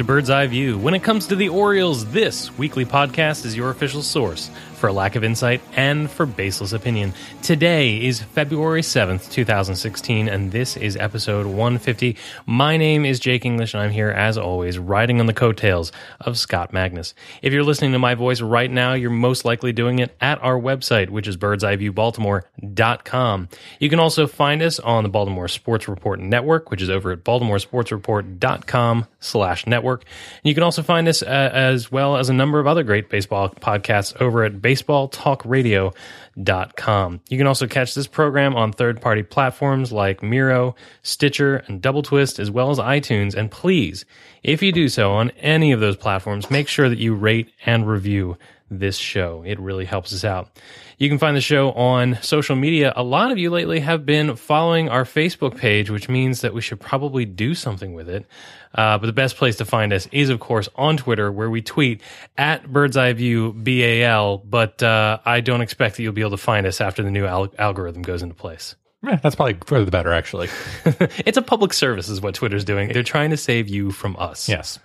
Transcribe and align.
to 0.00 0.04
Bird's 0.04 0.30
Eye 0.30 0.46
View. 0.46 0.78
When 0.78 0.94
it 0.94 1.02
comes 1.02 1.26
to 1.26 1.36
the 1.36 1.50
Orioles, 1.50 2.06
this 2.06 2.56
weekly 2.56 2.86
podcast 2.86 3.44
is 3.44 3.54
your 3.54 3.68
official 3.68 4.00
source 4.00 4.50
for 4.80 4.90
lack 4.90 5.14
of 5.14 5.22
insight 5.22 5.60
and 5.76 6.10
for 6.10 6.24
baseless 6.24 6.72
opinion. 6.72 7.12
Today 7.42 8.02
is 8.02 8.22
February 8.22 8.80
7th, 8.80 9.30
2016, 9.30 10.26
and 10.26 10.50
this 10.50 10.78
is 10.78 10.96
episode 10.96 11.44
150. 11.46 12.16
My 12.46 12.78
name 12.78 13.04
is 13.04 13.20
Jake 13.20 13.44
English, 13.44 13.74
and 13.74 13.82
I'm 13.82 13.90
here, 13.90 14.08
as 14.08 14.38
always, 14.38 14.78
riding 14.78 15.20
on 15.20 15.26
the 15.26 15.34
coattails 15.34 15.92
of 16.22 16.38
Scott 16.38 16.72
Magnus. 16.72 17.12
If 17.42 17.52
you're 17.52 17.62
listening 17.62 17.92
to 17.92 17.98
my 17.98 18.14
voice 18.14 18.40
right 18.40 18.70
now, 18.70 18.94
you're 18.94 19.10
most 19.10 19.44
likely 19.44 19.72
doing 19.72 19.98
it 19.98 20.16
at 20.20 20.42
our 20.42 20.58
website, 20.58 21.10
which 21.10 21.28
is 21.28 21.36
birdseyeviewbaltimore.com. 21.36 23.48
You 23.78 23.90
can 23.90 24.00
also 24.00 24.26
find 24.26 24.62
us 24.62 24.80
on 24.80 25.02
the 25.02 25.10
Baltimore 25.10 25.48
Sports 25.48 25.88
Report 25.88 26.20
Network, 26.20 26.70
which 26.70 26.80
is 26.80 26.88
over 26.88 27.12
at 27.12 27.22
baltimoresportsreport.com 27.22 29.06
slash 29.18 29.66
network. 29.66 30.04
And 30.42 30.48
you 30.48 30.54
can 30.54 30.62
also 30.62 30.82
find 30.82 31.06
us 31.06 31.22
uh, 31.22 31.50
as 31.52 31.92
well 31.92 32.16
as 32.16 32.30
a 32.30 32.34
number 32.34 32.58
of 32.58 32.66
other 32.66 32.82
great 32.82 33.10
baseball 33.10 33.50
podcasts 33.50 34.18
over 34.20 34.44
at 34.44 34.62
baseballtalkradio.com. 34.70 37.20
You 37.28 37.38
can 37.38 37.46
also 37.46 37.66
catch 37.66 37.94
this 37.94 38.06
program 38.06 38.54
on 38.54 38.72
third-party 38.72 39.24
platforms 39.24 39.92
like 39.92 40.22
Miro, 40.22 40.74
Stitcher, 41.02 41.56
and 41.66 41.82
Double 41.82 42.02
Twist, 42.02 42.38
as 42.38 42.50
well 42.50 42.70
as 42.70 42.78
iTunes. 42.78 43.34
And 43.34 43.50
please, 43.50 44.04
if 44.42 44.62
you 44.62 44.72
do 44.72 44.88
so 44.88 45.12
on 45.12 45.30
any 45.40 45.72
of 45.72 45.80
those 45.80 45.96
platforms, 45.96 46.50
make 46.50 46.68
sure 46.68 46.88
that 46.88 46.98
you 46.98 47.14
rate 47.14 47.52
and 47.66 47.86
review 47.88 48.38
this 48.70 48.96
show. 48.96 49.42
It 49.44 49.58
really 49.58 49.84
helps 49.84 50.12
us 50.12 50.24
out. 50.24 50.48
You 51.00 51.08
can 51.08 51.16
find 51.16 51.34
the 51.34 51.40
show 51.40 51.72
on 51.72 52.18
social 52.20 52.56
media. 52.56 52.92
A 52.94 53.02
lot 53.02 53.32
of 53.32 53.38
you 53.38 53.48
lately 53.48 53.80
have 53.80 54.04
been 54.04 54.36
following 54.36 54.90
our 54.90 55.04
Facebook 55.04 55.56
page, 55.56 55.88
which 55.88 56.10
means 56.10 56.42
that 56.42 56.52
we 56.52 56.60
should 56.60 56.78
probably 56.78 57.24
do 57.24 57.54
something 57.54 57.94
with 57.94 58.06
it. 58.10 58.26
Uh, 58.74 58.98
but 58.98 59.06
the 59.06 59.14
best 59.14 59.36
place 59.36 59.56
to 59.56 59.64
find 59.64 59.94
us 59.94 60.06
is, 60.12 60.28
of 60.28 60.40
course, 60.40 60.68
on 60.76 60.98
Twitter, 60.98 61.32
where 61.32 61.48
we 61.48 61.62
tweet 61.62 62.02
at 62.36 62.70
Bird's 62.70 62.98
Eye 62.98 63.14
View 63.14 63.54
BAL. 63.54 64.42
But 64.44 64.82
uh, 64.82 65.20
I 65.24 65.40
don't 65.40 65.62
expect 65.62 65.96
that 65.96 66.02
you'll 66.02 66.12
be 66.12 66.20
able 66.20 66.32
to 66.32 66.36
find 66.36 66.66
us 66.66 66.82
after 66.82 67.02
the 67.02 67.10
new 67.10 67.24
al- 67.24 67.54
algorithm 67.58 68.02
goes 68.02 68.22
into 68.22 68.34
place. 68.34 68.76
Yeah, 69.02 69.16
that's 69.16 69.36
probably 69.36 69.56
for 69.64 69.82
the 69.82 69.90
better, 69.90 70.12
actually. 70.12 70.50
it's 70.84 71.38
a 71.38 71.42
public 71.42 71.72
service, 71.72 72.10
is 72.10 72.20
what 72.20 72.34
Twitter's 72.34 72.62
doing. 72.62 72.92
They're 72.92 73.02
trying 73.02 73.30
to 73.30 73.38
save 73.38 73.70
you 73.70 73.90
from 73.90 74.16
us. 74.18 74.50
yes. 74.50 74.78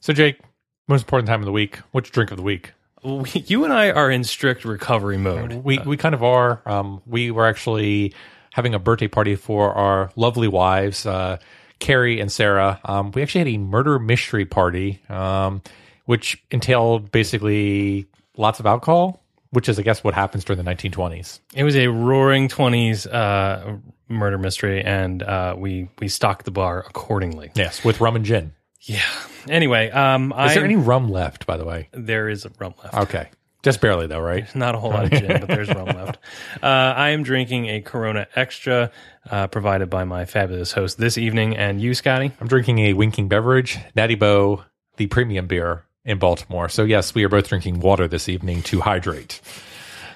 So, 0.00 0.14
Jake, 0.14 0.40
most 0.88 1.02
important 1.02 1.28
time 1.28 1.42
of 1.42 1.44
the 1.44 1.52
week. 1.52 1.76
Which 1.92 2.10
drink 2.10 2.30
of 2.30 2.38
the 2.38 2.42
week? 2.42 2.72
We- 3.02 3.44
You 3.46 3.64
and 3.64 3.72
I 3.72 3.90
are 3.90 4.10
in 4.10 4.24
strict 4.24 4.64
recovery 4.64 5.18
mode. 5.18 5.52
We 5.64 5.78
we 5.78 5.96
kind 5.96 6.14
of 6.14 6.22
are. 6.22 6.60
Um, 6.66 7.00
we 7.06 7.30
were 7.30 7.46
actually 7.46 8.14
having 8.52 8.74
a 8.74 8.78
birthday 8.78 9.08
party 9.08 9.34
for 9.36 9.72
our 9.72 10.10
lovely 10.16 10.48
wives, 10.48 11.06
uh, 11.06 11.38
Carrie 11.78 12.20
and 12.20 12.30
Sarah. 12.32 12.80
Um, 12.84 13.12
we 13.12 13.22
actually 13.22 13.40
had 13.40 13.48
a 13.48 13.58
murder 13.58 13.98
mystery 13.98 14.44
party, 14.44 15.00
um, 15.08 15.62
which 16.06 16.42
entailed 16.50 17.12
basically 17.12 18.06
lots 18.36 18.58
of 18.58 18.66
alcohol, 18.66 19.22
which 19.50 19.68
is, 19.68 19.78
I 19.78 19.82
guess, 19.82 20.02
what 20.02 20.14
happens 20.14 20.44
during 20.44 20.62
the 20.62 20.68
1920s. 20.68 21.38
It 21.54 21.62
was 21.64 21.76
a 21.76 21.86
roaring 21.86 22.48
twenties 22.48 23.06
uh, 23.06 23.76
murder 24.08 24.38
mystery, 24.38 24.82
and 24.82 25.22
uh, 25.22 25.54
we 25.56 25.88
we 26.00 26.08
stocked 26.08 26.44
the 26.46 26.50
bar 26.50 26.84
accordingly. 26.88 27.52
Yes, 27.54 27.84
with 27.84 28.00
rum 28.00 28.16
and 28.16 28.24
gin. 28.24 28.52
Yeah. 28.80 29.02
Anyway, 29.48 29.90
um, 29.90 30.32
Is 30.32 30.36
there 30.54 30.62
I'm- 30.62 30.64
any 30.64 30.76
rum 30.76 31.08
left, 31.10 31.46
by 31.46 31.56
the 31.56 31.64
way? 31.64 31.88
there 31.92 32.28
is 32.28 32.46
rum 32.58 32.74
left. 32.82 32.94
Okay, 32.94 33.28
just 33.62 33.80
barely 33.80 34.06
though, 34.06 34.20
right? 34.20 34.52
Not 34.54 34.74
a 34.74 34.78
whole 34.78 34.90
lot 34.90 35.04
of 35.04 35.10
gin, 35.10 35.40
but 35.40 35.48
there's 35.48 35.68
rum 35.68 35.86
left. 35.86 36.18
Uh, 36.62 36.66
I 36.96 37.10
am 37.10 37.22
drinking 37.22 37.66
a 37.66 37.80
Corona 37.80 38.26
Extra, 38.34 38.90
uh, 39.30 39.46
provided 39.46 39.88
by 39.90 40.04
my 40.04 40.24
fabulous 40.24 40.72
host 40.72 40.98
this 40.98 41.16
evening. 41.16 41.56
And 41.56 41.80
you, 41.80 41.94
Scotty? 41.94 42.32
I'm 42.40 42.48
drinking 42.48 42.80
a 42.80 42.94
winking 42.94 43.28
beverage, 43.28 43.78
Natty 43.94 44.16
Boh, 44.16 44.64
the 44.96 45.06
premium 45.06 45.46
beer 45.46 45.84
in 46.04 46.18
Baltimore. 46.18 46.68
So 46.68 46.82
yes, 46.84 47.14
we 47.14 47.22
are 47.24 47.28
both 47.28 47.48
drinking 47.48 47.78
water 47.80 48.08
this 48.08 48.28
evening 48.28 48.62
to 48.64 48.80
hydrate. 48.80 49.40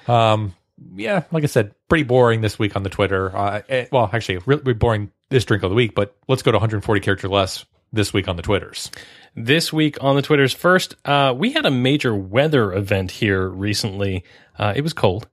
Um, 0.07 0.53
yeah, 0.95 1.23
like 1.31 1.43
I 1.43 1.47
said, 1.47 1.73
pretty 1.87 2.03
boring 2.03 2.41
this 2.41 2.59
week 2.59 2.75
on 2.75 2.83
the 2.83 2.89
Twitter. 2.89 3.35
Uh, 3.35 3.61
eh, 3.69 3.85
well, 3.91 4.09
actually, 4.11 4.39
really 4.45 4.73
boring 4.73 5.11
this 5.29 5.45
drink 5.45 5.63
of 5.63 5.69
the 5.69 5.75
week. 5.75 5.95
But 5.95 6.15
let's 6.27 6.41
go 6.41 6.51
to 6.51 6.57
140 6.57 6.99
character 7.01 7.29
less 7.29 7.63
this 7.93 8.11
week 8.11 8.27
on 8.27 8.35
the 8.35 8.41
Twitters. 8.41 8.91
This 9.35 9.71
week 9.71 9.97
on 10.01 10.15
the 10.15 10.21
Twitters, 10.21 10.51
first, 10.53 10.95
uh, 11.05 11.33
we 11.37 11.53
had 11.53 11.65
a 11.65 11.71
major 11.71 12.13
weather 12.15 12.73
event 12.73 13.11
here 13.11 13.47
recently. 13.47 14.23
Uh, 14.59 14.73
it 14.75 14.81
was 14.81 14.93
cold 14.93 15.27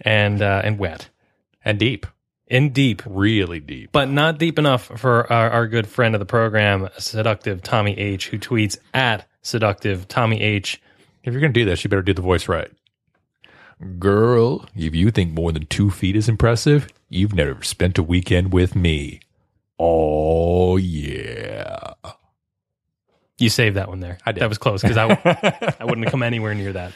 and 0.00 0.40
uh, 0.40 0.62
and 0.64 0.78
wet 0.78 1.10
And 1.64 1.78
deep, 1.78 2.06
and 2.48 2.72
deep, 2.72 3.02
really 3.06 3.60
deep. 3.60 3.90
but 3.92 4.08
not 4.08 4.38
deep 4.38 4.58
enough 4.58 4.84
for 4.96 5.30
our, 5.32 5.50
our 5.50 5.66
good 5.68 5.86
friend 5.86 6.14
of 6.14 6.18
the 6.18 6.26
program, 6.26 6.88
seductive 6.98 7.62
Tommy 7.62 7.96
H, 7.98 8.28
who 8.28 8.38
tweets 8.38 8.76
at 8.94 9.28
seductive 9.42 10.08
Tommy 10.08 10.40
H. 10.40 10.80
If 11.22 11.32
you're 11.32 11.40
gonna 11.40 11.52
do 11.52 11.64
this, 11.64 11.84
you 11.84 11.90
better 11.90 12.02
do 12.02 12.14
the 12.14 12.22
voice 12.22 12.48
right. 12.48 12.70
Girl, 13.98 14.66
if 14.76 14.94
you 14.94 15.10
think 15.10 15.32
more 15.32 15.52
than 15.52 15.66
two 15.66 15.90
feet 15.90 16.16
is 16.16 16.28
impressive, 16.28 16.88
you've 17.08 17.34
never 17.34 17.62
spent 17.62 17.98
a 17.98 18.02
weekend 18.02 18.52
with 18.52 18.74
me. 18.76 19.20
Oh 19.78 20.76
yeah. 20.76 21.94
You 23.38 23.48
saved 23.48 23.76
that 23.76 23.88
one 23.88 24.00
there. 24.00 24.18
I 24.24 24.32
did. 24.32 24.42
That 24.42 24.48
was 24.48 24.58
close 24.58 24.82
because 24.82 24.96
I, 24.96 25.06
I 25.80 25.84
wouldn't 25.84 26.04
have 26.04 26.12
come 26.12 26.22
anywhere 26.22 26.54
near 26.54 26.72
that. 26.72 26.92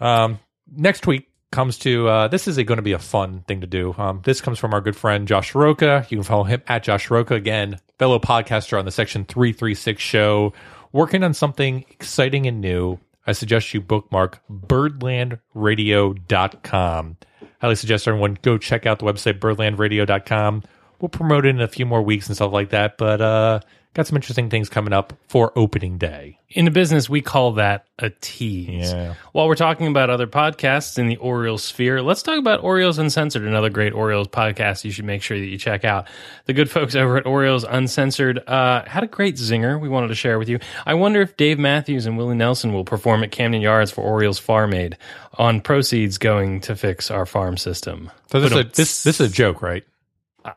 Um, 0.00 0.38
next 0.70 1.00
tweet 1.00 1.28
comes 1.52 1.78
to 1.78 2.08
uh, 2.08 2.28
this 2.28 2.48
is 2.48 2.56
going 2.56 2.76
to 2.76 2.82
be 2.82 2.92
a 2.92 2.98
fun 2.98 3.42
thing 3.46 3.60
to 3.60 3.66
do. 3.66 3.94
Um, 3.98 4.22
this 4.24 4.40
comes 4.40 4.58
from 4.58 4.74
our 4.74 4.80
good 4.80 4.96
friend 4.96 5.28
Josh 5.28 5.54
Roca. 5.54 6.06
You 6.08 6.18
can 6.18 6.24
follow 6.24 6.44
him 6.44 6.62
at 6.66 6.82
Josh 6.82 7.10
Roca 7.10 7.34
again, 7.34 7.78
fellow 7.98 8.18
podcaster 8.18 8.78
on 8.78 8.84
the 8.84 8.90
Section 8.90 9.24
Three 9.24 9.52
Three 9.52 9.74
Six 9.74 10.02
show, 10.02 10.52
working 10.92 11.22
on 11.22 11.34
something 11.34 11.84
exciting 11.90 12.46
and 12.46 12.60
new. 12.60 12.98
I 13.26 13.32
suggest 13.32 13.74
you 13.74 13.80
bookmark 13.80 14.40
birdlandradio.com. 14.50 17.16
Highly 17.60 17.74
suggest 17.74 18.06
everyone 18.06 18.38
go 18.42 18.58
check 18.58 18.86
out 18.86 19.00
the 19.00 19.04
website 19.04 19.40
birdlandradio.com. 19.40 20.62
We'll 21.00 21.08
promote 21.08 21.46
it 21.46 21.50
in 21.50 21.60
a 21.60 21.68
few 21.68 21.86
more 21.86 22.02
weeks 22.02 22.26
and 22.26 22.36
stuff 22.36 22.52
like 22.52 22.70
that, 22.70 22.96
but 22.96 23.20
uh, 23.20 23.60
got 23.96 24.06
some 24.06 24.16
interesting 24.16 24.50
things 24.50 24.68
coming 24.68 24.92
up 24.92 25.14
for 25.28 25.52
opening 25.56 25.96
day. 25.96 26.38
In 26.50 26.66
the 26.66 26.70
business, 26.70 27.08
we 27.08 27.22
call 27.22 27.52
that 27.52 27.86
a 27.98 28.10
tease. 28.10 28.92
Yeah. 28.92 29.14
While 29.32 29.48
we're 29.48 29.56
talking 29.56 29.86
about 29.86 30.10
other 30.10 30.26
podcasts 30.26 30.98
in 30.98 31.08
the 31.08 31.16
Orioles 31.16 31.64
sphere, 31.64 32.02
let's 32.02 32.22
talk 32.22 32.38
about 32.38 32.62
Orioles 32.62 32.98
Uncensored, 32.98 33.42
another 33.42 33.70
great 33.70 33.94
Orioles 33.94 34.28
podcast 34.28 34.84
you 34.84 34.90
should 34.90 35.06
make 35.06 35.22
sure 35.22 35.38
that 35.38 35.46
you 35.46 35.56
check 35.56 35.84
out. 35.84 36.06
The 36.44 36.52
good 36.52 36.70
folks 36.70 36.94
over 36.94 37.16
at 37.16 37.26
Orioles 37.26 37.64
Uncensored 37.64 38.46
uh, 38.46 38.84
had 38.86 39.02
a 39.02 39.06
great 39.06 39.36
zinger 39.36 39.80
we 39.80 39.88
wanted 39.88 40.08
to 40.08 40.14
share 40.14 40.38
with 40.38 40.48
you. 40.48 40.60
I 40.84 40.94
wonder 40.94 41.22
if 41.22 41.36
Dave 41.38 41.58
Matthews 41.58 42.04
and 42.04 42.18
Willie 42.18 42.36
Nelson 42.36 42.74
will 42.74 42.84
perform 42.84 43.24
at 43.24 43.32
Camden 43.32 43.62
Yards 43.62 43.90
for 43.90 44.02
Orioles 44.02 44.38
Farm 44.38 44.74
Aid 44.74 44.98
on 45.34 45.62
proceeds 45.62 46.18
going 46.18 46.60
to 46.60 46.76
fix 46.76 47.10
our 47.10 47.24
farm 47.24 47.56
system. 47.56 48.10
So 48.30 48.40
this 48.40 48.50
is 48.52 48.56
a, 48.56 48.60
um, 48.60 48.70
this 48.74 49.02
this 49.04 49.20
is 49.20 49.30
a 49.30 49.32
joke, 49.32 49.62
right? 49.62 49.84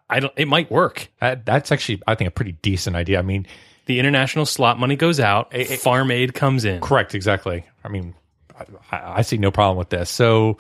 I 0.09 0.19
don't. 0.19 0.33
It 0.37 0.47
might 0.47 0.69
work. 0.71 1.09
That, 1.19 1.45
that's 1.45 1.71
actually, 1.71 2.01
I 2.07 2.15
think, 2.15 2.27
a 2.27 2.31
pretty 2.31 2.53
decent 2.53 2.95
idea. 2.95 3.19
I 3.19 3.21
mean, 3.21 3.47
The 3.85 3.99
international 3.99 4.45
slot 4.45 4.79
money 4.79 4.95
goes 4.95 5.19
out. 5.19 5.53
farm 5.79 6.11
aid 6.11 6.33
comes 6.33 6.65
in. 6.65 6.81
correct, 6.81 7.15
exactly. 7.15 7.65
I 7.83 7.89
mean, 7.89 8.13
I, 8.91 9.19
I 9.19 9.21
see 9.23 9.37
no 9.37 9.51
problem 9.51 9.77
with 9.77 9.89
this. 9.89 10.09
So, 10.09 10.57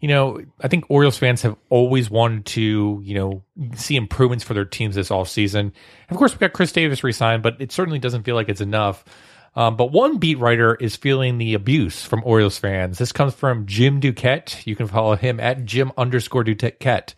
you 0.00 0.08
know, 0.08 0.40
I 0.60 0.68
think 0.68 0.84
Orioles 0.88 1.18
fans 1.18 1.42
have 1.42 1.56
always 1.68 2.08
wanted 2.08 2.46
to, 2.46 3.00
you 3.04 3.14
know, 3.14 3.42
see 3.74 3.96
improvements 3.96 4.44
for 4.44 4.54
their 4.54 4.64
teams 4.64 4.94
this 4.94 5.10
off 5.10 5.28
season. 5.28 5.72
Of 6.08 6.16
course, 6.16 6.32
we 6.32 6.38
got 6.38 6.52
Chris 6.54 6.72
Davis 6.72 7.04
resigned, 7.04 7.42
but 7.42 7.60
it 7.60 7.70
certainly 7.72 7.98
doesn't 7.98 8.22
feel 8.22 8.34
like 8.34 8.48
it's 8.48 8.62
enough. 8.62 9.04
Um, 9.56 9.76
but 9.76 9.90
one 9.90 10.18
beat 10.18 10.38
writer 10.38 10.76
is 10.76 10.94
feeling 10.94 11.36
the 11.38 11.54
abuse 11.54 12.04
from 12.04 12.22
Orioles 12.24 12.56
fans. 12.56 12.98
This 12.98 13.10
comes 13.10 13.34
from 13.34 13.66
Jim 13.66 14.00
Duquette. 14.00 14.64
You 14.64 14.76
can 14.76 14.86
follow 14.86 15.16
him 15.16 15.40
at 15.40 15.64
Jim 15.64 15.90
underscore 15.98 16.44
Duquette. 16.44 17.14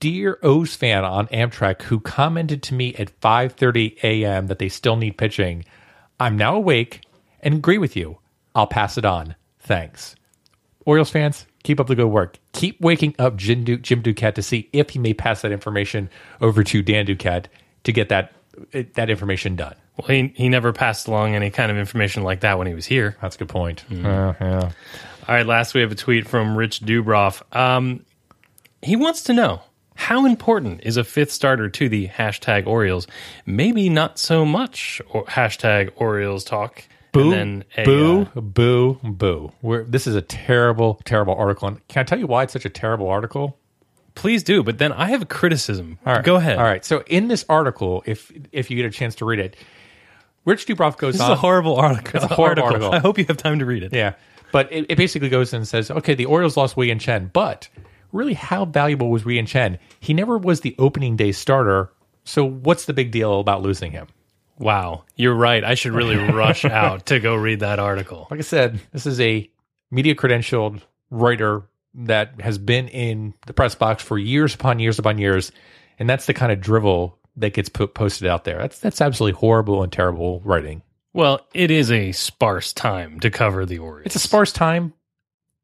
Dear 0.00 0.38
O's 0.42 0.74
fan 0.74 1.04
on 1.04 1.26
Amtrak 1.28 1.82
who 1.82 2.00
commented 2.00 2.62
to 2.64 2.74
me 2.74 2.94
at 2.94 3.18
5:30 3.20 4.02
a.m. 4.02 4.46
that 4.48 4.58
they 4.58 4.68
still 4.68 4.96
need 4.96 5.18
pitching. 5.18 5.64
I'm 6.18 6.36
now 6.36 6.56
awake 6.56 7.02
and 7.40 7.54
agree 7.54 7.78
with 7.78 7.96
you. 7.96 8.18
I'll 8.54 8.66
pass 8.66 8.96
it 8.96 9.04
on. 9.04 9.34
Thanks. 9.60 10.16
Orioles 10.84 11.10
fans, 11.10 11.46
keep 11.64 11.80
up 11.80 11.88
the 11.88 11.96
good 11.96 12.06
work. 12.06 12.38
Keep 12.52 12.80
waking 12.80 13.14
up 13.18 13.36
Jim, 13.36 13.64
du- 13.64 13.76
Jim 13.76 14.02
Duquette 14.02 14.34
to 14.36 14.42
see 14.42 14.68
if 14.72 14.90
he 14.90 14.98
may 14.98 15.12
pass 15.12 15.42
that 15.42 15.52
information 15.52 16.08
over 16.40 16.62
to 16.62 16.80
Dan 16.82 17.06
Duquette 17.06 17.46
to 17.84 17.92
get 17.92 18.08
that 18.08 18.32
that 18.94 19.10
information 19.10 19.56
done. 19.56 19.74
Well, 19.96 20.08
he, 20.08 20.32
he 20.34 20.48
never 20.48 20.72
passed 20.72 21.08
along 21.08 21.34
any 21.34 21.50
kind 21.50 21.70
of 21.70 21.76
information 21.76 22.22
like 22.22 22.40
that 22.40 22.58
when 22.58 22.66
he 22.66 22.74
was 22.74 22.86
here. 22.86 23.16
That's 23.20 23.36
a 23.36 23.38
good 23.40 23.48
point. 23.48 23.80
Hmm. 23.80 24.06
Uh, 24.06 24.34
yeah. 24.40 24.70
All 25.28 25.34
right, 25.34 25.46
last 25.46 25.74
we 25.74 25.80
have 25.80 25.90
a 25.92 25.96
tweet 25.96 26.26
from 26.28 26.56
Rich 26.56 26.80
Dubroff. 26.80 27.42
Um, 27.54 28.04
he 28.82 28.94
wants 28.96 29.24
to 29.24 29.32
know 29.32 29.62
how 29.96 30.24
important 30.26 30.80
is 30.84 30.96
a 30.96 31.04
fifth 31.04 31.32
starter 31.32 31.68
to 31.68 31.88
the 31.88 32.08
hashtag 32.08 32.66
Orioles? 32.66 33.06
Maybe 33.44 33.88
not 33.88 34.18
so 34.18 34.44
much 34.44 35.00
or 35.10 35.24
hashtag 35.24 35.90
Orioles 35.96 36.44
talk. 36.44 36.84
Boo, 37.12 37.32
and 37.32 37.32
then 37.32 37.64
a, 37.78 37.84
boo, 37.84 38.28
uh, 38.36 38.40
boo, 38.40 38.94
boo. 39.02 39.52
We're, 39.62 39.84
this 39.84 40.06
is 40.06 40.14
a 40.14 40.22
terrible, 40.22 41.00
terrible 41.04 41.34
article. 41.34 41.68
And 41.68 41.88
can 41.88 42.00
I 42.00 42.04
tell 42.04 42.18
you 42.18 42.26
why 42.26 42.42
it's 42.42 42.52
such 42.52 42.64
a 42.64 42.70
terrible 42.70 43.08
article? 43.08 43.58
please 44.16 44.42
do. 44.42 44.62
But 44.62 44.78
then 44.78 44.92
I 44.92 45.08
have 45.10 45.20
a 45.22 45.26
criticism. 45.26 45.98
All 46.06 46.14
right. 46.14 46.24
Go 46.24 46.36
ahead. 46.36 46.56
All 46.56 46.64
right. 46.64 46.82
So 46.84 47.04
in 47.06 47.28
this 47.28 47.44
article, 47.48 48.02
if 48.06 48.32
if 48.50 48.70
you 48.70 48.76
get 48.76 48.86
a 48.86 48.90
chance 48.90 49.14
to 49.16 49.24
read 49.26 49.38
it, 49.38 49.56
Rich 50.46 50.66
Dubroff 50.66 50.96
goes 50.96 51.14
This 51.14 51.20
is 51.20 51.26
on. 51.26 51.32
a 51.32 51.36
horrible 51.36 51.76
article. 51.76 52.22
It's 52.22 52.32
a 52.32 52.34
horrible 52.34 52.62
article. 52.64 52.92
I 52.92 52.98
hope 52.98 53.18
you 53.18 53.26
have 53.26 53.36
time 53.36 53.58
to 53.58 53.66
read 53.66 53.82
it. 53.82 53.92
yeah, 53.92 54.14
but 54.52 54.72
it, 54.72 54.86
it 54.88 54.96
basically 54.96 55.28
goes 55.28 55.52
and 55.52 55.68
says, 55.68 55.90
okay, 55.90 56.14
the 56.14 56.24
Orioles 56.24 56.56
lost 56.56 56.76
Wei-Yin 56.78 56.98
Chen, 56.98 57.30
but 57.32 57.68
really, 58.16 58.34
how 58.34 58.64
valuable 58.64 59.10
was 59.10 59.24
Wei-Yin 59.24 59.46
Chen? 59.46 59.78
He 60.00 60.14
never 60.14 60.38
was 60.38 60.60
the 60.60 60.74
opening 60.78 61.16
day 61.16 61.32
starter. 61.32 61.92
So 62.24 62.44
what's 62.44 62.86
the 62.86 62.92
big 62.92 63.12
deal 63.12 63.40
about 63.40 63.62
losing 63.62 63.92
him? 63.92 64.08
Wow, 64.58 65.04
you're 65.16 65.34
right. 65.34 65.62
I 65.62 65.74
should 65.74 65.92
really 65.92 66.16
rush 66.32 66.64
out 66.64 67.06
to 67.06 67.20
go 67.20 67.34
read 67.34 67.60
that 67.60 67.78
article. 67.78 68.26
Like 68.30 68.40
I 68.40 68.42
said, 68.42 68.80
this 68.92 69.06
is 69.06 69.20
a 69.20 69.48
media 69.90 70.14
credentialed 70.14 70.80
writer 71.10 71.62
that 71.94 72.40
has 72.40 72.58
been 72.58 72.88
in 72.88 73.34
the 73.46 73.52
press 73.52 73.74
box 73.74 74.02
for 74.02 74.18
years 74.18 74.54
upon 74.54 74.78
years 74.78 74.98
upon 74.98 75.18
years, 75.18 75.52
and 75.98 76.08
that's 76.08 76.26
the 76.26 76.34
kind 76.34 76.52
of 76.52 76.60
drivel 76.60 77.18
that 77.36 77.52
gets 77.52 77.68
put, 77.68 77.94
posted 77.94 78.26
out 78.26 78.44
there. 78.44 78.58
That's 78.58 78.78
that's 78.78 79.00
absolutely 79.00 79.38
horrible 79.38 79.82
and 79.82 79.92
terrible 79.92 80.40
writing. 80.44 80.82
Well, 81.12 81.46
it 81.54 81.70
is 81.70 81.90
a 81.90 82.12
sparse 82.12 82.72
time 82.72 83.20
to 83.20 83.30
cover 83.30 83.64
the 83.64 83.78
Orioles. 83.78 84.06
It's 84.06 84.16
a 84.16 84.20
sparse 84.20 84.52
time, 84.52 84.92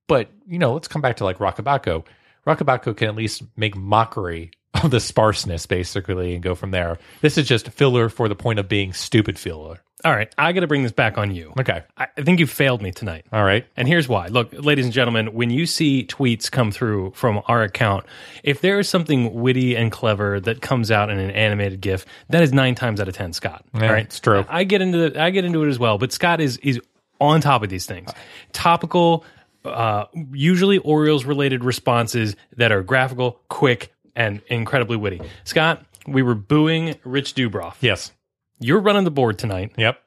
but 0.07 0.31
you 0.47 0.59
know, 0.59 0.75
let's 0.75 0.89
come 0.89 1.03
back 1.03 1.17
to 1.17 1.25
like 1.25 1.41
Roch 1.41 1.57
Kubatko. 1.57 2.05
Roch 2.45 2.59
Kubatko 2.59 2.97
can 2.97 3.09
at 3.09 3.15
least 3.15 3.43
make 3.57 3.77
mockery 3.77 4.51
of 4.83 4.91
the 4.91 5.01
sparseness, 5.01 5.67
basically, 5.67 6.35
and 6.35 6.43
go 6.43 6.55
from 6.55 6.71
there. 6.71 6.99
This 7.21 7.39
is 7.39 7.47
just 7.47 7.69
filler 7.71 8.09
for 8.09 8.29
the 8.29 8.35
point 8.35 8.59
of 8.59 8.69
being 8.69 8.93
stupid 8.93 9.39
filler. 9.39 9.81
All 10.05 10.11
right, 10.13 10.35
I 10.37 10.51
got 10.51 10.61
to 10.61 10.67
bring 10.67 10.83
this 10.83 10.91
back 10.91 11.17
on 11.17 11.33
you. 11.33 11.53
Okay, 11.61 11.85
I 11.97 12.09
I 12.19 12.23
think 12.23 12.41
you 12.41 12.47
failed 12.49 12.83
me 12.83 12.91
tonight. 12.91 13.25
all 13.33 13.45
right. 13.45 13.65
And 13.77 13.87
here's 13.87 14.09
why. 14.09 14.27
Look, 14.27 14.53
ladies 14.53 14.85
and 14.85 14.93
gentlemen, 14.93 15.33
when 15.33 15.51
you 15.51 15.65
see 15.65 16.05
tweets 16.05 16.51
come 16.51 16.73
through 16.73 17.13
from 17.15 17.41
our 17.47 17.63
account, 17.63 18.07
if 18.43 18.61
there 18.63 18.81
is 18.81 18.89
something 18.89 19.33
witty 19.33 19.77
and 19.77 19.93
clever 19.93 20.41
that 20.41 20.61
comes 20.61 20.91
out 20.91 21.09
in 21.09 21.21
an 21.21 21.31
animated 21.31 21.81
GIF, 21.81 22.05
that 22.31 22.43
is 22.43 22.53
nine 22.53 22.75
times 22.75 23.01
out 23.01 23.07
of 23.07 23.15
ten 23.15 23.33
Scott. 23.33 23.65
Yeah, 23.75 23.87
all 23.87 23.93
right, 23.93 24.05
it's 24.07 24.19
true. 24.19 24.45
I 24.49 24.65
get 24.65 24.83
into 24.83 25.11
the, 25.11 25.23
I 25.23 25.31
get 25.31 25.45
into 25.45 25.63
it 25.63 25.69
as 25.69 25.79
well, 25.79 25.99
but 25.99 26.13
Scott 26.13 26.41
is 26.41 26.57
is 26.59 26.81
on 27.21 27.41
top 27.41 27.63
of 27.63 27.69
these 27.69 27.87
things. 27.87 28.11
Uh, 28.11 28.15
Topical, 28.53 29.25
uh, 29.65 30.07
usually 30.33 30.79
Orioles 30.79 31.25
related 31.25 31.65
responses 31.65 32.37
that 32.57 32.73
are 32.73 32.83
graphical, 32.83 33.41
quick, 33.49 33.93
and 34.15 34.43
incredibly 34.49 34.97
witty. 34.97 35.21
Scott, 35.45 35.85
we 36.07 36.23
were 36.23 36.35
booing 36.35 36.97
Rich 37.05 37.35
Dubroff. 37.35 37.77
Yes. 37.81 38.13
You're 38.59 38.81
running 38.81 39.05
the 39.05 39.11
board 39.11 39.39
tonight. 39.39 39.73
Yep. 39.77 40.01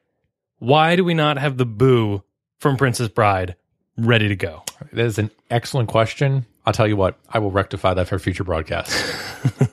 Why 0.60 0.96
do 0.96 1.04
we 1.04 1.14
not 1.14 1.38
have 1.38 1.58
the 1.58 1.66
boo 1.66 2.24
from 2.60 2.78
Princess 2.78 3.08
Bride 3.08 3.56
ready 3.98 4.28
to 4.30 4.36
go? 4.36 4.64
That 4.94 5.06
is 5.06 5.18
an 5.18 5.32
excellent 5.50 5.90
question. 5.90 6.46
I'll 6.66 6.74
tell 6.74 6.88
you 6.88 6.98
what, 6.98 7.20
I 7.30 7.40
will 7.40 7.52
rectify 7.52 7.94
that 7.94 8.08
for 8.08 8.18
future 8.18 8.44
broadcasts. 8.44 9.14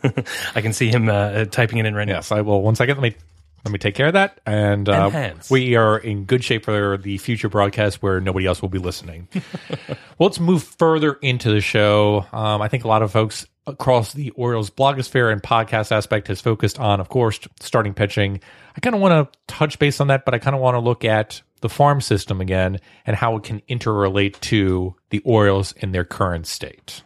I 0.55 0.61
can 0.61 0.73
see 0.73 0.88
him 0.88 1.08
uh, 1.08 1.46
typing 1.46 1.79
it 1.79 1.87
in 1.87 1.94
right 1.94 2.06
now. 2.06 2.17
yes, 2.17 2.31
I 2.32 2.43
will. 2.43 2.61
One 2.61 2.75
second, 2.75 3.00
let 3.00 3.02
me 3.02 3.17
let 3.64 3.73
me 3.73 3.79
take 3.79 3.94
care 3.94 4.09
of 4.09 4.14
that, 4.14 4.41
and 4.44 4.88
uh, 4.88 5.35
we 5.50 5.76
are 5.76 5.99
in 5.99 6.25
good 6.25 6.43
shape 6.43 6.64
for 6.64 6.97
the 6.97 7.19
future 7.19 7.49
broadcast 7.49 8.03
where 8.03 8.20
nobody 8.20 8.47
else 8.47 8.61
will 8.61 8.69
be 8.69 8.79
listening. 8.79 9.29
well, 9.88 9.97
let's 10.19 10.41
move 10.41 10.64
further 10.64 11.14
into 11.14 11.53
the 11.53 11.61
show. 11.61 12.26
Um, 12.32 12.61
I 12.61 12.69
think 12.69 12.85
a 12.85 12.88
lot 12.88 13.03
of 13.03 13.12
folks 13.12 13.47
across 13.67 14.12
the 14.12 14.31
Orioles 14.31 14.70
blogosphere 14.70 15.32
and 15.32 15.43
podcast 15.43 15.93
aspect 15.93 16.29
has 16.29 16.41
focused 16.41 16.81
on, 16.81 17.00
of 17.00 17.09
course, 17.09 17.38
starting 17.61 17.94
pitching. 17.94 18.41
I 18.76 18.81
kind 18.81 18.97
of 18.97 19.00
want 19.00 19.32
to 19.32 19.38
touch 19.47 19.79
base 19.79 20.00
on 20.00 20.08
that, 20.08 20.25
but 20.25 20.35
I 20.35 20.38
kind 20.38 20.56
of 20.56 20.62
want 20.62 20.75
to 20.75 20.81
look 20.81 21.05
at 21.05 21.43
the 21.61 21.69
farm 21.69 22.00
system 22.00 22.41
again 22.41 22.81
and 23.06 23.15
how 23.15 23.37
it 23.37 23.44
can 23.44 23.61
interrelate 23.69 24.41
to 24.41 24.97
the 25.11 25.20
Orioles 25.20 25.73
in 25.73 25.93
their 25.93 26.05
current 26.05 26.47
state. 26.47 27.03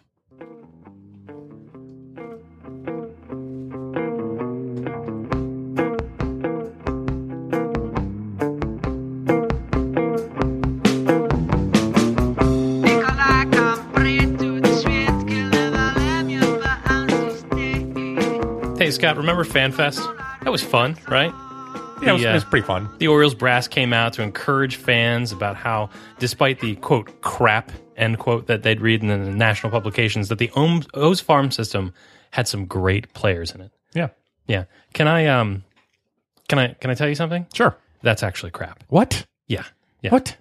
Scott, 18.97 19.19
remember 19.19 19.45
FanFest? 19.45 19.99
That 20.43 20.51
was 20.51 20.63
fun, 20.63 20.97
right? 21.07 21.31
Yeah, 22.01 22.11
it 22.11 22.13
was, 22.15 22.25
uh, 22.25 22.29
it 22.29 22.33
was 22.33 22.45
pretty 22.45 22.67
fun. 22.67 22.89
The 22.97 23.09
Orioles 23.09 23.35
brass 23.35 23.69
came 23.69 23.93
out 23.93 24.15
to 24.15 24.23
encourage 24.23 24.77
fans 24.77 25.33
about 25.33 25.55
how, 25.55 25.91
despite 26.19 26.61
the 26.61 26.77
quote 26.77 27.21
crap 27.21 27.73
end 27.99 28.19
quote 28.19 28.47
that 28.47 28.63
they'd 28.63 28.81
read 28.81 29.03
in 29.03 29.09
the 29.09 29.19
national 29.19 29.71
publications, 29.71 30.29
that 30.29 30.39
the 30.39 30.51
O's 30.55 31.21
farm 31.21 31.51
system 31.51 31.93
had 32.31 32.49
some 32.49 32.65
great 32.65 33.13
players 33.13 33.51
in 33.51 33.61
it. 33.61 33.71
Yeah, 33.95 34.09
Yeah. 34.47 34.65
Can 34.95 35.09
I 35.09 35.27
um, 35.27 35.63
can 36.49 36.59
I 36.59 36.69
can 36.73 36.91
I 36.91 36.95
tell 36.95 37.09
you 37.09 37.15
something? 37.15 37.47
sure. 37.53 37.77
That's 38.03 38.23
actually 38.23 38.53
crap. 38.53 38.83
What? 38.89 39.27
Yeah. 39.47 39.65
Yeah. 40.01 40.11
What? 40.11 40.37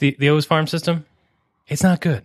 The 0.00 0.16
the 0.18 0.28
O's 0.30 0.44
farm 0.44 0.66
system, 0.66 1.04
it's 1.68 1.84
not 1.84 2.00
good. 2.00 2.24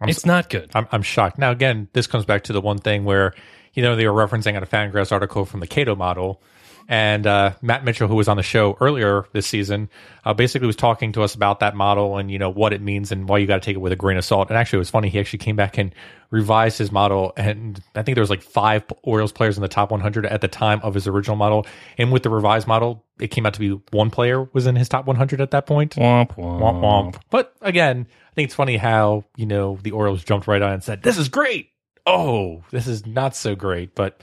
I'm 0.00 0.08
it's 0.08 0.24
not 0.24 0.48
good. 0.48 0.70
I'm, 0.74 0.86
I'm 0.92 1.02
shocked. 1.02 1.38
Now, 1.38 1.50
again, 1.50 1.88
this 1.92 2.06
comes 2.06 2.24
back 2.24 2.44
to 2.44 2.52
the 2.52 2.60
one 2.60 2.78
thing 2.78 3.04
where, 3.04 3.34
you 3.78 3.82
know, 3.82 3.94
they 3.94 4.08
were 4.08 4.26
referencing 4.26 4.56
on 4.56 4.62
a 4.64 4.66
Fangraphs 4.66 5.12
article 5.12 5.44
from 5.44 5.60
the 5.60 5.66
KATOH 5.68 5.96
model. 5.96 6.42
And 6.88 7.28
uh, 7.28 7.52
Matt 7.62 7.84
Mitchell, 7.84 8.08
who 8.08 8.16
was 8.16 8.26
on 8.26 8.36
the 8.36 8.42
show 8.42 8.76
earlier 8.80 9.24
this 9.32 9.46
season, 9.46 9.88
uh, 10.24 10.34
basically 10.34 10.66
was 10.66 10.74
talking 10.74 11.12
to 11.12 11.22
us 11.22 11.36
about 11.36 11.60
that 11.60 11.76
model 11.76 12.16
and, 12.16 12.28
you 12.28 12.40
know, 12.40 12.50
what 12.50 12.72
it 12.72 12.82
means 12.82 13.12
and 13.12 13.28
why 13.28 13.38
you 13.38 13.46
got 13.46 13.62
to 13.62 13.64
take 13.64 13.76
it 13.76 13.78
with 13.78 13.92
a 13.92 13.96
grain 13.96 14.16
of 14.16 14.24
salt. 14.24 14.48
And 14.48 14.58
actually, 14.58 14.78
it 14.78 14.80
was 14.80 14.90
funny. 14.90 15.10
He 15.10 15.20
actually 15.20 15.38
came 15.38 15.54
back 15.54 15.78
and 15.78 15.94
revised 16.32 16.76
his 16.76 16.90
model. 16.90 17.32
And 17.36 17.80
I 17.94 18.02
think 18.02 18.16
there 18.16 18.22
was 18.22 18.30
like 18.30 18.42
five 18.42 18.82
Orioles 19.04 19.30
players 19.30 19.56
in 19.56 19.62
the 19.62 19.68
top 19.68 19.92
100 19.92 20.26
at 20.26 20.40
the 20.40 20.48
time 20.48 20.80
of 20.82 20.92
his 20.92 21.06
original 21.06 21.36
model. 21.36 21.64
And 21.98 22.10
with 22.10 22.24
the 22.24 22.30
revised 22.30 22.66
model, 22.66 23.04
it 23.20 23.28
came 23.28 23.46
out 23.46 23.54
to 23.54 23.60
be 23.60 23.80
one 23.92 24.10
player 24.10 24.42
was 24.52 24.66
in 24.66 24.74
his 24.74 24.88
top 24.88 25.06
100 25.06 25.40
at 25.40 25.52
that 25.52 25.66
point. 25.66 25.94
Womp 25.94 26.34
womp. 26.34 26.60
Womp 26.60 26.80
womp. 26.80 27.20
But 27.30 27.54
again, 27.60 28.08
I 28.32 28.34
think 28.34 28.46
it's 28.46 28.56
funny 28.56 28.76
how, 28.76 29.22
you 29.36 29.46
know, 29.46 29.78
the 29.80 29.92
Orioles 29.92 30.24
jumped 30.24 30.48
right 30.48 30.62
on 30.62 30.72
and 30.72 30.82
said, 30.82 31.04
This 31.04 31.16
is 31.16 31.28
great. 31.28 31.70
Oh, 32.08 32.62
this 32.70 32.86
is 32.86 33.06
not 33.06 33.36
so 33.36 33.54
great. 33.54 33.94
But 33.94 34.22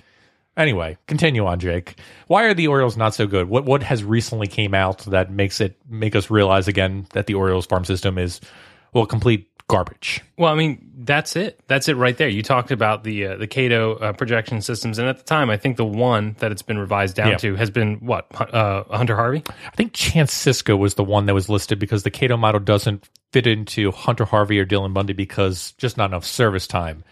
anyway, 0.58 0.98
continue 1.08 1.46
on, 1.46 1.60
Jake. 1.60 2.00
Why 2.28 2.46
are 2.46 2.54
the 2.54 2.68
Orioles 2.68 2.98
not 2.98 3.14
so 3.14 3.28
good? 3.28 3.48
What 3.50 3.66
what 3.66 3.84
has 3.84 4.04
recently 4.04 4.48
came 4.48 4.74
out 4.74 5.00
that 5.06 5.32
makes 5.32 5.62
it 5.62 5.78
make 5.90 6.16
us 6.16 6.30
realize 6.30 6.68
again 6.68 7.06
that 7.14 7.28
the 7.28 7.36
Orioles 7.36 7.66
farm 7.66 7.86
system 7.86 8.18
is 8.18 8.42
well 8.94 9.06
complete 9.06 9.48
garbage? 9.68 10.22
Well, 10.38 10.52
I 10.52 10.56
mean, 10.56 10.92
that's 10.98 11.36
it. 11.36 11.60
That's 11.68 11.88
it 11.88 11.96
right 11.96 12.18
there. 12.18 12.28
You 12.28 12.42
talked 12.44 12.72
about 12.72 13.04
the 13.04 13.28
uh, 13.28 13.38
the 13.38 13.48
KATOH 13.48 14.02
uh, 14.02 14.14
projection 14.14 14.62
systems, 14.62 14.98
and 14.98 15.08
at 15.08 15.18
the 15.18 15.24
time, 15.24 15.50
I 15.50 15.58
think 15.58 15.78
the 15.78 15.86
one 15.86 16.36
that 16.40 16.52
it's 16.52 16.62
been 16.64 16.80
revised 16.80 17.16
down 17.16 17.30
Yeah. 17.32 17.38
to 17.38 17.56
has 17.56 17.70
been 17.70 17.98
what 17.98 18.26
uh, 18.54 18.84
Hunter 18.90 19.16
Harvey. 19.16 19.44
I 19.48 19.76
think 19.76 19.94
Chance 19.94 20.34
Sisco 20.34 20.78
was 20.78 20.96
the 20.96 21.04
one 21.04 21.26
that 21.28 21.34
was 21.34 21.50
listed 21.50 21.78
because 21.80 22.04
the 22.04 22.12
KATOH 22.12 22.40
model 22.40 22.60
doesn't 22.62 23.08
fit 23.32 23.46
into 23.48 23.92
Hunter 23.92 24.26
Harvey 24.26 24.60
or 24.60 24.66
Dylan 24.66 24.94
Bundy 24.94 25.14
because 25.14 25.74
just 25.74 25.98
not 25.98 26.10
enough 26.10 26.26
service 26.26 26.68
time. 26.68 27.04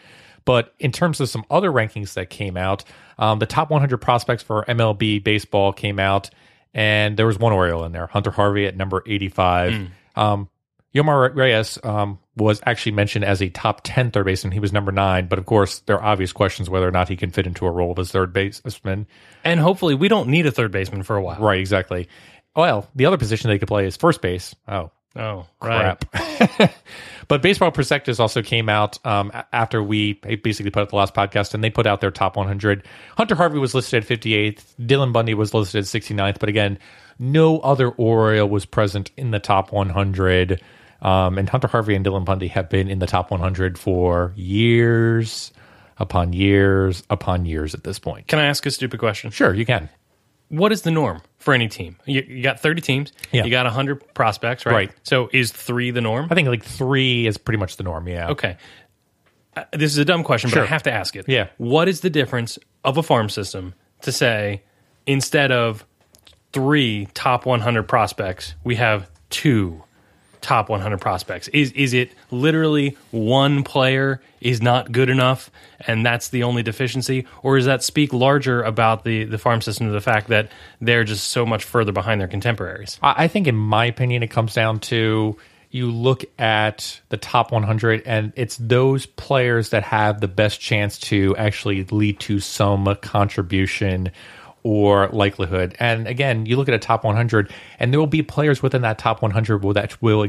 But 0.46 0.74
in 0.80 0.92
terms 0.92 1.20
of 1.20 1.30
some 1.30 1.46
other 1.50 1.72
rankings 1.72 2.14
that 2.14 2.30
came 2.30 2.58
out, 2.58 2.84
um, 3.18 3.40
the 3.40 3.46
top 3.46 3.70
100 3.70 3.98
prospects 3.98 4.44
for 4.44 4.66
MLB 4.66 5.24
baseball 5.24 5.74
came 5.74 6.00
out, 6.00 6.30
and 6.74 7.16
there 7.18 7.28
was 7.28 7.40
one 7.40 7.54
Oriole 7.54 7.86
in 7.86 7.92
there, 7.92 8.08
Hunter 8.08 8.32
Harvey 8.32 8.66
at 8.66 8.76
number 8.76 9.04
85. 9.06 9.74
Um, 10.16 10.50
Jomar 10.94 11.36
Reyes 11.36 11.80
um, 11.84 12.20
was 12.36 12.62
actually 12.66 12.92
mentioned 12.92 13.26
as 13.26 13.42
a 13.42 13.50
top 13.50 13.82
10 13.84 14.12
third 14.12 14.26
baseman. 14.26 14.52
He 14.52 14.60
was 14.60 14.72
number 14.72 14.92
nine, 14.92 15.28
but 15.28 15.40
of 15.40 15.46
course, 15.46 15.80
there 15.80 15.98
are 15.98 16.04
obvious 16.04 16.32
questions 16.32 16.70
whether 16.70 16.88
or 16.88 16.92
not 16.92 17.10
he 17.10 17.16
can 17.16 17.32
fit 17.32 17.48
into 17.48 17.66
a 17.66 17.72
role 17.72 17.92
of 17.92 18.00
as 18.00 18.12
third 18.12 18.32
baseman. 18.32 19.08
And 19.44 19.60
hopefully, 19.60 19.96
we 19.96 20.08
don't 20.08 20.30
need 20.30 20.46
a 20.46 20.52
third 20.52 20.72
baseman 20.72 21.04
for 21.04 21.16
a 21.16 21.22
while. 21.22 21.40
Right, 21.40 21.60
exactly. 21.60 22.10
Well, 22.56 22.88
the 22.96 23.08
other 23.08 23.18
position 23.18 23.50
they 23.50 23.58
could 23.58 23.68
play 23.68 23.88
is 23.88 23.98
first 23.98 24.22
base. 24.22 24.56
Oh, 24.68 24.92
Oh, 25.16 25.46
right. 25.62 26.00
crap. 26.12 26.74
but 27.28 27.42
Baseball 27.42 27.72
Prospectus 27.72 28.20
also 28.20 28.42
came 28.42 28.68
out 28.68 29.04
um, 29.06 29.32
after 29.52 29.84
we 29.84 30.14
basically 30.14 30.72
put 30.72 30.82
out 30.82 30.90
the 30.90 30.96
last 30.96 31.14
podcast, 31.14 31.54
and 31.54 31.64
they 31.64 31.70
put 31.70 31.86
out 31.86 32.02
their 32.02 32.12
top 32.12 32.36
100. 32.36 32.84
Hunter 33.18 33.36
Harvey 33.36 33.60
was 33.60 33.76
listed 33.76 34.04
at 34.04 34.10
58th. 34.10 34.64
Dylan 34.82 35.14
Bundy 35.14 35.34
was 35.34 35.54
listed 35.54 35.80
at 35.80 35.86
69th. 35.86 36.40
But 36.40 36.50
again, 36.50 36.80
no 37.20 37.60
other 37.60 37.90
Oriole 37.90 38.50
was 38.50 38.66
present 38.66 39.12
in 39.16 39.32
the 39.32 39.40
top 39.40 39.72
100. 39.72 40.62
Um, 41.02 41.38
and 41.38 41.48
Hunter 41.50 41.68
Harvey 41.68 41.96
and 41.96 42.06
Dylan 42.06 42.26
Bundy 42.26 42.48
have 42.48 42.70
been 42.70 42.88
in 42.88 43.00
the 43.00 43.08
top 43.08 43.30
100 43.30 43.78
for 43.78 44.34
years 44.36 45.52
upon 45.98 46.34
years 46.34 47.04
upon 47.10 47.46
years 47.46 47.76
at 47.76 47.84
this 47.84 48.00
point. 48.00 48.28
Can 48.28 48.40
I 48.40 48.46
ask 48.46 48.66
a 48.66 48.72
stupid 48.72 49.00
question? 49.00 49.30
Sure, 49.30 49.54
you 49.54 49.66
can. 49.66 49.90
What 50.54 50.72
is 50.72 50.84
the 50.84 50.92
norm 50.92 51.24
for 51.40 51.56
any 51.56 51.68
team? 51.68 51.96
You, 52.06 52.22
you 52.28 52.44
got 52.44 52.60
30 52.60 52.80
teams. 52.80 53.12
Yeah. 53.32 53.44
You 53.44 53.50
got 53.50 53.66
100 53.66 54.14
prospects, 54.14 54.68
right? 54.68 54.74
Right. 54.74 54.92
So 55.02 55.28
is 55.34 55.52
three 55.52 55.90
the 55.90 56.00
norm? 56.00 56.28
I 56.30 56.36
think 56.36 56.48
like 56.48 56.64
three 56.64 57.26
is 57.26 57.40
pretty 57.40 57.58
much 57.58 57.78
the 57.78 57.84
norm. 57.84 58.08
Yeah. 58.08 58.30
Okay. 58.30 58.58
Uh, 59.56 59.64
this 59.72 59.92
is 59.92 59.98
a 59.98 60.06
dumb 60.06 60.24
question, 60.24 60.52
but 60.52 60.60
I 60.60 60.66
have 60.68 60.84
to 60.84 60.92
ask 60.92 61.16
it. 61.16 61.28
Yeah. 61.28 61.48
What 61.58 61.90
is 61.90 62.02
the 62.02 62.10
difference 62.12 62.60
of 62.84 63.00
a 63.00 63.04
farm 63.04 63.30
system 63.30 63.74
to 64.04 64.12
say 64.12 64.62
instead 65.08 65.52
of 65.52 65.86
three 66.52 67.08
top 67.16 67.48
100 67.48 67.88
prospects, 67.88 68.54
we 68.64 68.76
have 68.76 69.10
two 69.32 69.84
top 70.44 70.70
100 70.70 71.02
prospects? 71.02 71.48
Is 71.48 71.72
is 71.72 71.94
it 71.94 72.12
literally 72.30 72.96
one 73.10 73.64
player 73.64 74.22
is 74.42 74.62
not 74.62 74.92
good 74.92 75.10
enough 75.10 75.50
and 75.88 76.06
that's 76.06 76.30
the 76.30 76.44
only 76.44 76.62
deficiency 76.62 77.26
or 77.42 77.58
does 77.58 77.66
that 77.66 77.82
speak 77.82 78.14
larger 78.14 78.62
about 78.62 79.04
the 79.04 79.24
the 79.24 79.38
farm 79.38 79.62
system 79.62 79.88
to 79.88 79.94
the 79.94 80.02
fact 80.02 80.28
that 80.28 80.52
they're 80.82 81.04
just 81.04 81.28
so 81.28 81.46
much 81.46 81.64
further 81.64 81.92
behind 81.92 82.22
their 82.22 82.28
contemporaries? 82.28 83.00
I 83.02 83.24
I 83.24 83.28
think, 83.30 83.48
in 83.48 83.56
my 83.56 83.86
opinion, 83.86 84.22
it 84.22 84.32
comes 84.32 84.54
down 84.54 84.80
to 84.82 85.38
you 85.74 85.90
look 85.90 86.24
at 86.38 87.02
the 87.10 87.18
top 87.18 87.52
100, 87.52 88.04
and 88.06 88.32
it's 88.36 88.58
those 88.58 89.08
players 89.08 89.70
that 89.70 89.82
have 89.84 90.22
the 90.22 90.28
best 90.28 90.62
chance 90.62 91.00
to 91.00 91.36
actually 91.36 91.84
lead 91.86 92.20
to 92.20 92.40
some 92.40 92.96
contribution 93.02 94.12
or 94.64 95.08
likelihood. 95.10 95.76
And 95.80 96.08
again, 96.08 96.46
you 96.46 96.56
look 96.56 96.68
at 96.70 96.74
a 96.74 96.80
top 96.80 97.04
100, 97.04 97.52
and 97.80 97.92
there 97.92 98.00
will 98.00 98.08
be 98.08 98.24
players 98.24 98.64
within 98.64 98.82
that 98.82 98.98
top 98.98 99.22
100 99.22 99.62
that 99.74 100.02
will 100.02 100.26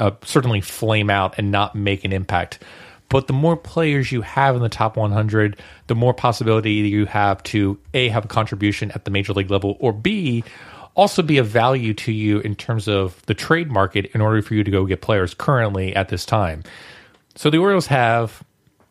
uh, 0.00 0.10
certainly 0.24 0.60
flame 0.60 1.10
out 1.10 1.34
and 1.38 1.50
not 1.50 1.74
make 1.74 2.04
an 2.04 2.12
impact. 2.12 2.60
But 3.08 3.26
the 3.26 3.32
more 3.32 3.56
players 3.56 4.10
you 4.10 4.22
have 4.22 4.56
in 4.56 4.62
the 4.62 4.68
top 4.68 4.96
100, 4.96 5.60
the 5.88 5.94
more 5.94 6.14
possibility 6.14 6.72
you 6.72 7.06
have 7.06 7.42
to 7.44 7.78
A, 7.92 8.08
have 8.08 8.24
a 8.24 8.28
contribution 8.28 8.90
at 8.92 9.04
the 9.04 9.10
major 9.10 9.32
league 9.32 9.50
level, 9.50 9.76
or 9.78 9.92
B, 9.92 10.42
also 10.94 11.22
be 11.22 11.38
of 11.38 11.46
value 11.46 11.92
to 11.94 12.12
you 12.12 12.38
in 12.40 12.54
terms 12.54 12.88
of 12.88 13.20
the 13.26 13.34
trade 13.34 13.70
market 13.70 14.06
in 14.14 14.20
order 14.20 14.40
for 14.42 14.54
you 14.54 14.64
to 14.64 14.70
go 14.70 14.86
get 14.86 15.02
players 15.02 15.34
currently 15.34 15.94
at 15.94 16.08
this 16.08 16.24
time. 16.24 16.62
So 17.34 17.50
the 17.50 17.58
Orioles 17.58 17.86
have 17.86 18.42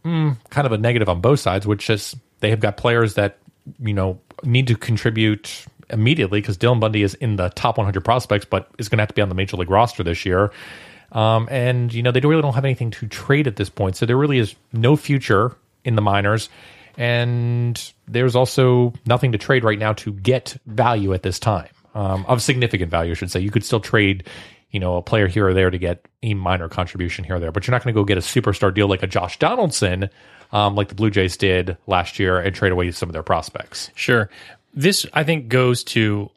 mm, 0.03 0.37
kind 0.49 0.67
of 0.67 0.73
a 0.73 0.77
negative 0.77 1.09
on 1.09 1.21
both 1.21 1.39
sides, 1.39 1.65
which 1.65 1.89
is 1.89 2.15
they 2.41 2.49
have 2.49 2.59
got 2.59 2.77
players 2.77 3.15
that 3.15 3.37
you 3.79 3.93
know 3.93 4.19
need 4.43 4.67
to 4.67 4.75
contribute 4.75 5.65
immediately 5.89 6.41
because 6.41 6.57
Dylan 6.57 6.79
Bundy 6.79 7.03
is 7.03 7.13
in 7.15 7.35
the 7.35 7.49
top 7.49 7.77
100 7.77 8.03
prospects, 8.03 8.45
but 8.45 8.69
is 8.77 8.89
going 8.89 8.97
to 8.97 9.01
have 9.03 9.09
to 9.09 9.15
be 9.15 9.21
on 9.21 9.29
the 9.29 9.35
major 9.35 9.57
league 9.57 9.69
roster 9.69 10.03
this 10.03 10.25
year. 10.25 10.51
Um, 11.11 11.47
and 11.51 11.93
you 11.93 12.01
know 12.01 12.11
they 12.11 12.19
really 12.19 12.41
don't 12.41 12.55
have 12.55 12.65
anything 12.65 12.91
to 12.91 13.07
trade 13.07 13.47
at 13.47 13.55
this 13.55 13.69
point, 13.69 13.95
so 13.95 14.05
there 14.05 14.17
really 14.17 14.39
is 14.39 14.55
no 14.71 14.95
future 14.95 15.55
in 15.85 15.95
the 15.95 16.01
minors, 16.01 16.49
and 16.97 17.93
there's 18.07 18.35
also 18.35 18.93
nothing 19.05 19.31
to 19.33 19.37
trade 19.37 19.63
right 19.63 19.77
now 19.77 19.93
to 19.93 20.11
get 20.11 20.57
value 20.65 21.13
at 21.13 21.21
this 21.21 21.39
time 21.39 21.69
um, 21.93 22.25
of 22.27 22.41
significant 22.41 22.89
value, 22.89 23.11
I 23.11 23.13
should 23.13 23.31
say. 23.31 23.39
You 23.39 23.51
could 23.51 23.63
still 23.63 23.79
trade, 23.79 24.27
you 24.71 24.79
know, 24.79 24.97
a 24.97 25.01
player 25.01 25.27
here 25.27 25.47
or 25.47 25.53
there 25.53 25.69
to 25.69 25.77
get 25.77 26.05
a 26.23 26.33
minor 26.33 26.67
contribution 26.67 27.23
here 27.23 27.35
or 27.35 27.39
there, 27.39 27.51
but 27.51 27.67
you're 27.67 27.73
not 27.73 27.83
going 27.83 27.93
to 27.93 27.99
go 27.99 28.05
get 28.05 28.17
a 28.17 28.21
superstar 28.21 28.73
deal 28.73 28.87
like 28.87 29.03
a 29.03 29.07
Josh 29.07 29.37
Donaldson, 29.39 30.09
um, 30.53 30.75
like 30.75 30.87
the 30.87 30.95
Blue 30.95 31.09
Jays 31.09 31.35
did 31.35 31.77
last 31.87 32.19
year, 32.19 32.39
and 32.39 32.55
trade 32.55 32.71
away 32.71 32.91
some 32.91 33.09
of 33.09 33.13
their 33.13 33.23
prospects. 33.23 33.89
Sure. 33.95 34.29
This, 34.73 35.05
I 35.11 35.23
think, 35.23 35.49
goes 35.49 35.83
to 35.85 36.29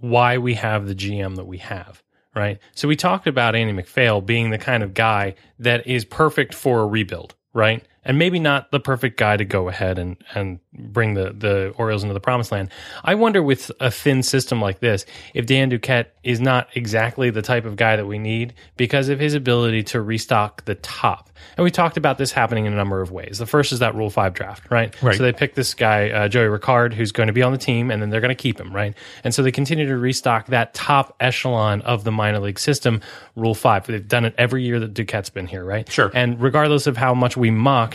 why 0.00 0.38
we 0.38 0.54
have 0.54 0.86
the 0.86 0.94
GM 0.94 1.36
that 1.36 1.46
we 1.46 1.58
have, 1.58 2.02
right? 2.34 2.58
So 2.74 2.88
we 2.88 2.96
talked 2.96 3.26
about 3.26 3.54
Andy 3.54 3.72
MacPhail 3.72 4.20
being 4.20 4.50
the 4.50 4.58
kind 4.58 4.82
of 4.82 4.92
guy 4.92 5.36
that 5.60 5.86
is 5.86 6.04
perfect 6.04 6.54
for 6.54 6.80
a 6.80 6.86
rebuild, 6.86 7.34
right? 7.54 7.84
And 8.04 8.18
maybe 8.18 8.40
not 8.40 8.70
the 8.70 8.80
perfect 8.80 9.16
guy 9.16 9.36
to 9.36 9.44
go 9.44 9.68
ahead 9.68 9.98
and, 9.98 10.16
and 10.34 10.58
bring 10.72 11.14
the, 11.14 11.32
the 11.32 11.72
Orioles 11.76 12.02
into 12.02 12.14
the 12.14 12.20
promised 12.20 12.50
land. 12.50 12.70
I 13.04 13.14
wonder 13.14 13.42
with 13.42 13.70
a 13.78 13.90
thin 13.90 14.22
system 14.22 14.60
like 14.60 14.80
this, 14.80 15.06
if 15.34 15.46
Dan 15.46 15.70
Duquette 15.70 16.06
is 16.24 16.40
not 16.40 16.68
exactly 16.74 17.30
the 17.30 17.42
type 17.42 17.64
of 17.64 17.76
guy 17.76 17.96
that 17.96 18.06
we 18.06 18.18
need 18.18 18.54
because 18.76 19.08
of 19.08 19.20
his 19.20 19.34
ability 19.34 19.82
to 19.84 20.00
restock 20.00 20.64
the 20.64 20.74
top. 20.74 21.30
And 21.56 21.64
we 21.64 21.70
talked 21.70 21.96
about 21.96 22.18
this 22.18 22.32
happening 22.32 22.66
in 22.66 22.72
a 22.72 22.76
number 22.76 23.00
of 23.00 23.10
ways. 23.10 23.38
The 23.38 23.46
first 23.46 23.72
is 23.72 23.80
that 23.80 23.94
Rule 23.94 24.10
5 24.10 24.34
draft, 24.34 24.70
right? 24.70 25.00
Right. 25.02 25.16
So 25.16 25.22
they 25.22 25.32
pick 25.32 25.54
this 25.54 25.74
guy, 25.74 26.10
uh, 26.10 26.28
Joey 26.28 26.46
Rickard, 26.46 26.94
who's 26.94 27.12
going 27.12 27.26
to 27.26 27.32
be 27.32 27.42
on 27.42 27.52
the 27.52 27.58
team, 27.58 27.90
and 27.90 28.00
then 28.00 28.10
they're 28.10 28.20
going 28.20 28.34
to 28.34 28.34
keep 28.34 28.60
him, 28.60 28.74
right? 28.74 28.94
And 29.24 29.34
so 29.34 29.42
they 29.42 29.52
continue 29.52 29.86
to 29.86 29.96
restock 29.96 30.46
that 30.46 30.74
top 30.74 31.16
echelon 31.20 31.82
of 31.82 32.04
the 32.04 32.12
minor 32.12 32.38
league 32.40 32.58
system, 32.58 33.00
Rule 33.36 33.54
5. 33.54 33.86
They've 33.86 34.06
done 34.06 34.24
it 34.24 34.34
every 34.38 34.64
year 34.64 34.80
that 34.80 34.94
Duquette's 34.94 35.30
been 35.30 35.46
here, 35.46 35.64
right? 35.64 35.90
Sure. 35.90 36.10
And 36.14 36.40
regardless 36.40 36.86
of 36.86 36.96
how 36.96 37.14
much 37.14 37.36
we 37.36 37.50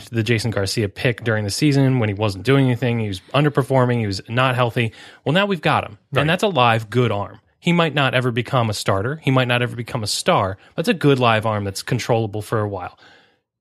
the 0.05 0.23
Jason 0.23 0.51
Garcia 0.51 0.89
pick 0.89 1.23
during 1.23 1.43
the 1.43 1.49
season 1.49 1.99
when 1.99 2.09
he 2.09 2.15
wasn't 2.15 2.43
doing 2.43 2.65
anything, 2.65 2.99
he 2.99 3.07
was 3.07 3.21
underperforming, 3.33 3.99
he 3.99 4.07
was 4.07 4.21
not 4.29 4.55
healthy. 4.55 4.93
Well, 5.25 5.33
now 5.33 5.45
we've 5.45 5.61
got 5.61 5.83
him. 5.83 5.97
And 6.15 6.29
that's 6.29 6.43
a 6.43 6.47
live, 6.47 6.89
good 6.89 7.11
arm. 7.11 7.39
He 7.59 7.73
might 7.73 7.93
not 7.93 8.13
ever 8.13 8.31
become 8.31 8.69
a 8.69 8.73
starter. 8.73 9.17
He 9.17 9.31
might 9.31 9.47
not 9.47 9.61
ever 9.61 9.75
become 9.75 10.03
a 10.03 10.07
star. 10.07 10.57
But 10.75 10.81
it's 10.81 10.89
a 10.89 10.93
good 10.93 11.19
live 11.19 11.45
arm 11.45 11.63
that's 11.63 11.83
controllable 11.83 12.41
for 12.41 12.59
a 12.59 12.67
while 12.67 12.97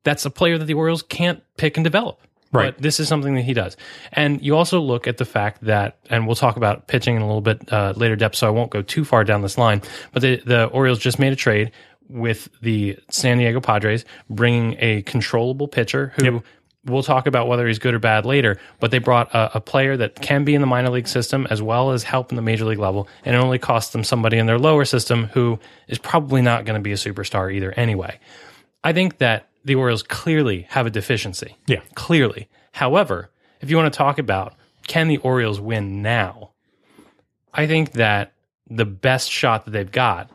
that's 0.06 0.24
a 0.24 0.30
player 0.30 0.56
that 0.56 0.64
the 0.64 0.74
Orioles 0.74 1.02
can't 1.02 1.42
pick 1.58 1.76
and 1.76 1.84
develop. 1.84 2.20
Right. 2.52 2.72
But 2.72 2.80
this 2.80 3.00
is 3.00 3.08
something 3.08 3.34
that 3.34 3.42
he 3.42 3.54
does. 3.54 3.76
And 4.12 4.40
you 4.40 4.56
also 4.56 4.80
look 4.80 5.08
at 5.08 5.16
the 5.16 5.24
fact 5.24 5.64
that, 5.64 5.98
and 6.08 6.26
we'll 6.26 6.36
talk 6.36 6.56
about 6.56 6.86
pitching 6.86 7.16
in 7.16 7.22
a 7.22 7.26
little 7.26 7.42
bit 7.42 7.70
uh, 7.72 7.92
later 7.96 8.14
depth, 8.14 8.36
so 8.36 8.46
I 8.46 8.50
won't 8.50 8.70
go 8.70 8.82
too 8.82 9.04
far 9.04 9.24
down 9.24 9.42
this 9.42 9.58
line. 9.58 9.82
But 10.12 10.22
the, 10.22 10.36
the 10.46 10.66
Orioles 10.66 11.00
just 11.00 11.18
made 11.18 11.32
a 11.32 11.36
trade 11.36 11.72
with 12.08 12.48
the 12.60 12.98
San 13.10 13.38
Diego 13.38 13.60
Padres, 13.60 14.04
bringing 14.28 14.76
a 14.78 15.02
controllable 15.02 15.68
pitcher 15.68 16.12
who. 16.16 16.42
We'll 16.84 17.02
talk 17.02 17.26
about 17.26 17.48
whether 17.48 17.66
he's 17.66 17.80
good 17.80 17.94
or 17.94 17.98
bad 17.98 18.24
later, 18.24 18.60
but 18.78 18.92
they 18.92 18.98
brought 18.98 19.34
a, 19.34 19.56
a 19.56 19.60
player 19.60 19.96
that 19.96 20.14
can 20.14 20.44
be 20.44 20.54
in 20.54 20.60
the 20.60 20.68
minor 20.68 20.90
league 20.90 21.08
system 21.08 21.44
as 21.50 21.60
well 21.60 21.90
as 21.90 22.04
help 22.04 22.30
in 22.30 22.36
the 22.36 22.42
major 22.42 22.64
league 22.64 22.78
level, 22.78 23.08
and 23.24 23.34
it 23.34 23.38
only 23.40 23.58
costs 23.58 23.92
them 23.92 24.04
somebody 24.04 24.38
in 24.38 24.46
their 24.46 24.56
lower 24.56 24.84
system 24.84 25.24
who 25.32 25.58
is 25.88 25.98
probably 25.98 26.42
not 26.42 26.64
going 26.64 26.78
to 26.78 26.82
be 26.82 26.92
a 26.92 26.94
superstar 26.94 27.52
either 27.52 27.72
anyway. 27.72 28.20
I 28.84 28.92
think 28.92 29.18
that 29.18 29.48
the 29.64 29.74
Orioles 29.74 30.04
clearly 30.04 30.68
have 30.70 30.86
a 30.86 30.90
deficiency. 30.90 31.56
Yeah. 31.66 31.80
Clearly. 31.96 32.48
However, 32.70 33.30
if 33.60 33.68
you 33.68 33.76
want 33.76 33.92
to 33.92 33.98
talk 33.98 34.20
about 34.20 34.54
can 34.86 35.08
the 35.08 35.18
Orioles 35.18 35.60
win 35.60 36.02
now, 36.02 36.52
I 37.52 37.66
think 37.66 37.92
that 37.92 38.32
the 38.68 38.84
best 38.84 39.28
shot 39.28 39.64
that 39.64 39.72
they've 39.72 39.90
got 39.90 40.30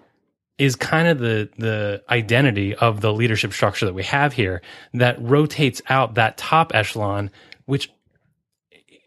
is 0.58 0.76
kind 0.76 1.08
of 1.08 1.20
the 1.20 1.50
the 1.58 2.04
identity 2.10 2.76
of 2.76 3.02
the 3.02 3.12
leadership 3.12 3.54
structure 3.54 3.86
that 3.86 3.94
we 3.94 4.04
have 4.04 4.34
here 4.34 4.62
that 4.94 5.22
rotates 5.22 5.82
out 5.90 6.16
that 6.16 6.38
top 6.38 6.74
echelon, 6.76 7.32
which 7.66 7.92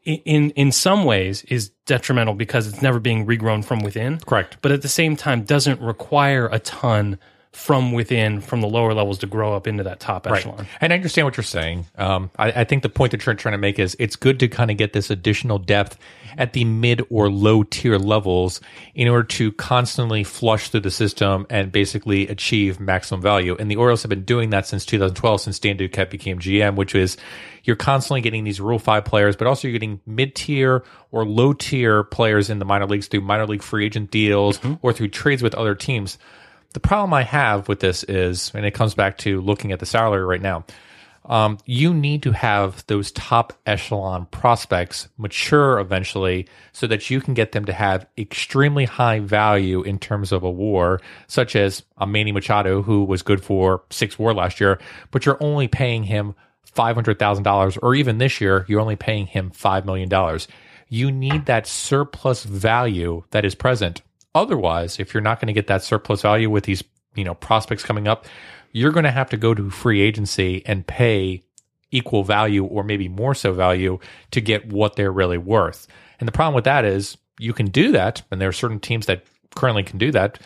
in 0.04 0.50
in 0.50 0.72
some 0.72 1.04
ways 1.04 1.42
is 1.44 1.70
detrimental 1.86 2.34
because 2.34 2.66
it's 2.66 2.82
never 2.82 3.00
being 3.00 3.26
regrown 3.26 3.64
from 3.64 3.80
within 3.80 4.18
Correct. 4.18 4.58
but 4.62 4.72
at 4.72 4.82
the 4.82 4.88
same 4.88 5.16
time 5.16 5.44
doesn't 5.44 5.80
require 5.80 6.46
a 6.48 6.58
ton 6.58 7.18
from 7.54 7.92
within 7.92 8.40
from 8.40 8.60
the 8.60 8.66
lower 8.66 8.92
levels 8.92 9.18
to 9.18 9.26
grow 9.26 9.54
up 9.54 9.68
into 9.68 9.84
that 9.84 10.00
top 10.00 10.26
echelon. 10.26 10.66
And 10.80 10.92
I 10.92 10.96
understand 10.96 11.24
what 11.24 11.36
you're 11.36 11.44
saying. 11.44 11.86
Um, 11.96 12.30
I, 12.36 12.50
I 12.50 12.64
think 12.64 12.82
the 12.82 12.88
point 12.88 13.12
that 13.12 13.24
you're 13.24 13.34
trying 13.36 13.52
to 13.52 13.58
make 13.58 13.78
is 13.78 13.96
it's 14.00 14.16
good 14.16 14.40
to 14.40 14.48
kind 14.48 14.72
of 14.72 14.76
get 14.76 14.92
this 14.92 15.08
additional 15.08 15.58
depth 15.58 15.96
at 16.36 16.52
the 16.52 16.64
mid 16.64 17.02
or 17.10 17.30
low 17.30 17.62
tier 17.62 17.96
levels 17.96 18.60
in 18.94 19.06
order 19.06 19.22
to 19.22 19.52
constantly 19.52 20.24
flush 20.24 20.68
through 20.68 20.80
the 20.80 20.90
system 20.90 21.46
and 21.48 21.70
basically 21.70 22.26
achieve 22.26 22.80
maximum 22.80 23.22
value. 23.22 23.56
And 23.58 23.70
the 23.70 23.76
Orioles 23.76 24.02
have 24.02 24.10
been 24.10 24.24
doing 24.24 24.50
that 24.50 24.66
since 24.66 24.84
2012, 24.84 25.40
since 25.40 25.58
Dan 25.60 25.78
Duquette 25.78 26.10
became 26.10 26.40
GM, 26.40 26.74
which 26.74 26.96
is 26.96 27.16
you're 27.62 27.76
constantly 27.76 28.20
getting 28.20 28.42
these 28.42 28.60
Rule 28.60 28.80
5 28.80 29.04
players, 29.04 29.36
but 29.36 29.46
also 29.46 29.68
you're 29.68 29.72
getting 29.72 30.00
mid 30.06 30.34
tier 30.34 30.84
or 31.12 31.24
low 31.24 31.52
tier 31.52 32.02
players 32.02 32.50
in 32.50 32.58
the 32.58 32.64
minor 32.64 32.86
leagues 32.86 33.06
through 33.06 33.20
minor 33.20 33.46
league 33.46 33.62
free 33.62 33.86
agent 33.86 34.10
deals 34.10 34.58
or 34.82 34.92
through 34.92 35.08
trades 35.08 35.40
with 35.40 35.54
other 35.54 35.76
teams. 35.76 36.18
The 36.74 36.80
problem 36.80 37.14
I 37.14 37.22
have 37.22 37.68
with 37.68 37.78
this 37.78 38.02
is, 38.02 38.50
and 38.52 38.66
it 38.66 38.74
comes 38.74 38.94
back 38.94 39.18
to 39.18 39.40
looking 39.40 39.70
at 39.70 39.78
the 39.78 39.86
salary 39.86 40.24
right 40.24 40.42
now, 40.42 40.64
um, 41.26 41.58
you 41.64 41.94
need 41.94 42.24
to 42.24 42.32
have 42.32 42.84
those 42.88 43.12
top 43.12 43.54
echelon 43.64 44.26
prospects 44.26 45.08
mature 45.16 45.78
eventually 45.78 46.48
so 46.72 46.88
that 46.88 47.08
you 47.08 47.20
can 47.20 47.32
get 47.32 47.52
them 47.52 47.64
to 47.64 47.72
have 47.72 48.06
extremely 48.18 48.84
high 48.84 49.20
value 49.20 49.82
in 49.82 50.00
terms 50.00 50.32
of 50.32 50.42
a 50.42 50.50
war, 50.50 51.00
such 51.28 51.54
as 51.54 51.84
a 51.96 52.08
Manny 52.08 52.32
Machado, 52.32 52.82
who 52.82 53.04
was 53.04 53.22
good 53.22 53.42
for 53.42 53.84
six 53.90 54.18
war 54.18 54.34
last 54.34 54.60
year, 54.60 54.78
but 55.12 55.24
you're 55.24 55.42
only 55.42 55.68
paying 55.68 56.02
him 56.02 56.34
$500,000, 56.76 57.78
or 57.82 57.94
even 57.94 58.18
this 58.18 58.40
year, 58.40 58.66
you're 58.68 58.80
only 58.80 58.96
paying 58.96 59.26
him 59.26 59.52
$5 59.52 59.84
million. 59.84 60.40
You 60.88 61.12
need 61.12 61.46
that 61.46 61.68
surplus 61.68 62.42
value 62.42 63.22
that 63.30 63.44
is 63.44 63.54
present 63.54 64.02
Otherwise, 64.34 64.98
if 64.98 65.14
you're 65.14 65.22
not 65.22 65.40
going 65.40 65.46
to 65.46 65.52
get 65.52 65.66
that 65.68 65.82
surplus 65.82 66.22
value 66.22 66.50
with 66.50 66.64
these 66.64 66.82
you 67.14 67.24
know 67.24 67.34
prospects 67.34 67.84
coming 67.84 68.08
up, 68.08 68.26
you're 68.72 68.92
going 68.92 69.04
to 69.04 69.10
have 69.10 69.30
to 69.30 69.36
go 69.36 69.54
to 69.54 69.70
free 69.70 70.00
agency 70.00 70.62
and 70.66 70.86
pay 70.86 71.44
equal 71.90 72.24
value 72.24 72.64
or 72.64 72.82
maybe 72.82 73.08
more 73.08 73.34
so 73.34 73.52
value 73.52 73.98
to 74.32 74.40
get 74.40 74.72
what 74.72 74.96
they're 74.96 75.12
really 75.12 75.38
worth. 75.38 75.86
And 76.18 76.26
the 76.26 76.32
problem 76.32 76.54
with 76.54 76.64
that 76.64 76.84
is 76.84 77.16
you 77.38 77.52
can 77.52 77.66
do 77.66 77.92
that, 77.92 78.22
and 78.30 78.40
there 78.40 78.48
are 78.48 78.52
certain 78.52 78.80
teams 78.80 79.06
that 79.06 79.24
currently 79.54 79.84
can 79.84 79.98
do 79.98 80.10
that. 80.12 80.40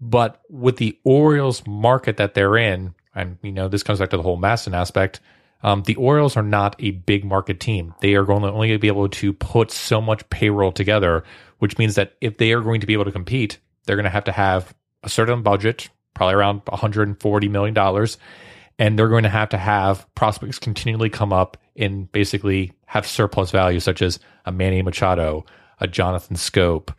But 0.00 0.42
with 0.50 0.76
the 0.76 0.98
Orioles 1.04 1.66
market 1.66 2.18
that 2.18 2.34
they're 2.34 2.56
in, 2.56 2.94
and 3.14 3.38
you 3.42 3.52
know 3.52 3.68
this 3.68 3.82
comes 3.82 3.98
back 3.98 4.10
to 4.10 4.16
the 4.16 4.22
whole 4.22 4.38
MASN 4.38 4.74
aspect. 4.74 5.20
Um, 5.64 5.82
the 5.84 5.96
Orioles 5.96 6.36
are 6.36 6.42
not 6.42 6.76
a 6.78 6.90
big 6.90 7.24
market 7.24 7.58
team. 7.58 7.94
They 8.02 8.14
are 8.14 8.24
going 8.24 8.42
to 8.42 8.52
only 8.52 8.76
be 8.76 8.88
able 8.88 9.08
to 9.08 9.32
put 9.32 9.70
so 9.70 9.98
much 9.98 10.28
payroll 10.28 10.72
together, 10.72 11.24
which 11.58 11.78
means 11.78 11.94
that 11.94 12.14
if 12.20 12.36
they 12.36 12.52
are 12.52 12.60
going 12.60 12.82
to 12.82 12.86
be 12.86 12.92
able 12.92 13.06
to 13.06 13.12
compete, 13.12 13.58
they're 13.86 13.96
going 13.96 14.04
to 14.04 14.10
have 14.10 14.24
to 14.24 14.32
have 14.32 14.74
a 15.02 15.08
certain 15.08 15.42
budget, 15.42 15.88
probably 16.12 16.34
around 16.34 16.60
140 16.66 17.48
million 17.48 17.72
dollars, 17.72 18.18
and 18.78 18.98
they're 18.98 19.08
going 19.08 19.22
to 19.22 19.30
have 19.30 19.48
to 19.48 19.56
have 19.56 20.06
prospects 20.14 20.58
continually 20.58 21.08
come 21.08 21.32
up 21.32 21.56
and 21.76 22.12
basically 22.12 22.72
have 22.84 23.06
surplus 23.06 23.50
value, 23.50 23.80
such 23.80 24.02
as 24.02 24.18
a 24.44 24.52
Manny 24.52 24.82
Machado, 24.82 25.46
a 25.80 25.88
Jonathan 25.88 26.36
Schoop, 26.36 26.94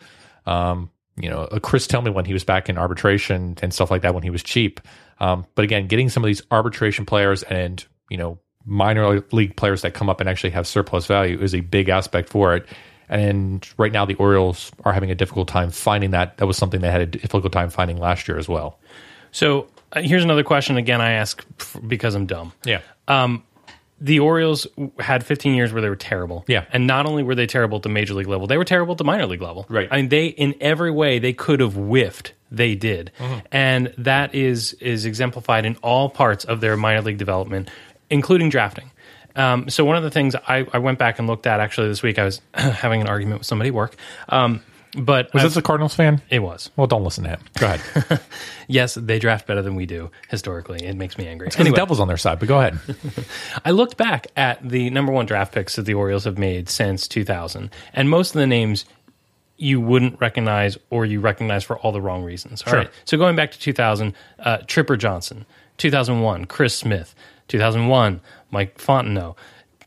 um, 0.48 0.90
you 1.18 1.30
know, 1.30 1.48
a 1.52 1.60
Chris 1.60 1.86
Tillman 1.86 2.16
when 2.16 2.26
he 2.26 2.34
was 2.34 2.44
back 2.44 2.68
in 2.68 2.80
arbitration 2.80 3.58
and 3.62 3.72
stuff 3.72 3.92
like 3.92 4.02
that 4.02 4.16
when 4.16 4.24
he 4.24 4.32
was 4.32 4.42
cheap. 4.42 4.82
Um, 5.20 5.46
but 5.54 5.66
again, 5.66 5.86
getting 5.86 6.10
some 6.10 6.24
of 6.24 6.28
these 6.28 6.42
arbitration 6.50 7.06
players 7.06 7.44
and 7.44 7.86
you 8.10 8.18
know 8.18 8.40
minor 8.66 9.22
league 9.32 9.56
players 9.56 9.82
that 9.84 9.94
come 9.94 10.10
up 10.10 10.20
and 10.20 10.30
actually 10.30 10.50
have 10.52 10.68
surplus 10.68 11.06
value 11.06 11.40
is 11.40 11.54
a 11.54 11.62
big 11.62 11.90
aspect 11.90 12.30
for 12.30 12.56
it. 12.56 12.66
And 13.08 13.68
right 13.78 13.92
now, 13.92 14.06
the 14.06 14.16
Orioles 14.16 14.72
are 14.84 14.92
having 14.92 15.12
a 15.12 15.16
difficult 15.16 15.48
time 15.48 15.70
finding 15.70 16.12
that. 16.12 16.38
That 16.38 16.48
was 16.48 16.58
something 16.58 16.82
they 16.82 16.90
had 16.90 17.02
a 17.02 17.06
difficult 17.06 17.52
time 17.52 17.70
finding 17.70 17.98
last 17.98 18.28
year 18.28 18.38
as 18.40 18.50
well. 18.50 18.80
So 19.32 19.68
uh, 19.94 20.02
here's 20.02 20.24
another 20.24 20.44
question. 20.44 20.78
Again, 20.78 21.02
I 21.02 21.12
ask 21.12 21.46
f- 21.60 21.78
because 21.86 22.16
I'm 22.16 22.26
dumb. 22.26 22.54
Yeah. 22.64 22.82
The 24.02 24.20
Orioles 24.20 24.68
had 25.00 25.26
15 25.26 25.56
years 25.56 25.72
where 25.72 25.82
they 25.82 25.88
were 25.88 25.96
terrible. 25.96 26.44
Yeah. 26.48 26.66
And 26.74 26.86
not 26.86 27.06
only 27.06 27.24
were 27.24 27.34
they 27.34 27.48
terrible 27.48 27.78
at 27.78 27.84
the 27.84 27.90
major 27.90 28.14
league 28.14 28.28
level, 28.28 28.46
they 28.46 28.58
were 28.58 28.66
terrible 28.66 28.92
at 28.92 28.98
the 28.98 29.06
minor 29.06 29.26
league 29.26 29.42
level. 29.42 29.66
Right. 29.70 29.88
I 29.90 29.98
mean, 29.98 30.10
they, 30.10 30.28
in 30.28 30.54
every 30.60 30.92
way, 30.92 31.20
they 31.20 31.32
could 31.32 31.62
have 31.62 31.76
whiffed. 31.76 32.34
They 32.52 32.76
did. 32.76 33.12
Mm-hmm. 33.18 33.40
And 33.54 33.94
that 33.98 34.36
is, 34.36 34.74
is 34.74 35.06
exemplified 35.06 35.66
in 35.66 35.78
all 35.78 36.10
parts 36.10 36.44
of 36.44 36.60
their 36.60 36.76
minor 36.76 37.02
league 37.02 37.18
development, 37.18 37.72
including 38.10 38.50
drafting. 38.50 38.92
Um, 39.36 39.70
so 39.70 39.84
one 39.84 39.98
of 39.98 40.04
the 40.04 40.12
things 40.12 40.34
I, 40.36 40.66
I 40.72 40.78
went 40.78 40.98
back 40.98 41.20
and 41.20 41.28
looked 41.28 41.46
at 41.46 41.60
actually 41.60 41.90
this 41.90 42.02
week, 42.02 42.18
I 42.18 42.24
was 42.24 42.42
having 42.54 43.02
an 43.02 43.08
argument 43.08 43.40
with 43.42 43.48
somebody 43.48 43.68
at 43.70 43.74
work. 43.74 43.96
Um, 44.30 44.62
but 44.98 45.34
Was 45.34 45.44
I- 45.44 45.48
this 45.48 45.58
a 45.58 45.62
Cardinals 45.62 45.94
fan? 45.94 46.22
it 46.30 46.40
was. 46.40 46.72
Well, 46.78 46.88
don't 46.88 47.04
listen 47.04 47.26
to 47.26 47.32
him. 47.32 47.40
Go 47.58 47.66
ahead. 47.68 48.22
Yes, 48.68 48.96
they 48.96 49.20
draft 49.20 49.46
better 49.46 49.62
than 49.62 49.76
we 49.76 49.86
do 49.86 50.10
historically. 50.30 50.84
It 50.84 50.96
makes 50.96 51.20
me 51.20 51.28
angry. 51.28 51.50
Because 51.50 51.68
the 51.68 51.72
devil's 51.74 52.00
on 52.00 52.08
their 52.08 52.18
side, 52.18 52.40
but 52.40 52.48
go 52.48 52.60
ahead. 52.60 52.80
I 53.66 53.70
looked 53.72 53.96
back 53.96 54.26
at 54.36 54.68
the 54.68 54.90
number 54.90 55.12
one 55.12 55.28
draft 55.28 55.54
picks 55.54 55.76
that 55.76 55.84
the 55.84 55.94
Orioles 55.94 56.24
have 56.24 56.40
made 56.40 56.68
since 56.68 57.08
2000, 57.08 57.70
and 57.94 58.10
most 58.10 58.34
of 58.34 58.40
the 58.40 58.48
names 58.48 58.86
you 59.58 59.80
wouldn't 59.80 60.20
recognize 60.20 60.80
or 60.90 61.06
you 61.06 61.20
recognize 61.20 61.64
for 61.64 61.78
all 61.78 61.92
the 61.92 62.02
wrong 62.02 62.24
reasons. 62.24 62.64
All 62.64 62.72
Sure. 62.72 62.80
right. 62.80 62.90
So 63.04 63.18
going 63.20 63.36
back 63.36 63.52
to 63.52 63.60
2000, 63.60 64.16
uh, 64.40 64.58
Tripper 64.66 64.98
Johnson, 64.98 65.46
2001, 65.78 66.46
Chris 66.46 66.74
Smith, 66.74 67.14
2001, 67.48 68.22
Mike 68.52 68.78
Fontenot. 68.78 69.36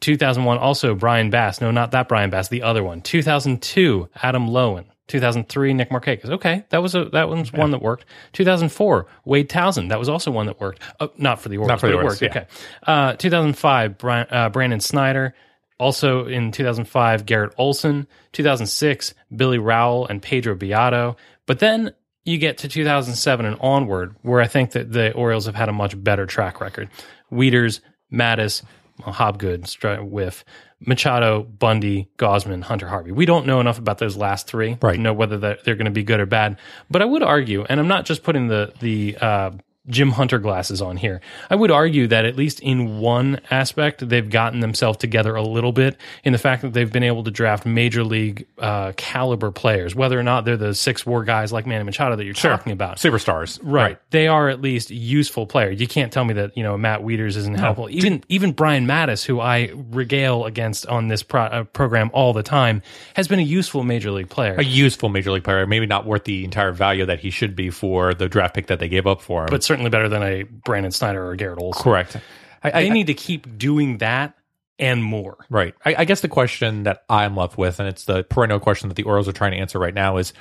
2001, 0.00 0.58
also 0.58 0.94
Brian 0.94 1.30
Bass. 1.30 1.60
No, 1.60 1.70
not 1.70 1.90
that 1.90 2.08
Brian 2.08 2.30
Bass, 2.30 2.48
the 2.48 2.62
other 2.62 2.84
one. 2.84 3.00
2002, 3.00 4.08
Adam 4.22 4.48
Loewen. 4.48 4.84
2003, 5.08 5.72
Nick 5.72 5.90
Markakis. 5.90 6.28
Okay, 6.30 6.64
that 6.68 6.82
was 6.82 6.94
a 6.94 7.06
that 7.06 7.28
one's 7.28 7.52
one 7.52 7.70
that 7.70 7.80
worked. 7.80 8.04
2004, 8.34 9.06
Wade 9.24 9.48
Townsend. 9.48 9.90
That 9.90 9.98
was 9.98 10.08
also 10.08 10.30
one 10.30 10.46
that 10.46 10.60
worked. 10.60 10.82
Uh, 11.00 11.08
not 11.16 11.40
for 11.40 11.48
the 11.48 11.56
Orioles, 11.56 11.68
Not 11.68 11.80
for 11.80 11.88
the 11.88 11.94
Orioles, 11.94 12.20
yeah. 12.20 12.28
Okay. 12.28 12.46
Uh, 12.86 13.14
2005, 13.14 13.98
Brian, 13.98 14.26
uh, 14.30 14.50
Brandon 14.50 14.80
Snyder. 14.80 15.34
Also 15.80 16.26
in 16.26 16.52
2005, 16.52 17.24
Garrett 17.24 17.54
Olson. 17.56 18.06
2006, 18.32 19.14
Billy 19.34 19.58
Rowell 19.58 20.06
and 20.06 20.20
Pedro 20.20 20.54
Beato. 20.54 21.16
But 21.46 21.60
then 21.60 21.94
you 22.24 22.36
get 22.36 22.58
to 22.58 22.68
2007 22.68 23.46
and 23.46 23.56
onward, 23.60 24.14
where 24.20 24.40
I 24.40 24.46
think 24.46 24.72
that 24.72 24.92
the 24.92 25.12
Orioles 25.14 25.46
have 25.46 25.54
had 25.54 25.70
a 25.70 25.72
much 25.72 26.02
better 26.02 26.26
track 26.26 26.60
record. 26.60 26.90
Wieters, 27.32 27.80
Matusz, 28.12 28.62
Hobgood, 29.00 29.66
Str- 29.66 30.00
Whiff, 30.02 30.44
Machado, 30.80 31.42
Bundy, 31.42 32.08
Gausman, 32.18 32.62
Hunter 32.62 32.88
Harvey. 32.88 33.12
We 33.12 33.26
don't 33.26 33.46
know 33.46 33.60
enough 33.60 33.78
about 33.78 33.98
those 33.98 34.16
last 34.16 34.46
three 34.46 34.76
Right. 34.80 34.94
to 34.96 35.00
know 35.00 35.12
whether 35.12 35.36
they're, 35.38 35.58
they're 35.64 35.74
going 35.76 35.84
to 35.86 35.90
be 35.90 36.04
good 36.04 36.20
or 36.20 36.26
bad. 36.26 36.58
But 36.90 37.02
I 37.02 37.04
would 37.04 37.22
argue, 37.22 37.64
and 37.68 37.78
I'm 37.80 37.88
not 37.88 38.04
just 38.06 38.22
putting 38.22 38.48
the 38.48 38.72
the 38.80 39.16
uh, 39.20 39.50
Jim 39.88 40.10
Hunter 40.12 40.38
glasses 40.38 40.80
on 40.82 40.96
here. 40.96 41.20
I 41.50 41.54
would 41.56 41.70
argue 41.70 42.06
that 42.08 42.24
at 42.24 42.36
least 42.36 42.60
in 42.60 42.98
one 42.98 43.40
aspect, 43.50 44.08
they've 44.08 44.28
gotten 44.28 44.60
themselves 44.60 44.98
together 44.98 45.34
a 45.34 45.42
little 45.42 45.72
bit 45.72 45.96
in 46.24 46.32
the 46.32 46.38
fact 46.38 46.62
that 46.62 46.72
they've 46.72 46.92
been 46.92 47.02
able 47.02 47.24
to 47.24 47.30
draft 47.30 47.64
major 47.66 48.04
league 48.04 48.46
uh, 48.58 48.92
caliber 48.96 49.50
players, 49.50 49.94
whether 49.94 50.18
or 50.18 50.22
not 50.22 50.44
they're 50.44 50.56
the 50.56 50.74
six 50.74 51.06
war 51.06 51.24
guys 51.24 51.52
like 51.52 51.66
Manny 51.66 51.84
Machado 51.84 52.16
that 52.16 52.24
you're 52.24 52.34
talking 52.34 52.72
about. 52.72 52.96
Superstars. 52.98 53.58
Right. 53.62 53.98
They 54.10 54.28
are 54.28 54.48
at 54.48 54.60
least 54.60 54.90
useful 54.90 55.46
players. 55.46 55.80
You 55.80 55.86
can't 55.86 56.12
tell 56.12 56.24
me 56.24 56.34
that, 56.34 56.56
you 56.56 56.62
know, 56.62 56.76
Matt 56.76 57.00
Wieters 57.00 57.36
isn't 57.36 57.54
helpful. 57.54 57.88
Even 57.90 58.22
even 58.28 58.52
Brian 58.52 58.86
Matusz, 58.86 59.24
who 59.24 59.40
I 59.40 59.70
regale 59.74 60.44
against 60.44 60.86
on 60.86 61.08
this 61.08 61.22
pro- 61.22 61.42
uh, 61.42 61.64
program 61.64 62.10
all 62.12 62.32
the 62.32 62.42
time, 62.42 62.82
has 63.14 63.28
been 63.28 63.38
a 63.38 63.42
useful 63.42 63.82
major 63.84 64.10
league 64.10 64.28
player. 64.28 64.56
A 64.58 64.64
useful 64.64 65.08
major 65.08 65.30
league 65.30 65.44
player, 65.44 65.66
maybe 65.66 65.86
not 65.86 66.04
worth 66.06 66.24
the 66.24 66.44
entire 66.44 66.72
value 66.72 67.06
that 67.06 67.20
he 67.20 67.30
should 67.30 67.54
be 67.56 67.70
for 67.70 68.14
the 68.14 68.28
draft 68.28 68.54
pick 68.54 68.66
that 68.66 68.80
they 68.80 68.88
gave 68.88 69.06
up 69.06 69.20
for 69.22 69.42
him. 69.42 69.48
but 69.50 69.62
certainly 69.62 69.77
better 69.84 70.08
than 70.08 70.22
a 70.22 70.42
Brandon 70.42 70.92
Snyder 70.92 71.28
or 71.28 71.36
Garrett 71.36 71.60
Olson. 71.60 71.82
correct. 71.82 72.16
I, 72.62 72.70
They 72.70 72.86
I, 72.86 72.88
need 72.88 73.06
to 73.06 73.14
keep 73.14 73.58
doing 73.58 73.98
that 73.98 74.34
and 74.78 75.02
more. 75.02 75.36
Right. 75.50 75.74
I, 75.84 75.96
I 75.98 76.04
guess 76.04 76.20
the 76.20 76.28
question 76.28 76.84
that 76.84 77.04
I'm 77.08 77.36
left 77.36 77.58
with, 77.58 77.80
and 77.80 77.88
it's 77.88 78.04
the 78.04 78.24
perennial 78.24 78.60
question 78.60 78.88
that 78.88 78.94
the 78.94 79.04
Orioles 79.04 79.28
are 79.28 79.32
trying 79.32 79.52
to 79.52 79.58
answer 79.58 79.78
right 79.78 79.94
now, 79.94 80.16
is 80.16 80.32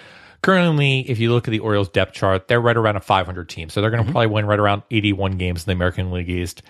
currently, 0.41 1.10
if 1.10 1.19
you 1.19 1.32
look 1.32 1.47
at 1.47 1.52
the 1.52 1.60
Orioles 1.60 1.89
depth 1.89 2.13
chart, 2.13 2.47
they're 2.47 2.62
right 2.62 2.78
around 2.78 2.95
a 2.95 3.02
500 3.02 3.50
team. 3.50 3.69
So 3.69 3.82
they're 3.82 3.89
going 3.89 4.04
to 4.04 4.06
mm-hmm. 4.06 4.12
probably 4.13 4.28
win 4.28 4.45
right 4.45 4.60
around 4.60 4.84
81 4.91 5.38
games 5.38 5.62
in 5.62 5.65
the 5.65 5.73
American 5.73 6.12
League 6.12 6.30
East. 6.30 6.62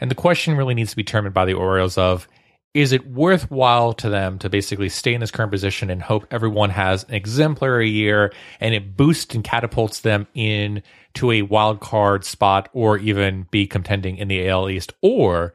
And 0.00 0.10
the 0.10 0.16
question 0.16 0.56
really 0.56 0.74
needs 0.74 0.90
to 0.90 0.96
be 0.96 1.02
determined 1.02 1.34
by 1.34 1.44
the 1.44 1.54
Orioles 1.54 1.96
of, 1.96 2.26
is 2.74 2.92
it 2.92 3.06
worthwhile 3.06 3.92
to 3.92 4.08
them 4.08 4.38
to 4.38 4.48
basically 4.48 4.88
stay 4.88 5.12
in 5.12 5.20
this 5.20 5.30
current 5.30 5.52
position 5.52 5.90
and 5.90 6.02
hope 6.02 6.26
everyone 6.30 6.70
has 6.70 7.04
an 7.04 7.14
exemplary 7.14 7.90
year 7.90 8.32
and 8.60 8.74
it 8.74 8.96
boosts 8.96 9.34
and 9.34 9.44
catapults 9.44 10.00
them 10.00 10.26
in 10.34 10.82
to 11.14 11.30
a 11.30 11.42
wild 11.42 11.80
card 11.80 12.24
spot 12.24 12.70
or 12.72 12.96
even 12.98 13.46
be 13.50 13.66
contending 13.66 14.16
in 14.16 14.28
the 14.28 14.48
AL 14.48 14.70
East? 14.70 14.94
Or 15.02 15.52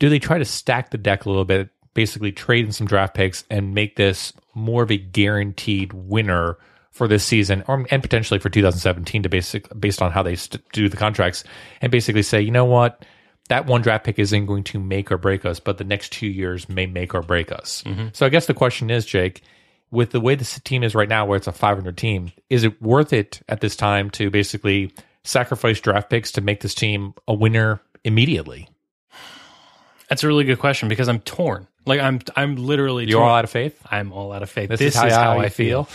do 0.00 0.08
they 0.08 0.18
try 0.18 0.38
to 0.38 0.44
stack 0.44 0.90
the 0.90 0.98
deck 0.98 1.24
a 1.24 1.28
little 1.28 1.44
bit, 1.44 1.70
basically 1.94 2.32
trade 2.32 2.64
in 2.64 2.72
some 2.72 2.86
draft 2.86 3.14
picks 3.14 3.44
and 3.48 3.72
make 3.72 3.94
this 3.94 4.32
more 4.54 4.82
of 4.82 4.90
a 4.90 4.96
guaranteed 4.96 5.92
winner 5.92 6.58
for 6.90 7.06
this 7.06 7.24
season 7.24 7.62
or 7.68 7.86
and 7.90 8.02
potentially 8.02 8.40
for 8.40 8.50
2017 8.50 9.22
to 9.22 9.28
basic 9.28 9.68
based 9.78 10.02
on 10.02 10.10
how 10.10 10.24
they 10.24 10.34
st- 10.34 10.64
do 10.72 10.88
the 10.88 10.96
contracts 10.96 11.44
and 11.80 11.92
basically 11.92 12.22
say, 12.22 12.40
you 12.40 12.50
know 12.50 12.64
what, 12.64 13.04
that 13.50 13.66
one 13.66 13.82
draft 13.82 14.04
pick 14.04 14.18
isn't 14.20 14.46
going 14.46 14.62
to 14.62 14.78
make 14.78 15.10
or 15.10 15.18
break 15.18 15.44
us, 15.44 15.58
but 15.58 15.76
the 15.76 15.84
next 15.84 16.12
two 16.12 16.28
years 16.28 16.68
may 16.68 16.86
make 16.86 17.14
or 17.14 17.20
break 17.20 17.50
us. 17.50 17.82
Mm-hmm. 17.84 18.08
So 18.12 18.24
I 18.24 18.28
guess 18.28 18.46
the 18.46 18.54
question 18.54 18.90
is, 18.90 19.04
Jake, 19.04 19.42
with 19.90 20.10
the 20.10 20.20
way 20.20 20.36
this 20.36 20.58
team 20.60 20.84
is 20.84 20.94
right 20.94 21.08
now, 21.08 21.26
where 21.26 21.36
it's 21.36 21.48
a 21.48 21.52
500 21.52 21.96
team, 21.96 22.30
is 22.48 22.62
it 22.62 22.80
worth 22.80 23.12
it 23.12 23.42
at 23.48 23.60
this 23.60 23.74
time 23.74 24.08
to 24.10 24.30
basically 24.30 24.92
sacrifice 25.24 25.80
draft 25.80 26.10
picks 26.10 26.30
to 26.32 26.40
make 26.40 26.60
this 26.60 26.76
team 26.76 27.12
a 27.26 27.34
winner 27.34 27.80
immediately? 28.04 28.68
That's 30.08 30.22
a 30.22 30.28
really 30.28 30.44
good 30.44 30.60
question 30.60 30.88
because 30.88 31.08
I'm 31.08 31.18
torn. 31.20 31.66
Like 31.86 32.00
I'm 32.00 32.20
I'm 32.36 32.54
literally 32.54 33.06
You're 33.06 33.18
torn. 33.18 33.30
all 33.30 33.34
out 33.34 33.44
of 33.44 33.50
faith. 33.50 33.80
I'm 33.90 34.12
all 34.12 34.32
out 34.32 34.44
of 34.44 34.50
faith. 34.50 34.68
This, 34.68 34.78
This, 34.78 34.94
is 34.94 35.00
how, 35.00 35.38
I 35.38 35.44
you 35.44 35.50
feel. 35.50 35.88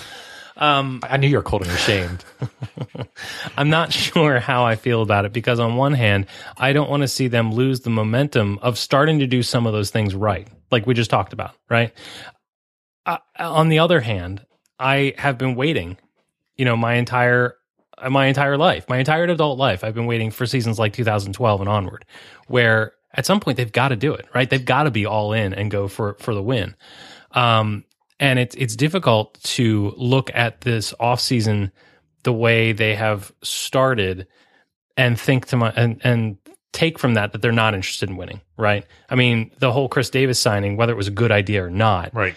Um, 0.58 1.02
I 1.04 1.18
knew 1.18 1.28
you 1.28 1.38
were 1.38 1.44
cold 1.44 1.64
and 1.64 1.72
ashamed. 1.72 2.24
I'm 3.58 3.70
not 3.70 3.92
sure 3.94 4.40
how 4.40 4.66
I 4.66 4.76
feel 4.76 5.02
about 5.02 5.26
it 5.26 5.34
because 5.34 5.60
on 5.60 5.76
one 5.76 5.94
hand, 5.94 6.28
I 6.58 6.74
don't 6.74 6.90
want 6.90 7.02
to 7.02 7.08
see 7.08 7.28
them 7.28 7.54
lose 7.54 7.82
the 7.82 7.90
momentum 7.90 8.60
of 8.62 8.78
starting 8.78 9.20
to 9.20 9.28
do 9.28 9.44
some 9.44 9.66
of 9.66 9.74
those 9.74 9.92
things 9.92 10.16
right, 10.16 10.48
like 10.72 10.86
we 10.86 10.94
just 10.94 11.10
talked 11.10 11.34
about, 11.34 11.56
right? 11.70 11.94
Uh, 13.06 13.18
on 13.38 13.70
the 13.70 13.80
other 13.80 14.02
hand, 14.02 14.46
I 14.80 15.14
have 15.18 15.38
been 15.38 15.56
waiting, 15.56 15.98
you 16.56 16.66
know, 16.66 16.76
my 16.76 16.96
entire 16.96 17.56
my 18.10 18.26
entire 18.26 18.58
life, 18.58 18.90
my 18.90 18.98
entire 18.98 19.24
adult 19.24 19.58
life, 19.58 19.84
I've 19.84 19.96
been 19.96 20.06
waiting 20.06 20.30
for 20.30 20.46
seasons 20.46 20.78
like 20.78 20.92
2012 20.92 21.62
and 21.62 21.70
onward, 21.70 22.04
where 22.48 22.92
at 23.14 23.26
some 23.26 23.40
point 23.40 23.56
they've 23.56 23.72
got 23.72 23.90
to 23.90 23.96
do 23.96 24.14
it, 24.14 24.28
right? 24.36 24.50
They've 24.50 24.64
got 24.64 24.84
to 24.84 24.92
be 24.92 25.06
all 25.06 25.32
in 25.32 25.54
and 25.54 25.72
go 25.72 25.88
for 25.88 26.16
for 26.20 26.34
the 26.34 26.44
win. 26.44 26.76
Um, 27.32 27.86
and 28.20 28.40
it's 28.40 28.56
it's 28.56 28.76
difficult 28.76 29.42
to 29.44 29.94
look 29.98 30.32
at 30.34 30.62
this 30.62 30.94
offseason 31.00 31.72
the 32.24 32.34
way 32.34 32.72
they 32.72 32.96
have 32.96 33.32
started 33.44 34.28
and 34.98 35.20
think 35.20 35.48
to 35.48 35.58
my 35.58 35.72
and, 35.72 36.02
and 36.04 36.38
take 36.72 37.00
from 37.00 37.14
that 37.14 37.32
that 37.32 37.42
they're 37.42 37.52
not 37.52 37.74
interested 37.74 38.10
in 38.10 38.18
winning, 38.18 38.42
right? 38.58 38.86
I 39.10 39.16
mean, 39.16 39.52
the 39.60 39.72
whole 39.72 39.88
Chris 39.88 40.10
Davis 40.10 40.40
signing, 40.40 40.76
whether 40.76 40.92
it 40.92 40.98
was 40.98 41.08
a 41.08 41.12
good 41.12 41.32
idea 41.32 41.64
or 41.64 41.70
not, 41.70 42.14
right. 42.14 42.36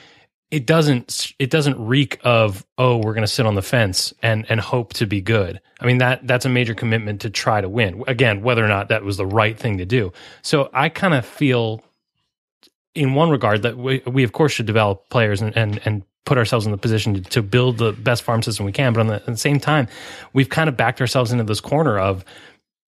it 0.50 0.64
doesn't 0.66 1.32
it 1.38 1.50
doesn't 1.50 1.78
reek 1.84 2.20
of 2.22 2.64
oh 2.76 2.98
we're 2.98 3.14
going 3.14 3.22
to 3.22 3.26
sit 3.26 3.46
on 3.46 3.54
the 3.54 3.62
fence 3.62 4.14
and 4.22 4.46
and 4.48 4.60
hope 4.60 4.92
to 4.94 5.06
be 5.06 5.20
good. 5.20 5.60
I 5.80 5.86
mean 5.86 5.98
that 5.98 6.26
that's 6.26 6.44
a 6.44 6.48
major 6.48 6.74
commitment 6.74 7.22
to 7.22 7.30
try 7.30 7.60
to 7.60 7.68
win. 7.68 8.04
Again, 8.06 8.42
whether 8.42 8.64
or 8.64 8.68
not 8.68 8.88
that 8.88 9.02
was 9.02 9.16
the 9.16 9.26
right 9.26 9.58
thing 9.58 9.78
to 9.78 9.86
do. 9.86 10.12
So 10.42 10.70
I 10.72 10.88
kind 10.88 11.14
of 11.14 11.26
feel 11.26 11.82
in 12.98 13.14
one 13.14 13.30
regard 13.30 13.62
that 13.62 13.78
we, 13.78 14.02
we 14.06 14.24
of 14.24 14.32
course 14.32 14.52
should 14.52 14.66
develop 14.66 15.08
players 15.08 15.40
and, 15.40 15.56
and, 15.56 15.80
and 15.84 16.02
put 16.26 16.36
ourselves 16.36 16.66
in 16.66 16.72
the 16.72 16.78
position 16.78 17.14
to, 17.14 17.20
to 17.22 17.42
build 17.42 17.78
the 17.78 17.92
best 17.92 18.22
farm 18.22 18.42
system 18.42 18.66
we 18.66 18.72
can. 18.72 18.92
But 18.92 19.00
on 19.00 19.06
the, 19.06 19.14
at 19.14 19.26
the 19.26 19.36
same 19.36 19.60
time, 19.60 19.88
we've 20.32 20.48
kind 20.48 20.68
of 20.68 20.76
backed 20.76 21.00
ourselves 21.00 21.32
into 21.32 21.44
this 21.44 21.60
corner 21.60 21.98
of 21.98 22.24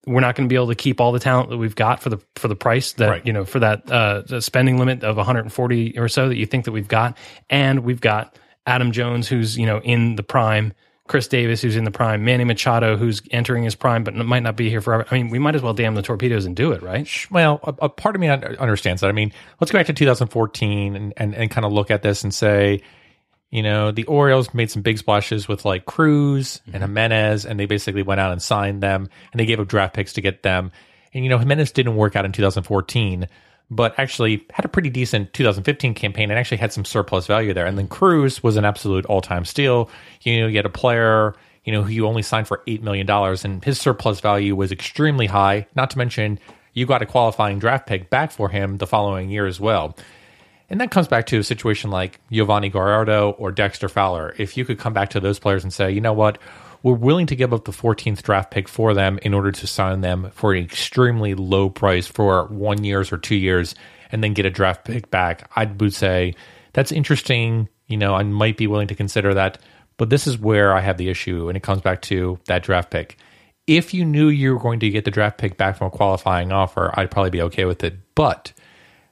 we're 0.06 0.20
not 0.20 0.34
going 0.34 0.48
to 0.48 0.52
be 0.52 0.56
able 0.56 0.68
to 0.68 0.74
keep 0.74 1.00
all 1.00 1.12
the 1.12 1.20
talent 1.20 1.50
that 1.50 1.58
we've 1.58 1.76
got 1.76 2.02
for 2.02 2.08
the 2.08 2.18
for 2.36 2.48
the 2.48 2.56
price 2.56 2.92
that 2.92 3.08
Right. 3.08 3.26
you 3.26 3.32
know 3.32 3.44
for 3.44 3.60
that 3.60 3.90
uh, 3.90 4.40
spending 4.40 4.78
limit 4.78 5.04
of 5.04 5.16
140 5.16 5.98
or 5.98 6.08
so 6.08 6.28
that 6.28 6.36
you 6.36 6.46
think 6.46 6.64
that 6.64 6.72
we've 6.72 6.88
got, 6.88 7.16
and 7.48 7.80
we've 7.80 8.00
got 8.00 8.36
Adam 8.66 8.92
Jones 8.92 9.28
who's 9.28 9.56
you 9.58 9.66
know 9.66 9.80
in 9.80 10.16
the 10.16 10.22
prime. 10.22 10.72
Chris 11.10 11.26
Davis, 11.26 11.60
who's 11.60 11.74
in 11.74 11.82
the 11.82 11.90
prime, 11.90 12.24
Manny 12.24 12.44
Machado, 12.44 12.96
who's 12.96 13.20
entering 13.32 13.64
his 13.64 13.74
prime, 13.74 14.04
but 14.04 14.14
might 14.14 14.44
not 14.44 14.54
be 14.54 14.70
here 14.70 14.80
forever. 14.80 15.04
I 15.10 15.16
mean, 15.16 15.28
we 15.28 15.40
might 15.40 15.56
as 15.56 15.60
well 15.60 15.74
damn 15.74 15.96
the 15.96 16.02
torpedoes 16.02 16.44
and 16.44 16.54
do 16.54 16.70
it, 16.70 16.82
right? 16.82 17.08
Well, 17.32 17.58
a, 17.64 17.86
a 17.86 17.88
part 17.88 18.14
of 18.14 18.20
me 18.20 18.28
understands 18.28 19.00
that. 19.00 19.08
I 19.08 19.12
mean, 19.12 19.32
let's 19.60 19.72
go 19.72 19.78
back 19.80 19.86
to 19.86 19.92
2014 19.92 20.94
and, 20.94 21.12
and, 21.16 21.34
and 21.34 21.50
kind 21.50 21.64
of 21.64 21.72
look 21.72 21.90
at 21.90 22.02
this 22.02 22.22
and 22.22 22.32
say, 22.32 22.82
you 23.50 23.64
know, 23.64 23.90
the 23.90 24.04
Orioles 24.04 24.54
made 24.54 24.70
some 24.70 24.82
big 24.82 24.98
splashes 24.98 25.48
with 25.48 25.64
like 25.64 25.84
Cruz 25.84 26.60
and 26.66 26.74
mm-hmm. 26.74 26.82
Jimenez, 26.82 27.44
and 27.44 27.58
they 27.58 27.66
basically 27.66 28.04
went 28.04 28.20
out 28.20 28.30
and 28.30 28.40
signed 28.40 28.80
them, 28.80 29.08
and 29.32 29.40
they 29.40 29.46
gave 29.46 29.58
up 29.58 29.66
draft 29.66 29.94
picks 29.94 30.12
to 30.12 30.20
get 30.20 30.44
them. 30.44 30.70
And, 31.12 31.24
you 31.24 31.28
know, 31.28 31.38
Jimenez 31.38 31.72
didn't 31.72 31.96
work 31.96 32.14
out 32.14 32.24
in 32.24 32.30
2014, 32.30 33.26
but 33.70 33.96
actually 33.98 34.44
had 34.50 34.64
a 34.64 34.68
pretty 34.68 34.90
decent 34.90 35.32
2015 35.32 35.94
campaign 35.94 36.30
and 36.30 36.38
actually 36.38 36.58
had 36.58 36.72
some 36.72 36.84
surplus 36.84 37.26
value 37.26 37.54
there. 37.54 37.66
And 37.66 37.78
then 37.78 37.88
Cruz 37.88 38.42
was 38.42 38.56
an 38.56 38.64
absolute 38.64 39.06
all 39.06 39.20
time 39.20 39.44
steal. 39.44 39.88
You 40.22 40.40
know, 40.40 40.46
you 40.48 40.56
had 40.56 40.66
a 40.66 40.70
player, 40.70 41.34
you 41.64 41.72
know, 41.72 41.82
who 41.82 41.92
you 41.92 42.06
only 42.06 42.22
signed 42.22 42.48
for 42.48 42.62
$8 42.66 42.82
million, 42.82 43.08
and 43.08 43.64
his 43.64 43.80
surplus 43.80 44.20
value 44.20 44.56
was 44.56 44.72
extremely 44.72 45.26
high, 45.26 45.66
not 45.74 45.90
to 45.90 45.98
mention 45.98 46.38
you 46.72 46.86
got 46.86 47.02
a 47.02 47.06
qualifying 47.06 47.58
draft 47.58 47.86
pick 47.86 48.10
back 48.10 48.30
for 48.30 48.48
him 48.48 48.78
the 48.78 48.86
following 48.86 49.30
year 49.30 49.46
as 49.46 49.60
well. 49.60 49.96
And 50.68 50.80
that 50.80 50.92
comes 50.92 51.08
back 51.08 51.26
to 51.26 51.38
a 51.38 51.42
situation 51.42 51.90
like 51.90 52.20
Yovani 52.30 52.70
Gallardo 52.70 53.30
or 53.32 53.50
Dexter 53.50 53.88
Fowler. 53.88 54.34
If 54.38 54.56
you 54.56 54.64
could 54.64 54.78
come 54.78 54.92
back 54.92 55.10
to 55.10 55.20
those 55.20 55.40
players 55.40 55.64
and 55.64 55.72
say, 55.72 55.90
you 55.90 56.00
know 56.00 56.12
what, 56.12 56.38
we're 56.82 56.94
willing 56.94 57.26
to 57.26 57.36
give 57.36 57.52
up 57.52 57.64
the 57.64 57.72
14th 57.72 58.22
draft 58.22 58.50
pick 58.50 58.68
for 58.68 58.94
them 58.94 59.18
in 59.22 59.34
order 59.34 59.52
to 59.52 59.66
sign 59.66 60.00
them 60.00 60.30
for 60.32 60.52
an 60.52 60.64
extremely 60.64 61.34
low 61.34 61.68
price 61.68 62.06
for 62.06 62.46
one 62.46 62.84
years 62.84 63.12
or 63.12 63.18
two 63.18 63.36
years 63.36 63.74
and 64.12 64.24
then 64.24 64.34
get 64.34 64.46
a 64.46 64.50
draft 64.50 64.84
pick 64.84 65.10
back, 65.10 65.50
I 65.56 65.66
would 65.66 65.94
say 65.94 66.34
that's 66.72 66.92
interesting. 66.92 67.68
You 67.86 67.96
know, 67.96 68.14
I 68.14 68.22
might 68.22 68.56
be 68.56 68.66
willing 68.66 68.88
to 68.88 68.94
consider 68.94 69.34
that. 69.34 69.58
But 69.96 70.10
this 70.10 70.26
is 70.26 70.38
where 70.38 70.74
I 70.74 70.80
have 70.80 70.96
the 70.96 71.10
issue, 71.10 71.48
and 71.48 71.56
it 71.56 71.62
comes 71.62 71.82
back 71.82 72.00
to 72.02 72.38
that 72.46 72.62
draft 72.62 72.90
pick. 72.90 73.18
If 73.66 73.92
you 73.92 74.04
knew 74.04 74.28
you 74.28 74.54
were 74.54 74.58
going 74.58 74.80
to 74.80 74.88
get 74.88 75.04
the 75.04 75.10
draft 75.10 75.36
pick 75.36 75.58
back 75.58 75.76
from 75.76 75.88
a 75.88 75.90
qualifying 75.90 76.52
offer, 76.52 76.90
I'd 76.98 77.10
probably 77.10 77.30
be 77.30 77.42
okay 77.42 77.66
with 77.66 77.84
it. 77.84 77.98
But 78.14 78.52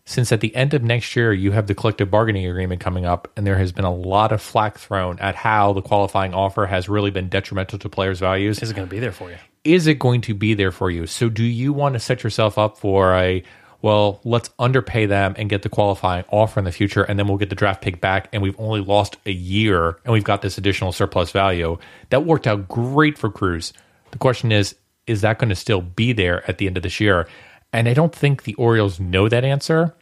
since 0.08 0.32
at 0.32 0.40
the 0.40 0.54
end 0.56 0.74
of 0.74 0.82
next 0.82 1.14
year 1.14 1.32
you 1.32 1.52
have 1.52 1.66
the 1.66 1.74
collective 1.74 2.10
bargaining 2.10 2.46
agreement 2.46 2.80
coming 2.80 3.04
up 3.04 3.30
and 3.36 3.46
there 3.46 3.58
has 3.58 3.72
been 3.72 3.84
a 3.84 3.94
lot 3.94 4.32
of 4.32 4.40
flack 4.40 4.78
thrown 4.78 5.18
at 5.18 5.34
how 5.34 5.72
the 5.72 5.82
qualifying 5.82 6.32
offer 6.32 6.66
has 6.66 6.88
really 6.88 7.10
been 7.10 7.28
detrimental 7.28 7.78
to 7.78 7.88
players' 7.88 8.18
values. 8.18 8.60
Is 8.60 8.70
it 8.70 8.74
going 8.74 8.88
to 8.88 8.90
be 8.90 9.00
there 9.00 9.12
for 9.12 9.30
you? 9.30 9.36
is 9.64 9.86
it 9.86 9.98
going 9.98 10.22
to 10.22 10.34
be 10.34 10.54
there 10.54 10.72
for 10.72 10.90
you? 10.90 11.06
So 11.06 11.28
do 11.28 11.44
you 11.44 11.72
want 11.72 11.92
to 11.94 12.00
set 12.00 12.22
yourself 12.22 12.56
up 12.56 12.78
for 12.78 13.14
a 13.14 13.42
well 13.82 14.20
let's 14.24 14.50
underpay 14.58 15.06
them 15.06 15.34
and 15.36 15.48
get 15.48 15.62
the 15.62 15.68
qualifying 15.68 16.24
offer 16.30 16.58
in 16.58 16.64
the 16.64 16.72
future 16.72 17.02
and 17.02 17.18
then 17.18 17.28
we'll 17.28 17.36
get 17.36 17.50
the 17.50 17.54
draft 17.54 17.82
pick 17.82 18.00
back 18.00 18.28
and 18.32 18.42
we've 18.42 18.58
only 18.58 18.80
lost 18.80 19.18
a 19.26 19.30
year 19.30 19.98
and 20.04 20.12
we've 20.12 20.24
got 20.24 20.42
this 20.42 20.58
additional 20.58 20.90
surplus 20.90 21.30
value? 21.30 21.76
That 22.10 22.24
worked 22.24 22.46
out 22.46 22.66
great 22.66 23.18
for 23.18 23.30
cruz. 23.30 23.72
The 24.10 24.18
question 24.18 24.52
is 24.52 24.74
is 25.06 25.20
that 25.22 25.38
going 25.38 25.48
to 25.48 25.56
still 25.56 25.80
be 25.80 26.12
there 26.12 26.48
at 26.48 26.58
the 26.58 26.66
end 26.66 26.76
of 26.76 26.82
this 26.82 27.00
year 27.00 27.28
and 27.72 27.88
i 27.88 27.94
don't 27.94 28.14
think 28.14 28.42
the 28.44 28.54
orioles 28.54 28.98
know 29.00 29.28
that 29.28 29.44
answer 29.44 29.94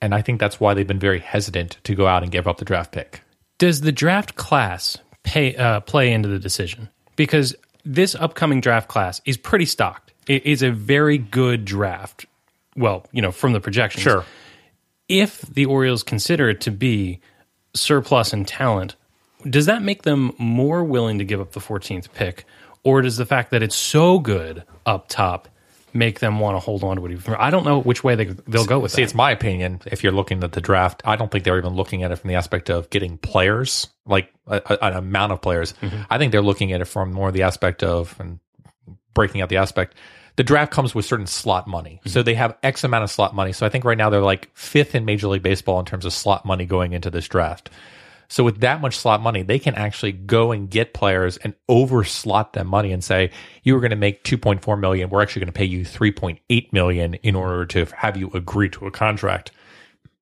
and 0.00 0.14
i 0.14 0.22
think 0.22 0.40
that's 0.40 0.58
why 0.60 0.74
they've 0.74 0.86
been 0.86 0.98
very 0.98 1.20
hesitant 1.20 1.78
to 1.84 1.94
go 1.94 2.06
out 2.06 2.22
and 2.22 2.32
give 2.32 2.46
up 2.46 2.58
the 2.58 2.64
draft 2.64 2.92
pick 2.92 3.22
Does 3.58 3.80
the 3.82 3.92
draft 3.92 4.34
class 4.34 4.98
pay 5.22 5.54
uh, 5.54 5.80
play 5.80 6.12
into 6.12 6.28
the 6.28 6.38
decision? 6.38 6.88
Because 7.16 7.54
this 7.84 8.14
upcoming 8.14 8.60
draft 8.60 8.88
class 8.88 9.20
is 9.24 9.36
pretty 9.36 9.66
stocked. 9.66 10.12
It 10.26 10.46
is 10.46 10.62
a 10.62 10.70
very 10.70 11.18
good 11.18 11.64
draft. 11.64 12.26
Well, 12.76 13.06
you 13.12 13.22
know, 13.22 13.32
from 13.32 13.52
the 13.52 13.60
projections. 13.60 14.02
Sure. 14.02 14.24
If 15.08 15.42
the 15.42 15.66
Orioles 15.66 16.02
consider 16.02 16.48
it 16.48 16.60
to 16.62 16.70
be 16.70 17.20
surplus 17.74 18.32
in 18.32 18.44
talent, 18.44 18.96
does 19.48 19.66
that 19.66 19.82
make 19.82 20.02
them 20.02 20.32
more 20.38 20.82
willing 20.84 21.18
to 21.18 21.24
give 21.24 21.40
up 21.40 21.52
the 21.52 21.60
14th 21.60 22.12
pick, 22.12 22.44
or 22.82 23.02
does 23.02 23.16
the 23.16 23.26
fact 23.26 23.50
that 23.50 23.62
it's 23.62 23.76
so 23.76 24.18
good 24.18 24.64
up 24.86 25.08
top 25.08 25.48
make 25.94 26.20
them 26.20 26.38
want 26.40 26.56
to 26.56 26.60
hold 26.60 26.84
on 26.84 26.96
to 26.96 27.06
it? 27.06 27.28
I 27.38 27.50
don't 27.50 27.64
know 27.64 27.80
which 27.80 28.02
way 28.02 28.14
they 28.14 28.24
they'll 28.24 28.64
go 28.64 28.78
with 28.78 28.92
See, 28.92 29.02
that. 29.02 29.04
it's 29.04 29.14
my 29.14 29.30
opinion. 29.30 29.80
If 29.86 30.02
you're 30.02 30.12
looking 30.12 30.42
at 30.44 30.52
the 30.52 30.60
draft, 30.60 31.02
I 31.04 31.16
don't 31.16 31.30
think 31.30 31.44
they're 31.44 31.58
even 31.58 31.74
looking 31.74 32.02
at 32.02 32.10
it 32.10 32.16
from 32.16 32.28
the 32.28 32.34
aspect 32.34 32.70
of 32.70 32.90
getting 32.90 33.18
players, 33.18 33.88
like 34.06 34.32
a, 34.46 34.62
a- 34.64 34.78
an 34.86 34.94
amount 34.94 35.32
of 35.32 35.40
players. 35.40 35.74
Mm-hmm. 35.80 36.02
I 36.10 36.18
think 36.18 36.32
they're 36.32 36.42
looking 36.42 36.72
at 36.72 36.80
it 36.80 36.86
from 36.86 37.12
more 37.12 37.32
the 37.32 37.42
aspect 37.42 37.82
of 37.82 38.18
and 38.18 38.40
breaking 39.14 39.40
out 39.40 39.48
the 39.48 39.58
aspect. 39.58 39.94
The 40.36 40.44
draft 40.44 40.72
comes 40.72 40.94
with 40.94 41.04
certain 41.04 41.26
slot 41.26 41.68
money, 41.68 42.00
so 42.06 42.20
mm-hmm. 42.20 42.24
they 42.24 42.34
have 42.34 42.56
X 42.62 42.84
amount 42.84 43.04
of 43.04 43.10
slot 43.10 43.34
money. 43.34 43.52
So 43.52 43.66
I 43.66 43.68
think 43.68 43.84
right 43.84 43.98
now 43.98 44.08
they're 44.08 44.22
like 44.22 44.50
fifth 44.54 44.94
in 44.94 45.04
Major 45.04 45.28
League 45.28 45.42
Baseball 45.42 45.78
in 45.78 45.84
terms 45.84 46.06
of 46.06 46.12
slot 46.12 46.46
money 46.46 46.64
going 46.64 46.94
into 46.94 47.10
this 47.10 47.28
draft. 47.28 47.68
So 48.32 48.44
with 48.44 48.60
that 48.60 48.80
much 48.80 48.96
slot 48.96 49.20
money, 49.20 49.42
they 49.42 49.58
can 49.58 49.74
actually 49.74 50.12
go 50.12 50.52
and 50.52 50.70
get 50.70 50.94
players 50.94 51.36
and 51.36 51.52
over 51.68 52.02
slot 52.02 52.54
them 52.54 52.66
money 52.66 52.90
and 52.90 53.04
say, 53.04 53.30
you 53.62 53.74
were 53.74 53.80
going 53.80 53.90
to 53.90 53.96
make 53.96 54.24
2.4 54.24 54.80
million. 54.80 55.10
We're 55.10 55.20
actually 55.20 55.40
going 55.40 55.52
to 55.52 55.58
pay 55.58 55.66
you 55.66 55.84
3.8 55.84 56.72
million 56.72 57.12
in 57.12 57.34
order 57.36 57.66
to 57.66 57.84
have 57.94 58.16
you 58.16 58.30
agree 58.32 58.70
to 58.70 58.86
a 58.86 58.90
contract, 58.90 59.50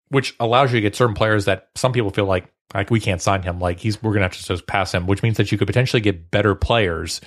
which 0.09 0.35
allows 0.41 0.73
you 0.73 0.79
to 0.79 0.81
get 0.81 0.97
certain 0.97 1.15
players 1.15 1.45
that 1.45 1.69
some 1.77 1.93
people 1.93 2.11
feel 2.11 2.25
like, 2.25 2.53
like 2.75 2.91
we 2.91 2.99
can't 2.99 3.23
sign 3.23 3.45
him. 3.45 3.61
Like 3.61 3.79
he's, 3.79 4.03
we're 4.03 4.11
going 4.11 4.23
to 4.23 4.25
have 4.25 4.37
to 4.37 4.45
just 4.45 4.67
pass 4.67 4.93
him, 4.93 5.07
which 5.07 5.23
means 5.23 5.37
that 5.37 5.53
you 5.53 5.57
could 5.57 5.69
potentially 5.69 6.01
get 6.01 6.33
better 6.33 6.57
players 6.57 7.21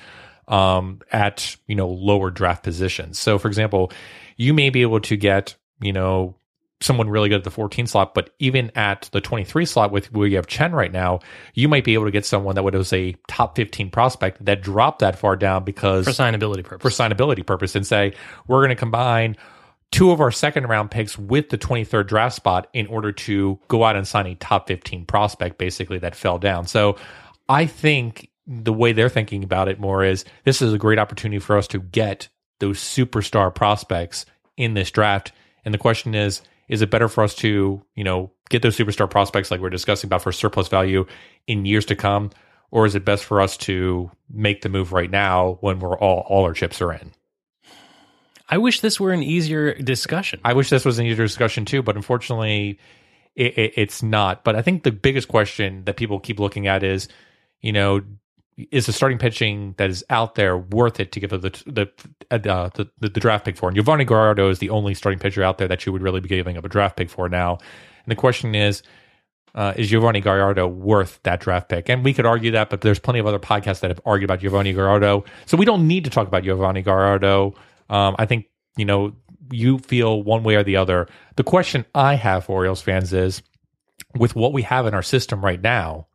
um, 0.49 0.99
at, 1.13 1.55
you 1.65 1.75
know, 1.75 1.87
lower 1.87 2.29
draft 2.29 2.61
positions. 2.61 3.17
So 3.17 3.39
for 3.39 3.47
example, 3.47 3.93
you 4.35 4.53
may 4.53 4.69
be 4.69 4.81
able 4.81 4.99
to 4.99 5.15
get, 5.15 5.55
you 5.81 5.93
know, 5.93 6.35
someone 6.83 7.09
really 7.09 7.29
good 7.29 7.37
at 7.39 7.43
the 7.43 7.51
14 7.51 7.87
slot, 7.87 8.13
but 8.13 8.31
even 8.39 8.71
at 8.75 9.09
the 9.11 9.21
23 9.21 9.65
slot 9.65 9.91
with 9.91 10.11
where 10.11 10.27
you 10.27 10.35
have 10.35 10.47
Chen 10.47 10.73
right 10.73 10.91
now, 10.91 11.19
you 11.53 11.67
might 11.67 11.83
be 11.83 11.93
able 11.93 12.05
to 12.05 12.11
get 12.11 12.25
someone 12.25 12.55
that 12.55 12.63
was 12.63 12.93
a 12.93 13.15
top 13.27 13.55
15 13.55 13.89
prospect 13.89 14.43
that 14.45 14.61
dropped 14.61 14.99
that 14.99 15.17
far 15.17 15.35
down 15.35 15.63
because 15.63 16.05
for 16.05 16.11
signability 16.11 16.63
purpose, 16.63 16.81
for 16.81 17.03
signability 17.03 17.45
purpose 17.45 17.75
and 17.75 17.87
say 17.87 18.13
we're 18.47 18.59
going 18.59 18.69
to 18.69 18.75
combine 18.75 19.35
two 19.91 20.11
of 20.11 20.19
our 20.19 20.31
second 20.31 20.67
round 20.67 20.89
picks 20.89 21.17
with 21.17 21.49
the 21.49 21.57
23rd 21.57 22.07
draft 22.07 22.35
spot 22.35 22.67
in 22.73 22.87
order 22.87 23.11
to 23.11 23.59
go 23.67 23.83
out 23.83 23.95
and 23.95 24.07
sign 24.07 24.25
a 24.25 24.35
top 24.35 24.67
15 24.67 25.05
prospect 25.05 25.57
basically 25.57 25.99
that 25.99 26.15
fell 26.15 26.39
down. 26.39 26.65
So 26.65 26.97
I 27.47 27.67
think 27.67 28.29
the 28.47 28.73
way 28.73 28.91
they're 28.91 29.09
thinking 29.09 29.43
about 29.43 29.67
it 29.67 29.79
more 29.79 30.03
is 30.03 30.25
this 30.43 30.61
is 30.61 30.73
a 30.73 30.77
great 30.77 30.99
opportunity 30.99 31.39
for 31.39 31.57
us 31.57 31.67
to 31.67 31.79
get 31.79 32.27
those 32.59 32.79
superstar 32.79 33.53
prospects 33.53 34.25
in 34.57 34.73
this 34.73 34.91
draft. 34.91 35.31
And 35.63 35.73
the 35.73 35.79
question 35.79 36.15
is, 36.15 36.41
is 36.67 36.81
it 36.81 36.89
better 36.89 37.07
for 37.07 37.23
us 37.23 37.35
to, 37.35 37.81
you 37.95 38.03
know, 38.03 38.31
get 38.49 38.61
those 38.61 38.77
superstar 38.77 39.09
prospects 39.09 39.51
like 39.51 39.61
we're 39.61 39.69
discussing 39.69 40.07
about 40.07 40.21
for 40.21 40.31
surplus 40.31 40.67
value 40.67 41.05
in 41.47 41.65
years 41.65 41.85
to 41.85 41.95
come? 41.95 42.31
Or 42.71 42.85
is 42.85 42.95
it 42.95 43.05
best 43.05 43.23
for 43.23 43.39
us 43.39 43.55
to 43.57 44.09
make 44.31 44.61
the 44.61 44.69
move 44.69 44.93
right 44.93 45.11
now 45.11 45.59
when 45.61 45.79
we're 45.79 45.97
all 45.97 46.25
all 46.27 46.43
our 46.43 46.53
chips 46.53 46.81
are 46.81 46.91
in? 46.91 47.11
I 48.49 48.57
wish 48.57 48.79
this 48.79 48.99
were 48.99 49.11
an 49.11 49.23
easier 49.23 49.73
discussion. 49.75 50.39
I 50.43 50.53
wish 50.53 50.69
this 50.69 50.85
was 50.85 50.99
an 50.99 51.05
easier 51.05 51.25
discussion 51.25 51.65
too, 51.65 51.81
but 51.81 51.95
unfortunately, 51.95 52.79
it, 53.35 53.57
it, 53.57 53.73
it's 53.75 54.03
not. 54.03 54.43
But 54.43 54.55
I 54.55 54.61
think 54.61 54.83
the 54.83 54.91
biggest 54.91 55.27
question 55.27 55.83
that 55.85 55.97
people 55.97 56.19
keep 56.19 56.39
looking 56.39 56.67
at 56.67 56.83
is, 56.83 57.07
you 57.61 57.71
know, 57.71 58.01
is 58.71 58.85
the 58.85 58.93
starting 58.93 59.17
pitching 59.17 59.73
that 59.77 59.89
is 59.89 60.03
out 60.09 60.35
there 60.35 60.57
worth 60.57 60.99
it 60.99 61.11
to 61.11 61.19
give 61.19 61.29
the 61.29 61.39
the 61.39 61.89
uh, 62.31 62.69
the, 62.69 62.89
the, 62.99 63.09
the 63.09 63.19
draft 63.19 63.45
pick 63.45 63.57
for? 63.57 63.69
And 63.69 63.77
Yovani 63.77 64.05
Gallardo 64.05 64.49
is 64.49 64.59
the 64.59 64.69
only 64.69 64.93
starting 64.93 65.19
pitcher 65.19 65.43
out 65.43 65.57
there 65.57 65.67
that 65.67 65.85
you 65.85 65.91
would 65.91 66.01
really 66.01 66.19
be 66.19 66.29
giving 66.29 66.57
up 66.57 66.65
a 66.65 66.69
draft 66.69 66.97
pick 66.97 67.09
for 67.09 67.29
now. 67.29 67.57
And 68.05 68.11
the 68.11 68.15
question 68.15 68.53
is, 68.55 68.83
uh, 69.55 69.73
is 69.75 69.91
Yovani 69.91 70.21
Gallardo 70.21 70.67
worth 70.67 71.19
that 71.23 71.39
draft 71.39 71.69
pick? 71.69 71.89
And 71.89 72.03
we 72.03 72.13
could 72.13 72.25
argue 72.25 72.51
that, 72.51 72.69
but 72.69 72.81
there's 72.81 72.99
plenty 72.99 73.19
of 73.19 73.27
other 73.27 73.39
podcasts 73.39 73.79
that 73.81 73.91
have 73.91 74.01
argued 74.05 74.29
about 74.29 74.41
Yovani 74.41 74.73
Gallardo. 74.73 75.25
So 75.45 75.57
we 75.57 75.65
don't 75.65 75.87
need 75.87 76.03
to 76.05 76.09
talk 76.09 76.27
about 76.27 76.43
Yovani 76.43 76.83
Gallardo. 76.83 77.53
Um, 77.89 78.15
I 78.17 78.25
think, 78.25 78.47
you 78.77 78.85
know, 78.85 79.15
you 79.51 79.77
feel 79.77 80.23
one 80.23 80.43
way 80.43 80.55
or 80.55 80.63
the 80.63 80.77
other. 80.77 81.07
The 81.35 81.43
question 81.43 81.85
I 81.93 82.15
have 82.15 82.45
for 82.45 82.53
Orioles 82.53 82.81
fans 82.81 83.13
is 83.13 83.43
with 84.17 84.35
what 84.35 84.53
we 84.53 84.63
have 84.63 84.87
in 84.87 84.93
our 84.93 85.03
system 85.03 85.43
right 85.43 85.61
now, 85.61 86.07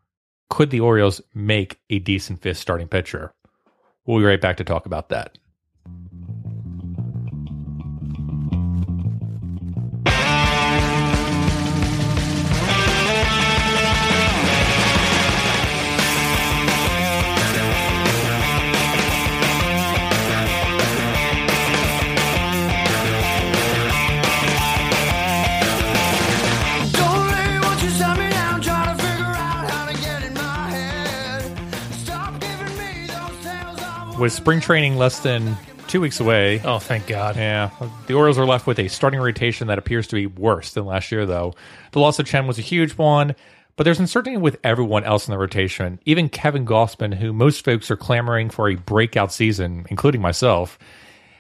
could 0.51 0.71
the 0.71 0.81
Orioles 0.81 1.21
make 1.35 1.81
a 1.91 1.99
decent 1.99 2.43
fifth 2.43 2.59
starting 2.59 2.89
pitcher? 2.89 3.33
We'll 4.07 4.19
be 4.19 4.25
right 4.25 4.41
back 4.41 4.57
to 4.59 4.65
talk 4.65 4.87
about 4.87 5.11
that. 5.11 5.39
With 34.19 34.33
spring 34.33 34.61
training 34.61 34.97
less 34.97 35.21
than 35.21 35.57
two 35.87 36.01
weeks 36.01 36.19
away. 36.19 36.61
Oh, 36.65 36.81
thank 36.81 37.07
God. 37.07 37.37
Yeah, 37.37 37.71
the 38.09 38.15
Orioles 38.15 38.37
are 38.37 38.45
left 38.45 38.67
with 38.67 38.81
a 38.81 38.89
starting 38.89 39.21
rotation 39.21 39.69
that 39.69 39.79
appears 39.79 40.09
to 40.09 40.17
be 40.17 40.27
worse 40.27 40.73
than 40.73 40.87
last 40.87 41.13
year, 41.13 41.25
though. 41.25 41.55
The 41.93 42.01
loss 42.01 42.19
of 42.19 42.27
Chen 42.27 42.49
was 42.49 42.59
a 42.59 42.63
huge 42.63 42.93
one, 42.99 43.37
but 43.77 43.85
there's 43.85 44.01
uncertainty 44.01 44.37
with 44.37 44.59
everyone 44.65 45.05
else 45.05 45.29
in 45.29 45.33
the 45.33 45.39
rotation. 45.39 46.01
Even 46.05 46.29
Kevin 46.29 46.67
Gausman, 46.67 47.15
who 47.15 47.33
most 47.33 47.65
folks 47.65 47.93
are 47.93 47.97
clamoring 47.97 48.51
for 48.51 48.69
a 48.69 48.75
breakout 48.75 49.33
season, 49.33 49.87
including 49.89 50.21
myself, 50.21 50.81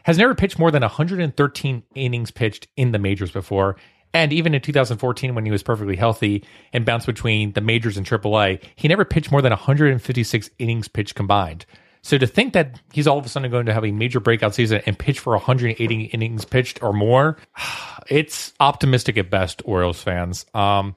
has 0.04 0.16
never 0.16 0.36
pitched 0.36 0.58
more 0.58 0.70
than 0.70 0.82
113 0.82 1.82
innings 1.96 2.30
pitched 2.30 2.68
in 2.76 2.92
the 2.92 2.98
majors 3.00 3.32
before. 3.32 3.74
And 4.14 4.32
even 4.32 4.54
in 4.54 4.60
2014, 4.60 5.34
when 5.34 5.44
he 5.44 5.50
was 5.50 5.64
perfectly 5.64 5.96
healthy 5.96 6.44
and 6.72 6.86
bounced 6.86 7.06
between 7.06 7.52
the 7.52 7.60
majors 7.60 7.96
and 7.96 8.06
AAA, 8.06 8.62
he 8.76 8.86
never 8.86 9.04
pitched 9.04 9.32
more 9.32 9.42
than 9.42 9.50
156 9.50 10.50
innings 10.60 10.86
pitched 10.86 11.16
combined. 11.16 11.66
So 12.08 12.16
to 12.16 12.26
think 12.26 12.54
that 12.54 12.80
he's 12.90 13.06
all 13.06 13.18
of 13.18 13.26
a 13.26 13.28
sudden 13.28 13.50
going 13.50 13.66
to 13.66 13.74
have 13.74 13.84
a 13.84 13.92
major 13.92 14.18
breakout 14.18 14.54
season 14.54 14.80
and 14.86 14.98
pitch 14.98 15.18
for 15.18 15.34
180 15.34 16.04
innings 16.04 16.46
pitched 16.46 16.82
or 16.82 16.94
more, 16.94 17.36
it's 18.08 18.54
optimistic 18.60 19.18
at 19.18 19.28
best, 19.28 19.60
Orioles 19.66 20.02
fans. 20.02 20.46
Um, 20.54 20.96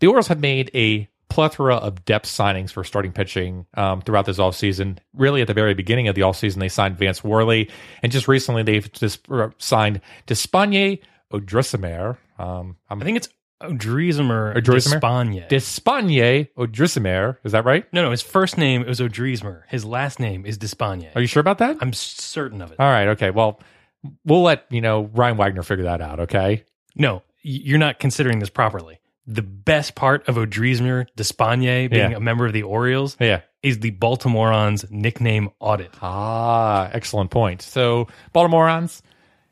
the 0.00 0.08
Orioles 0.08 0.28
have 0.28 0.40
made 0.40 0.70
a 0.74 1.08
plethora 1.30 1.76
of 1.76 2.04
depth 2.04 2.26
signings 2.26 2.70
for 2.72 2.84
starting 2.84 3.10
pitching 3.10 3.64
um, 3.72 4.02
throughout 4.02 4.26
this 4.26 4.36
offseason. 4.36 4.98
Really, 5.14 5.40
at 5.40 5.46
the 5.46 5.54
very 5.54 5.72
beginning 5.72 6.08
of 6.08 6.14
the 6.14 6.20
offseason, 6.20 6.56
they 6.56 6.68
signed 6.68 6.98
Vance 6.98 7.24
Worley, 7.24 7.70
and 8.02 8.12
just 8.12 8.28
recently 8.28 8.62
they've 8.62 8.92
just 8.92 9.30
uh, 9.30 9.48
signed 9.56 10.02
Despaigne 10.26 10.98
Odrisamer. 11.32 12.18
Um, 12.38 12.76
I 12.90 12.96
think 12.96 13.16
it's 13.16 13.30
Odrisamer 13.62 14.54
Odrisamer? 14.56 14.94
Despagne. 15.00 15.44
Despaigne 15.48 16.48
Odrisamer. 16.56 17.36
Is 17.44 17.52
that 17.52 17.64
right? 17.64 17.84
no, 17.92 18.02
no, 18.02 18.10
his 18.10 18.22
first 18.22 18.56
name 18.56 18.84
was 18.86 19.00
Odrisamer. 19.00 19.62
His 19.68 19.84
last 19.84 20.18
name 20.18 20.46
is 20.46 20.58
Despaigne. 20.58 21.08
Are 21.14 21.20
you 21.20 21.26
sure 21.26 21.40
about 21.40 21.58
that? 21.58 21.76
I'm 21.80 21.92
certain 21.92 22.62
of 22.62 22.72
it. 22.72 22.80
All 22.80 22.90
right. 22.90 23.08
Okay. 23.08 23.30
Well, 23.30 23.60
we'll 24.24 24.42
let 24.42 24.64
you 24.70 24.80
know 24.80 25.10
Ryan 25.12 25.36
Wagner 25.36 25.62
figure 25.62 25.84
that 25.84 26.00
out. 26.00 26.20
Okay. 26.20 26.64
No, 26.96 27.22
you're 27.42 27.78
not 27.78 27.98
considering 28.00 28.38
this 28.38 28.50
properly. 28.50 28.98
The 29.26 29.42
best 29.42 29.94
part 29.94 30.26
of 30.28 30.36
Odrisamer 30.36 31.06
Despaigne 31.16 31.88
being 31.90 32.10
Yeah. 32.12 32.16
a 32.16 32.20
member 32.20 32.46
of 32.46 32.52
the 32.52 32.62
Orioles 32.62 33.16
Yeah. 33.20 33.42
is 33.62 33.78
the 33.80 33.90
Baltimoreans 33.92 34.90
nickname 34.90 35.50
audit. 35.60 35.90
Ah, 36.02 36.88
excellent 36.92 37.30
point. 37.30 37.60
So, 37.62 38.08
Baltimoreans, 38.34 39.02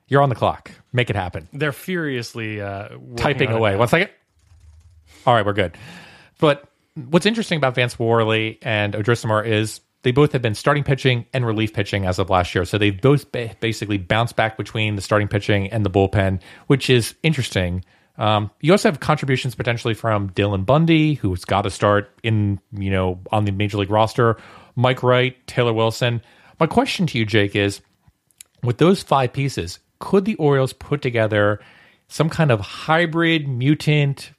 you're 0.08 0.22
on 0.22 0.28
the 0.28 0.34
clock. 0.34 0.70
Make 0.92 1.10
it 1.10 1.16
happen. 1.16 1.48
They're 1.52 1.72
furiously 1.72 2.60
uh, 2.60 2.88
Typing 3.16 3.50
away. 3.50 3.76
One 3.76 3.88
second. 3.88 4.10
All 5.26 5.34
right, 5.34 5.44
we're 5.44 5.52
good. 5.52 5.76
But 6.38 6.68
what's 6.94 7.26
interesting 7.26 7.58
about 7.58 7.74
Vance 7.74 7.98
Worley 7.98 8.58
and 8.62 8.94
Odrisamer 8.94 9.46
is 9.46 9.80
they 10.02 10.12
both 10.12 10.32
have 10.32 10.42
been 10.42 10.54
starting 10.54 10.84
pitching 10.84 11.26
and 11.32 11.44
relief 11.46 11.72
pitching 11.72 12.06
as 12.06 12.18
of 12.18 12.30
last 12.30 12.54
year. 12.54 12.64
So 12.64 12.78
they've 12.78 12.98
both 12.98 13.30
ba- 13.32 13.56
basically 13.60 13.98
bounced 13.98 14.36
back 14.36 14.56
between 14.56 14.96
the 14.96 15.02
starting 15.02 15.28
pitching 15.28 15.70
and 15.70 15.84
the 15.84 15.90
bullpen, 15.90 16.40
which 16.66 16.88
is 16.88 17.14
interesting. 17.22 17.84
Um, 18.16 18.50
you 18.60 18.72
also 18.72 18.90
have 18.90 19.00
contributions 19.00 19.54
potentially 19.54 19.94
from 19.94 20.30
Dylan 20.30 20.64
Bundy, 20.66 21.14
who's 21.14 21.44
got 21.44 21.62
to 21.62 21.70
start 21.70 22.10
in, 22.22 22.60
you 22.72 22.90
know, 22.90 23.20
on 23.30 23.44
the 23.44 23.52
major 23.52 23.78
league 23.78 23.90
roster, 23.90 24.38
Mike 24.76 25.02
Wright, 25.02 25.36
Tyler 25.46 25.72
Wilson. 25.72 26.22
My 26.58 26.66
question 26.66 27.06
to 27.08 27.18
you, 27.18 27.24
Jake, 27.24 27.54
is 27.54 27.80
with 28.62 28.78
those 28.78 29.02
five 29.02 29.32
pieces, 29.32 29.78
could 30.00 30.24
the 30.24 30.34
Orioles 30.36 30.72
put 30.72 31.02
together 31.02 31.60
some 32.08 32.28
kind 32.30 32.50
of 32.50 32.60
hybrid 32.60 33.48
mutant 33.48 34.32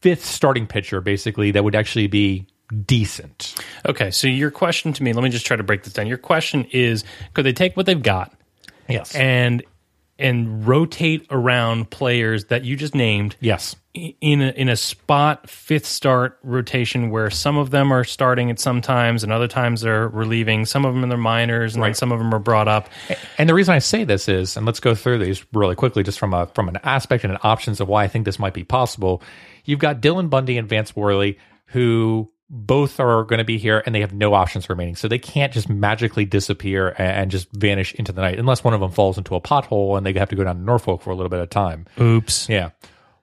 fifth 0.00 0.24
starting 0.24 0.66
pitcher, 0.66 1.00
basically, 1.00 1.50
that 1.52 1.62
would 1.64 1.74
actually 1.74 2.06
be 2.06 2.46
decent? 2.86 3.54
Okay, 3.86 4.10
so 4.10 4.26
your 4.26 4.50
question 4.50 4.92
to 4.94 5.02
me, 5.02 5.12
let 5.12 5.22
me 5.22 5.30
just 5.30 5.46
try 5.46 5.56
to 5.56 5.62
break 5.62 5.82
this 5.84 5.92
down. 5.92 6.06
Your 6.06 6.18
question 6.18 6.66
is 6.72 7.04
could 7.34 7.44
they 7.44 7.52
take 7.52 7.76
what 7.76 7.86
they've 7.86 8.02
got 8.02 8.32
Yes. 8.88 9.14
and 9.14 9.62
and 10.18 10.66
rotate 10.66 11.26
around 11.30 11.90
players 11.90 12.46
that 12.46 12.64
you 12.64 12.76
just 12.76 12.94
named 12.94 13.34
yes. 13.40 13.74
in 13.94 14.40
a, 14.42 14.50
in 14.50 14.68
a 14.68 14.76
spot 14.76 15.48
fifth 15.48 15.86
start 15.86 16.38
rotation 16.42 17.10
where 17.10 17.30
some 17.30 17.56
of 17.56 17.70
them 17.70 17.92
are 17.92 18.04
starting 18.04 18.50
at 18.50 18.60
some 18.60 18.80
times 18.80 19.24
and 19.24 19.32
other 19.32 19.48
times 19.48 19.80
they're 19.80 20.08
relieving 20.08 20.64
some 20.64 20.84
of 20.84 20.94
them 20.94 21.02
in 21.02 21.08
their 21.08 21.18
minors 21.18 21.74
and 21.74 21.82
then 21.82 21.88
Right. 21.88 21.96
some 21.96 22.12
of 22.12 22.18
them 22.18 22.32
are 22.34 22.38
brought 22.38 22.68
up 22.68 22.88
And 23.38 23.48
the 23.48 23.54
reason 23.54 23.74
I 23.74 23.78
say 23.80 24.04
this 24.04 24.28
is, 24.28 24.56
and 24.56 24.64
let's 24.66 24.80
go 24.80 24.94
through 24.94 25.18
these 25.18 25.44
really 25.52 25.74
quickly, 25.74 26.02
just 26.02 26.18
from 26.18 26.34
a 26.34 26.46
from 26.48 26.68
an 26.68 26.78
aspect 26.84 27.24
and 27.24 27.32
an 27.32 27.38
options 27.42 27.80
of 27.80 27.88
why 27.88 28.04
I 28.04 28.08
think 28.08 28.24
this 28.24 28.38
might 28.38 28.54
be 28.54 28.64
possible. 28.64 29.22
You've 29.64 29.78
got 29.80 30.00
Dylan 30.00 30.30
Bundy 30.30 30.58
and 30.58 30.68
Vance 30.68 30.96
Worley, 30.96 31.38
who 31.66 32.31
both 32.54 33.00
are 33.00 33.24
going 33.24 33.38
to 33.38 33.44
be 33.44 33.56
here, 33.56 33.82
and 33.84 33.94
they 33.94 34.02
have 34.02 34.12
no 34.12 34.34
options 34.34 34.68
remaining, 34.68 34.94
so 34.94 35.08
they 35.08 35.18
can't 35.18 35.54
just 35.54 35.70
magically 35.70 36.26
disappear 36.26 36.94
and, 36.98 37.30
just 37.30 37.50
vanish 37.52 37.94
into 37.94 38.12
the 38.12 38.20
night, 38.20 38.38
unless 38.38 38.62
one 38.62 38.74
of 38.74 38.80
them 38.80 38.90
falls 38.90 39.16
into 39.16 39.34
a 39.34 39.40
pothole 39.40 39.96
and 39.96 40.04
they 40.04 40.12
have 40.12 40.28
to 40.28 40.36
go 40.36 40.44
down 40.44 40.56
to 40.56 40.62
Norfolk 40.62 41.00
for 41.00 41.10
a 41.10 41.14
little 41.14 41.30
bit 41.30 41.40
of 41.40 41.48
time. 41.48 41.86
oops 41.98 42.48
Yeah. 42.50 42.70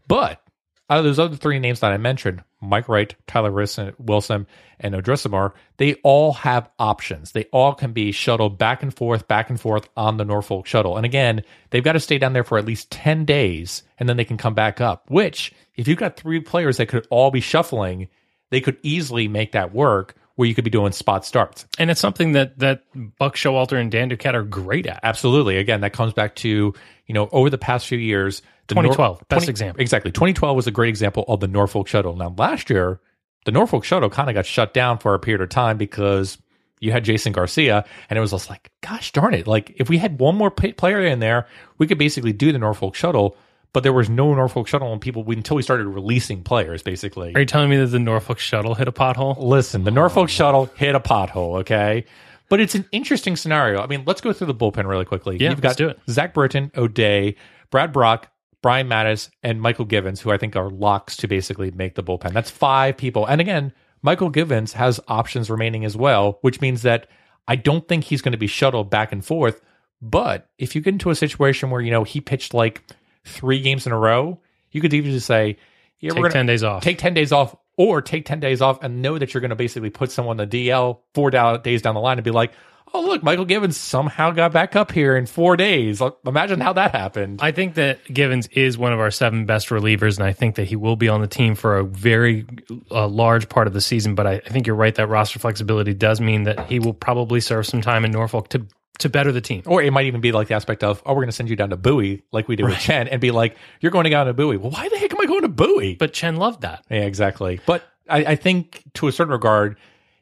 But 0.08 0.42
out 0.90 0.98
of 0.98 1.04
those 1.04 1.20
other 1.20 1.36
three 1.36 1.60
names 1.60 1.82
that 1.82 1.92
I 1.92 1.98
mentioned, 1.98 2.44
Mike 2.60 2.90
Wright, 2.90 3.14
Tyler 3.28 3.52
Wilson, 3.52 4.48
and 4.80 4.96
Odrisamer, 4.96 5.54
they 5.78 5.94
all 6.04 6.34
have 6.34 6.72
options. 6.80 7.32
They 7.32 7.44
all 7.54 7.76
can 7.76 7.94
be 7.94 8.12
shuttled 8.12 8.58
back 8.58 8.82
and 8.82 8.92
forth, 8.92 9.28
back 9.28 9.52
and 9.52 9.62
forth 9.62 9.88
on 9.96 10.18
the 10.18 10.26
Norfolk 10.26 10.66
shuttle. 10.66 10.98
And 10.98 11.06
again, 11.06 11.44
they've 11.70 11.84
got 11.84 11.94
to 11.94 12.00
stay 12.00 12.18
down 12.18 12.34
there 12.34 12.44
for 12.44 12.58
at 12.58 12.66
least 12.66 12.90
10 12.90 13.26
days 13.26 13.84
and 14.00 14.10
then 14.10 14.18
they 14.18 14.26
can 14.26 14.38
come 14.38 14.56
back 14.56 14.82
up, 14.82 15.10
which 15.12 15.54
if 15.76 15.88
you've 15.88 16.00
got 16.00 16.18
three 16.18 16.40
players 16.40 16.78
that 16.78 16.88
could 16.88 17.06
all 17.12 17.30
be 17.30 17.42
shuffling, 17.42 18.08
they 18.50 18.62
could 18.62 18.78
easily 18.84 19.28
make 19.28 19.52
that 19.54 19.74
work 19.74 20.16
where 20.36 20.48
you 20.48 20.56
could 20.56 20.64
be 20.64 20.70
doing 20.70 20.94
spot 20.94 21.26
starts. 21.26 21.66
and 21.78 21.92
it's 21.92 22.00
something 22.00 22.32
that 22.32 22.58
that 22.60 22.84
buck 23.18 23.36
showalter 23.36 23.80
and 23.80 23.92
dan 23.92 24.10
duquette 24.10 24.36
are 24.36 24.44
great 24.44 24.88
at 24.88 25.02
Absolutely. 25.04 25.58
Again, 25.58 25.82
that 25.82 25.92
comes 25.92 26.14
back 26.14 26.36
to, 26.36 26.74
you 27.08 27.14
know, 27.14 27.28
over 27.34 27.50
the 27.50 27.58
past 27.58 27.88
few 27.88 27.98
years, 27.98 28.42
the 28.68 28.76
2012, 28.76 29.24
best 29.28 29.50
example. 29.50 29.82
Exactly. 29.82 30.12
2012 30.12 30.56
was 30.56 30.68
a 30.68 30.72
great 30.72 30.90
example 30.90 31.26
of 31.28 31.42
the 31.42 31.48
Norfolk 31.48 31.88
shuttle. 31.88 32.16
Now, 32.16 32.34
last 32.38 32.70
year, 32.70 33.02
the 33.46 33.52
Norfolk 33.52 33.84
shuttle 33.84 34.10
kind 34.10 34.30
of 34.30 34.36
got 34.36 34.46
shut 34.46 34.74
down 34.74 34.98
for 35.00 35.14
a 35.14 35.20
period 35.20 35.42
of 35.42 35.50
time 35.50 35.78
because 35.78 36.38
you 36.80 36.92
had 36.92 37.04
Jason 37.04 37.34
Garcia, 37.34 37.84
and 38.10 38.18
it 38.18 38.22
was 38.22 38.32
just 38.32 38.50
like, 38.50 38.72
gosh 38.82 39.12
darn 39.12 39.34
it. 39.34 39.48
Like, 39.48 39.74
if 39.78 39.90
we 39.90 39.98
had 39.98 40.20
one 40.20 40.36
more 40.36 40.52
pa- 40.52 40.72
player 40.78 41.02
in 41.02 41.20
there, 41.20 41.48
we 41.78 41.88
could 41.88 41.98
basically 41.98 42.32
do 42.32 42.54
the 42.54 42.60
Norfolk 42.60 42.96
shuttle, 42.96 43.36
but 43.74 43.84
there 43.84 43.94
was 43.94 44.10
no 44.10 44.34
Norfolk 44.34 44.68
shuttle 44.68 44.92
and 44.92 45.02
people 45.02 45.30
until 45.30 45.56
we 45.56 45.62
started 45.62 45.88
releasing 45.88 46.44
players, 46.44 46.82
basically. 46.82 47.34
are 47.36 47.42
you 47.42 47.46
telling 47.46 47.70
me 47.70 47.78
that 47.78 47.88
the 47.88 48.00
norfolk 48.00 48.40
shuttle 48.40 48.76
hit 48.76 48.88
a 48.88 48.92
pothole 48.92 49.38
Listen, 49.38 49.84
the 49.84 49.92
Norfolk 49.92 50.30
shuttle 50.30 50.66
hit 50.76 50.96
a 50.96 51.00
pothole, 51.00 51.60
okay? 51.60 52.06
But 52.50 52.60
it's 52.60 52.74
an 52.74 52.86
interesting 52.92 53.36
scenario. 53.36 53.80
I 53.82 53.88
mean, 53.88 54.04
let's 54.06 54.22
go 54.22 54.34
through 54.34 54.48
the 54.48 54.56
bullpen 54.56 54.88
really 54.88 55.06
quickly. 55.06 55.38
Yeah, 55.38 55.52
You've 55.52 55.62
got 55.62 55.70
let's 55.70 55.78
do 55.78 55.90
it. 55.90 56.00
Zach 56.10 56.34
Britton, 56.34 56.72
O'Day, 56.76 57.36
Brad 57.70 57.94
Brach, 57.94 58.28
Brian 58.62 58.90
Matusz, 58.90 59.30
and 59.44 59.62
Mychal 59.62 59.88
Givens, 59.88 60.20
who 60.20 60.32
I 60.32 60.38
think 60.38 60.56
are 60.56 60.70
locks 60.70 61.16
to 61.18 61.28
basically 61.28 61.70
make 61.72 61.96
the 61.96 62.04
bullpen. 62.04 62.34
That's 62.34 62.50
five 62.50 62.98
people. 62.98 63.26
And 63.26 63.40
again, 63.40 63.72
Mychal 64.06 64.32
Givens 64.32 64.74
has 64.74 65.00
options 65.08 65.50
remaining 65.50 65.86
as 65.86 65.96
well, 65.96 66.40
which 66.42 66.60
means 66.60 66.82
that 66.82 67.08
I 67.48 67.56
don't 67.56 67.88
think 67.88 68.06
he's 68.06 68.22
going 68.22 68.32
to 68.32 68.38
be 68.38 68.48
shuttled 68.48 68.90
back 68.90 69.12
and 69.12 69.24
forth. 69.24 69.62
But 70.02 70.50
if 70.58 70.76
you 70.76 70.82
get 70.82 70.94
into 70.94 71.10
a 71.10 71.16
situation 71.16 71.70
where, 71.70 71.82
you 71.82 71.92
know, 71.92 72.04
he 72.04 72.22
pitched 72.22 72.54
like 72.54 72.84
three 73.26 73.62
games 73.62 73.86
in 73.86 73.92
a 73.92 73.98
row, 73.98 74.40
you 74.72 74.82
could 74.82 74.94
even 74.94 75.12
just 75.12 75.28
say, 75.28 75.58
yeah, 76.00 76.12
take 76.12 76.18
we're 76.18 76.24
gonna, 76.24 76.34
10 76.34 76.46
days 76.46 76.64
off 76.64 76.84
take 76.84 76.98
10 76.98 77.14
days 77.14 77.32
off 77.32 77.56
or 77.80 78.02
take 78.02 78.26
10 78.26 78.40
days 78.40 78.62
off 78.62 78.80
and 78.84 79.02
know 79.02 79.18
that 79.18 79.34
you're 79.34 79.42
going 79.42 79.50
to 79.50 79.56
basically 79.56 79.90
put 79.90 80.12
someone 80.12 80.40
on 80.40 80.50
the 80.50 80.68
DL 80.68 81.00
four 81.14 81.32
days 81.32 81.82
down 81.82 81.96
the 81.96 82.02
line 82.02 82.18
and 82.18 82.26
be 82.26 82.32
like, 82.32 82.52
oh, 82.94 83.02
look, 83.02 83.22
Mychal 83.22 83.48
Givens 83.48 83.78
somehow 83.78 84.32
got 84.32 84.52
back 84.52 84.76
up 84.76 84.92
here 84.92 85.16
in 85.16 85.26
four 85.26 85.56
days. 85.56 86.02
Imagine 86.26 86.60
how 86.60 86.74
that 86.74 86.92
happened. 86.92 87.40
I 87.42 87.52
think 87.52 87.76
that 87.76 88.04
Givens 88.14 88.48
is 88.48 88.78
one 88.78 88.94
of 88.94 89.00
our 89.00 89.12
seven 89.12 89.46
best 89.46 89.70
relievers, 89.70 90.18
and 90.18 90.26
I 90.26 90.34
think 90.34 90.56
that 90.56 90.66
he 90.68 90.76
will 90.76 90.96
be 90.96 91.08
on 91.08 91.22
the 91.22 91.28
team 91.28 91.56
for 91.56 91.78
a 91.78 91.84
very 91.84 92.46
uh, 92.92 93.08
large 93.08 93.48
part 93.48 93.68
of 93.68 93.74
the 93.74 93.82
season. 93.82 94.16
But 94.16 94.28
I, 94.28 94.34
I 94.34 94.50
think 94.50 94.68
you're 94.68 94.76
right 94.76 94.94
that 94.96 95.08
roster 95.08 95.40
flexibility 95.40 95.94
does 95.94 96.20
mean 96.20 96.44
that 96.44 96.68
he 96.68 96.80
will 96.80 96.94
probably 96.94 97.40
serve 97.40 97.66
some 97.66 97.82
time 97.82 98.06
in 98.06 98.12
Norfolk 98.12 98.50
to 98.50 98.66
to 99.00 99.10
better 99.10 99.32
the 99.32 99.42
team. 99.42 99.64
or 99.66 99.82
it 99.82 99.92
might 99.92 100.06
even 100.06 100.22
be 100.22 100.32
like 100.32 100.48
the 100.48 100.54
aspect 100.54 100.84
of, 100.84 101.02
oh, 101.06 101.14
we're 101.14 101.22
going 101.22 101.30
to 101.30 101.36
send 101.36 101.50
you 101.50 101.56
down 101.56 101.72
to 101.72 101.78
Bowie, 101.78 102.24
like 102.32 102.48
we 102.48 102.56
did 102.56 102.66
with 102.66 102.80
Chen, 102.80 103.08
and 103.08 103.20
be 103.20 103.32
like, 103.32 103.58
you're 103.80 103.92
going 103.92 104.04
to 104.04 104.10
go 104.10 104.18
down 104.18 104.28
to 104.28 104.34
Bowie. 104.34 104.58
Well, 104.58 104.72
why 104.72 104.88
the 104.90 104.98
heck 104.98 105.14
am 105.14 105.22
I 105.22 105.26
going 105.26 105.42
to 105.42 105.50
Bowie? 105.50 105.96
But 105.96 106.14
Chen 106.14 106.36
loved 106.36 106.62
that. 106.62 106.86
Yeah, 106.90 107.00
exactly. 107.00 107.60
But 107.66 107.84
I, 108.10 108.18
I 108.26 108.36
think 108.36 108.84
to 108.96 109.08
a 109.08 109.12
certain 109.12 109.32
regard, 109.32 109.78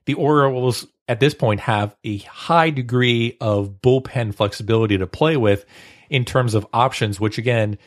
the 0.05 0.13
Orioles 0.13 0.87
at 1.07 1.19
this 1.19 1.33
point 1.33 1.59
have 1.61 1.95
a 2.03 2.19
high 2.19 2.69
degree 2.69 3.37
of 3.41 3.81
bullpen 3.81 4.33
flexibility 4.33 4.97
to 4.97 5.07
play 5.07 5.37
with 5.37 5.65
in 6.09 6.23
terms 6.25 6.53
of 6.53 6.67
options, 6.73 7.19
which 7.19 7.37
again, 7.37 7.77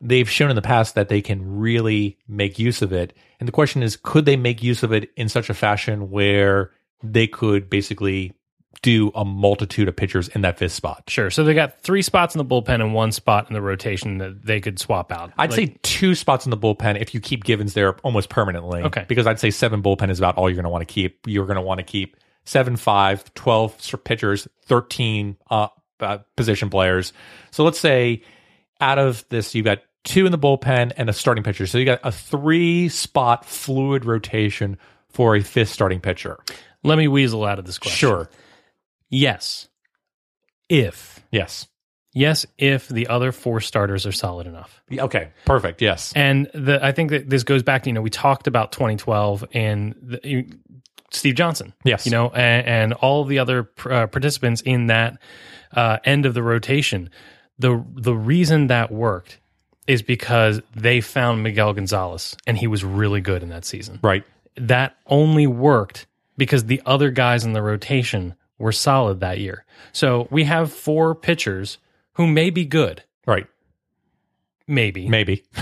they've 0.00 0.28
shown 0.28 0.50
in 0.50 0.56
the 0.56 0.62
past 0.62 0.94
that 0.94 1.08
they 1.08 1.22
can 1.22 1.58
really 1.58 2.18
make 2.28 2.58
use 2.58 2.82
of 2.82 2.92
it. 2.92 3.16
And 3.40 3.48
the 3.48 3.52
question 3.52 3.82
is, 3.82 3.96
could 3.96 4.26
they 4.26 4.36
make 4.36 4.62
use 4.62 4.82
of 4.82 4.92
it 4.92 5.10
in 5.16 5.28
such 5.28 5.48
a 5.48 5.54
fashion 5.54 6.10
where 6.10 6.70
they 7.02 7.26
could 7.26 7.70
basically 7.70 8.32
do 8.82 9.10
a 9.14 9.24
multitude 9.24 9.88
of 9.88 9.96
pitchers 9.96 10.28
in 10.28 10.42
that 10.42 10.58
fifth 10.58 10.72
spot? 10.72 11.04
Sure. 11.08 11.30
So 11.30 11.44
they 11.44 11.54
got 11.54 11.80
three 11.82 12.02
spots 12.02 12.34
in 12.34 12.38
the 12.38 12.44
bullpen 12.44 12.74
and 12.80 12.94
one 12.94 13.12
spot 13.12 13.48
in 13.48 13.54
the 13.54 13.62
rotation 13.62 14.18
that 14.18 14.44
they 14.44 14.60
could 14.60 14.78
swap 14.78 15.10
out. 15.12 15.32
I'd 15.38 15.50
Like, 15.50 15.56
say 15.56 15.76
two 15.82 16.14
spots 16.14 16.44
in 16.46 16.50
the 16.50 16.56
bullpen 16.56 17.00
if 17.00 17.14
you 17.14 17.20
keep 17.20 17.44
Givens 17.44 17.74
there 17.74 17.94
almost 18.00 18.28
permanently. 18.28 18.82
Okay. 18.82 19.04
Because 19.08 19.26
I'd 19.26 19.40
say 19.40 19.50
seven 19.50 19.82
bullpen 19.82 20.10
is 20.10 20.18
about 20.18 20.36
all 20.36 20.48
you're 20.48 20.56
going 20.56 20.64
to 20.64 20.70
want 20.70 20.86
to 20.86 20.92
keep. 20.92 21.26
You're 21.26 21.46
going 21.46 21.56
to 21.56 21.62
want 21.62 21.78
to 21.78 21.84
keep 21.84 22.16
seven, 22.44 22.76
five, 22.76 23.32
12 23.34 23.74
s- 23.78 23.94
pitchers, 24.04 24.48
13 24.66 25.36
uh, 25.50 25.68
uh, 26.00 26.18
position 26.36 26.70
players. 26.70 27.12
So 27.50 27.64
let's 27.64 27.78
say 27.80 28.22
out 28.80 28.98
of 28.98 29.24
this, 29.30 29.54
you've 29.54 29.64
got 29.64 29.78
two 30.04 30.26
in 30.26 30.32
the 30.32 30.38
bullpen 30.38 30.92
and 30.96 31.08
a 31.08 31.12
starting 31.12 31.42
pitcher. 31.44 31.66
So 31.66 31.78
you 31.78 31.84
got 31.86 32.00
a 32.04 32.12
three 32.12 32.88
spot 32.90 33.44
fluid 33.46 34.04
rotation 34.04 34.76
for 35.08 35.36
a 35.36 35.40
fifth 35.42 35.70
starting 35.70 36.00
pitcher. 36.00 36.38
Let 36.82 36.98
me 36.98 37.08
weasel 37.08 37.44
out 37.44 37.58
of 37.58 37.64
this 37.64 37.78
question. 37.78 37.96
Sure. 38.08 38.30
Yes. 39.14 39.68
If. 40.68 41.24
Yes. 41.30 41.68
Yes, 42.14 42.46
if 42.58 42.88
the 42.88 43.08
other 43.08 43.32
four 43.32 43.60
starters 43.60 44.06
are 44.06 44.12
solid 44.12 44.46
enough. 44.46 44.80
Okay. 44.92 45.30
Perfect. 45.46 45.82
Yes. 45.82 46.12
And 46.14 46.48
the, 46.54 46.78
I 46.84 46.92
think 46.92 47.10
that 47.10 47.28
this 47.28 47.42
goes 47.42 47.64
back 47.64 47.82
to, 47.82 47.90
you 47.90 47.94
know, 47.94 48.02
we 48.02 48.10
talked 48.10 48.46
about 48.46 48.70
2012 48.70 49.44
and 49.52 49.96
the, 50.00 50.20
you, 50.22 50.46
Steve 51.10 51.34
Johnson. 51.34 51.74
Yes. 51.84 52.06
You 52.06 52.12
know, 52.12 52.28
and, 52.28 52.66
and 52.66 52.92
all 52.92 53.24
the 53.24 53.40
other 53.40 53.68
uh, 53.84 54.06
participants 54.06 54.60
in 54.60 54.86
that 54.86 55.20
uh, 55.72 55.98
end 56.04 56.24
of 56.24 56.34
the 56.34 56.42
rotation. 56.42 57.10
The, 57.58 57.84
the 57.94 58.14
reason 58.14 58.68
that 58.68 58.92
worked 58.92 59.40
is 59.88 60.02
because 60.02 60.60
they 60.74 61.00
found 61.00 61.42
Miguel 61.42 61.72
Gonzalez 61.72 62.36
and 62.46 62.56
he 62.56 62.68
was 62.68 62.84
really 62.84 63.20
good 63.20 63.42
in 63.42 63.48
that 63.48 63.64
season. 63.64 63.98
Right. 64.02 64.24
That 64.56 64.96
only 65.06 65.48
worked 65.48 66.06
because 66.36 66.64
the 66.64 66.80
other 66.86 67.10
guys 67.10 67.44
in 67.44 67.54
the 67.54 67.62
rotation 67.62 68.36
were 68.58 68.72
solid 68.72 69.20
that 69.20 69.38
year. 69.38 69.64
So 69.92 70.28
we 70.30 70.44
have 70.44 70.72
four 70.72 71.14
pitchers 71.14 71.78
who 72.14 72.26
may 72.26 72.50
be 72.50 72.64
good, 72.64 73.02
Right. 73.26 73.46
maybe, 74.66 75.08
Maybe. 75.08 75.44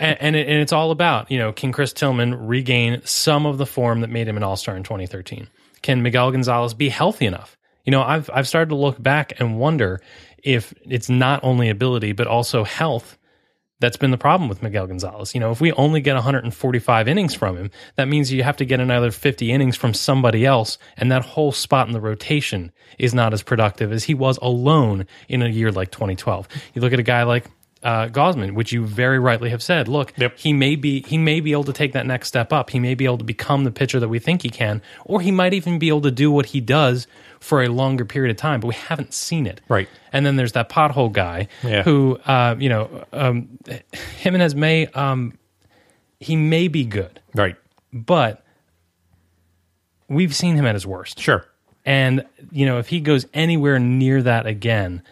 and 0.00 0.16
and, 0.20 0.36
it, 0.36 0.48
and 0.48 0.60
it's 0.60 0.72
all 0.72 0.90
about 0.90 1.30
you 1.30 1.38
know 1.38 1.52
can 1.52 1.72
Chris 1.72 1.92
Tillman 1.92 2.34
regain 2.46 3.00
some 3.04 3.46
of 3.46 3.58
the 3.58 3.66
form 3.66 4.00
that 4.00 4.10
made 4.10 4.28
him 4.28 4.36
an 4.36 4.42
All 4.42 4.56
Star 4.56 4.76
in 4.76 4.82
2013? 4.82 5.48
Can 5.82 6.02
Miguel 6.02 6.30
Gonzalez 6.30 6.74
be 6.74 6.88
healthy 6.88 7.26
enough? 7.26 7.56
You 7.84 7.90
know, 7.92 8.02
I've 8.02 8.30
I've 8.32 8.48
started 8.48 8.70
to 8.70 8.76
look 8.76 9.02
back 9.02 9.38
and 9.40 9.58
wonder 9.58 10.00
if 10.42 10.74
it's 10.88 11.08
not 11.08 11.40
only 11.44 11.68
ability 11.68 12.12
but 12.12 12.26
also 12.26 12.64
health 12.64 13.16
that's 13.82 13.98
been 13.98 14.10
the 14.12 14.16
problem 14.18 14.48
with 14.48 14.62
Miguel 14.62 14.86
Gonzalez. 14.86 15.34
You 15.34 15.40
know, 15.40 15.50
if 15.50 15.60
we 15.60 15.72
only 15.72 16.00
get 16.00 16.14
145 16.14 17.08
innings 17.08 17.34
from 17.34 17.56
him, 17.58 17.70
that 17.96 18.08
means 18.08 18.32
you 18.32 18.42
have 18.42 18.56
to 18.56 18.64
get 18.64 18.80
another 18.80 19.10
50 19.10 19.52
innings 19.52 19.76
from 19.76 19.92
somebody 19.92 20.46
else, 20.46 20.78
and 20.96 21.12
that 21.12 21.22
whole 21.24 21.52
spot 21.52 21.86
in 21.88 21.92
the 21.92 22.00
rotation 22.00 22.72
is 22.98 23.12
not 23.12 23.34
as 23.34 23.42
productive 23.42 23.92
as 23.92 24.04
he 24.04 24.14
was 24.14 24.38
alone 24.40 25.06
in 25.28 25.42
a 25.42 25.48
year 25.48 25.70
like 25.70 25.90
2012. 25.90 26.48
You 26.72 26.80
look 26.80 26.92
at 26.94 26.98
a 26.98 27.02
guy 27.02 27.24
like 27.24 27.44
uh, 27.82 28.06
Gausman, 28.06 28.54
which 28.54 28.70
you 28.72 28.86
very 28.86 29.18
rightly 29.18 29.50
have 29.50 29.62
said. 29.62 29.88
Look, 29.88 30.12
Yep. 30.16 30.38
he 30.38 30.52
may 30.52 30.76
be 30.76 31.02
he 31.02 31.18
may 31.18 31.40
be 31.40 31.50
able 31.50 31.64
to 31.64 31.72
take 31.72 31.92
that 31.94 32.06
next 32.06 32.28
step 32.28 32.52
up. 32.52 32.70
He 32.70 32.78
may 32.78 32.94
be 32.94 33.04
able 33.04 33.18
to 33.18 33.24
become 33.24 33.64
the 33.64 33.72
pitcher 33.72 33.98
that 33.98 34.08
we 34.08 34.20
think 34.20 34.42
he 34.42 34.50
can, 34.50 34.80
or 35.04 35.20
he 35.20 35.32
might 35.32 35.52
even 35.52 35.80
be 35.80 35.88
able 35.88 36.02
to 36.02 36.12
do 36.12 36.30
what 36.30 36.46
he 36.46 36.60
does 36.60 37.08
for 37.42 37.62
a 37.62 37.68
longer 37.68 38.04
period 38.04 38.30
of 38.30 38.36
time. 38.36 38.60
But 38.60 38.68
we 38.68 38.74
haven't 38.74 39.12
seen 39.12 39.46
it. 39.46 39.60
Right. 39.68 39.88
And 40.12 40.24
then 40.24 40.36
there's 40.36 40.52
that 40.52 40.68
pothole 40.68 41.12
guy 41.12 41.48
Yeah. 41.62 41.82
who, 41.82 42.18
uh, 42.24 42.54
you 42.58 42.68
know, 42.68 43.04
um, 43.12 43.58
Jimenez 44.20 44.54
may 44.54 44.86
um, 44.88 45.36
he 46.20 46.36
may 46.36 46.68
be 46.68 46.84
good, 46.84 47.20
right. 47.34 47.56
but 47.92 48.44
we've 50.08 50.34
seen 50.34 50.54
him 50.56 50.64
at 50.66 50.74
his 50.74 50.86
worst. 50.86 51.18
Sure. 51.20 51.44
And 51.84 52.24
you 52.52 52.64
know, 52.64 52.78
if 52.78 52.88
he 52.88 53.00
goes 53.00 53.26
anywhere 53.34 53.78
near 53.78 54.22
that 54.22 54.46
again, 54.46 55.02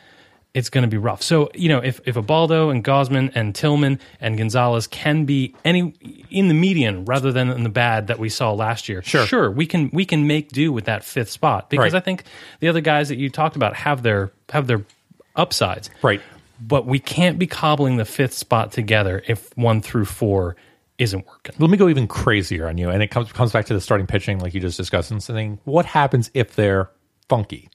it's 0.53 0.69
going 0.71 0.83
to 0.83 0.89
be 0.89 0.97
rough. 0.97 1.23
So 1.23 1.49
you 1.55 1.69
know, 1.69 1.79
if 1.79 2.01
if 2.07 2.17
Ubaldo 2.17 2.71
and 2.71 2.83
Gausman 2.85 3.31
and 3.35 3.55
Tillman 3.55 4.01
and 4.21 4.37
Gonzalez 4.37 4.87
can 4.87 5.25
be 5.25 5.55
any 5.65 5.95
in 6.31 6.49
the 6.49 6.55
median 6.55 7.05
rather 7.05 7.31
than 7.33 7.51
in 7.51 7.63
the 7.63 7.69
bad 7.71 8.09
that 8.09 8.19
we 8.19 8.29
saw 8.29 8.53
last 8.53 8.89
year, 8.89 9.03
Sure. 9.03 9.27
sure, 9.27 9.51
we 9.51 9.67
can 9.67 9.91
we 9.93 10.05
can 10.05 10.27
make 10.27 10.49
do 10.51 10.73
with 10.73 10.87
that 10.87 11.05
fifth 11.05 11.31
spot 11.31 11.71
because 11.71 11.93
Right. 11.93 11.95
I 11.95 12.05
think 12.05 12.25
the 12.61 12.69
other 12.69 12.81
guys 12.81 13.09
that 13.11 13.17
you 13.19 13.31
talked 13.31 13.57
about 13.57 13.77
have 13.77 14.03
their 14.03 14.33
have 14.51 14.67
their 14.67 14.85
upsides, 15.37 15.89
Right. 16.03 16.21
but 16.61 16.87
we 16.87 16.99
can't 16.99 17.39
be 17.39 17.47
cobbling 17.47 17.97
the 17.97 18.05
fifth 18.05 18.35
spot 18.35 18.73
together 18.73 19.23
if 19.29 19.57
one 19.57 19.81
through 19.81 20.07
four 20.07 20.57
isn't 20.99 21.25
working. 21.27 21.55
Let 21.59 21.71
me 21.71 21.77
go 21.79 21.89
even 21.89 22.07
crazier 22.09 22.69
on 22.69 22.77
you. 22.77 22.91
And 22.91 23.03
it 23.03 23.09
comes 23.13 23.33
comes 23.33 23.53
back 23.53 23.67
to 23.67 23.75
the 23.75 23.81
starting 23.81 24.07
pitching, 24.07 24.41
like 24.41 24.53
you 24.53 24.61
just 24.61 24.77
discussed, 24.77 25.11
and 25.13 25.23
saying, 25.23 25.59
what 25.65 25.87
happens 25.87 26.31
if 26.35 26.57
they're 26.57 26.91
funky? 27.29 27.71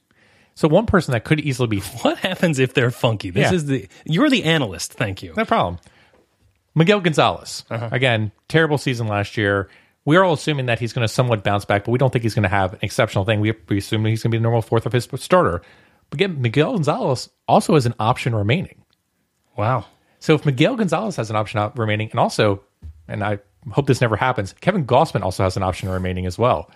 So 0.55 0.67
one 0.67 0.85
person 0.85 1.11
that 1.11 1.23
could 1.25 1.39
easily 1.39 1.67
be 1.67 1.79
What 2.01 2.17
happens 2.19 2.59
if 2.59 2.73
they're 2.73 2.91
funky? 2.91 3.29
This 3.29 3.51
Yeah. 3.51 3.55
is 3.55 3.65
the 3.65 3.87
you're 4.05 4.29
the 4.29 4.43
analyst. 4.43 4.93
Thank 4.93 5.21
you. 5.23 5.33
no 5.35 5.45
problem. 5.45 5.79
Miguel 6.75 6.99
Gonzalez. 6.99 7.63
Uh-huh. 7.69 7.89
Again, 7.91 8.31
terrible 8.49 8.77
season 8.77 9.07
last 9.07 9.37
year. 9.37 9.69
We're 10.03 10.23
all 10.23 10.33
assuming 10.33 10.67
that 10.67 10.79
he's 10.79 10.93
going 10.93 11.07
to 11.07 11.11
somewhat 11.11 11.43
bounce 11.43 11.65
back, 11.65 11.85
but 11.85 11.91
we 11.91 11.97
don't 11.97 12.11
think 12.11 12.23
he's 12.23 12.35
going 12.35 12.43
to 12.43 12.49
have 12.49 12.73
an 12.73 12.79
exceptional 12.81 13.25
thing. 13.25 13.39
We, 13.39 13.53
we 13.69 13.77
assume 13.79 14.05
he's 14.05 14.21
going 14.21 14.31
to 14.31 14.35
be 14.35 14.39
the 14.39 14.43
normal 14.43 14.61
fourth 14.61 14.85
of 14.85 14.91
his 14.93 15.07
starter. 15.15 15.61
But 16.09 16.17
again, 16.17 16.41
Miguel 16.41 16.73
Gonzalez 16.73 17.29
also 17.47 17.73
has 17.73 17.85
an 17.87 17.95
option 17.99 18.35
remaining. 18.35 18.83
Wow. 19.57 19.85
So 20.19 20.35
if 20.35 20.45
Miguel 20.45 20.75
Gonzalez 20.75 21.15
has 21.15 21.29
an 21.29 21.35
option 21.35 21.59
out 21.59 21.77
remaining, 21.77 22.09
and 22.11 22.19
also, 22.19 22.61
and 23.07 23.23
I 23.23 23.39
hope 23.71 23.87
this 23.87 24.01
never 24.01 24.15
happens, 24.15 24.53
Kevin 24.61 24.85
Gausman 24.85 25.23
also 25.23 25.43
has 25.43 25.57
an 25.57 25.63
option 25.63 25.89
remaining 25.89 26.25
as 26.27 26.37
well. 26.37 26.69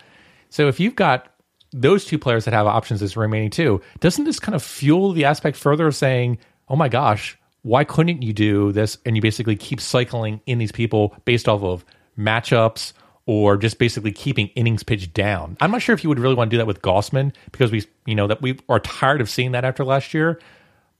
So 0.48 0.66
if 0.66 0.80
you've 0.80 0.96
got 0.96 1.32
those 1.72 2.04
two 2.04 2.18
players 2.18 2.44
that 2.44 2.54
have 2.54 2.66
options 2.66 3.02
as 3.02 3.16
remaining 3.16 3.50
too, 3.50 3.80
doesn't 4.00 4.24
this 4.24 4.40
kind 4.40 4.54
of 4.54 4.62
fuel 4.62 5.12
the 5.12 5.24
aspect 5.24 5.56
further 5.56 5.86
of 5.86 5.96
saying, 5.96 6.38
oh 6.68 6.76
my 6.76 6.88
gosh, 6.88 7.38
why 7.62 7.84
couldn't 7.84 8.22
you 8.22 8.32
do 8.32 8.72
this? 8.72 8.98
And 9.04 9.16
you 9.16 9.22
basically 9.22 9.56
keep 9.56 9.80
cycling 9.80 10.40
in 10.46 10.58
these 10.58 10.72
people 10.72 11.14
based 11.24 11.48
off 11.48 11.62
of 11.62 11.84
matchups 12.18 12.92
or 13.26 13.56
just 13.56 13.78
basically 13.78 14.12
keeping 14.12 14.48
innings 14.48 14.82
pitched 14.82 15.12
down. 15.12 15.56
I'm 15.60 15.70
not 15.70 15.82
sure 15.82 15.94
if 15.94 16.02
you 16.02 16.08
would 16.08 16.18
really 16.18 16.34
want 16.34 16.50
to 16.50 16.54
do 16.54 16.58
that 16.58 16.66
with 16.66 16.82
Gausman 16.82 17.32
because 17.52 17.70
we, 17.70 17.84
you 18.06 18.14
know, 18.14 18.26
that 18.26 18.42
we 18.42 18.58
are 18.68 18.80
tired 18.80 19.20
of 19.20 19.30
seeing 19.30 19.52
that 19.52 19.64
after 19.64 19.84
last 19.84 20.14
year. 20.14 20.40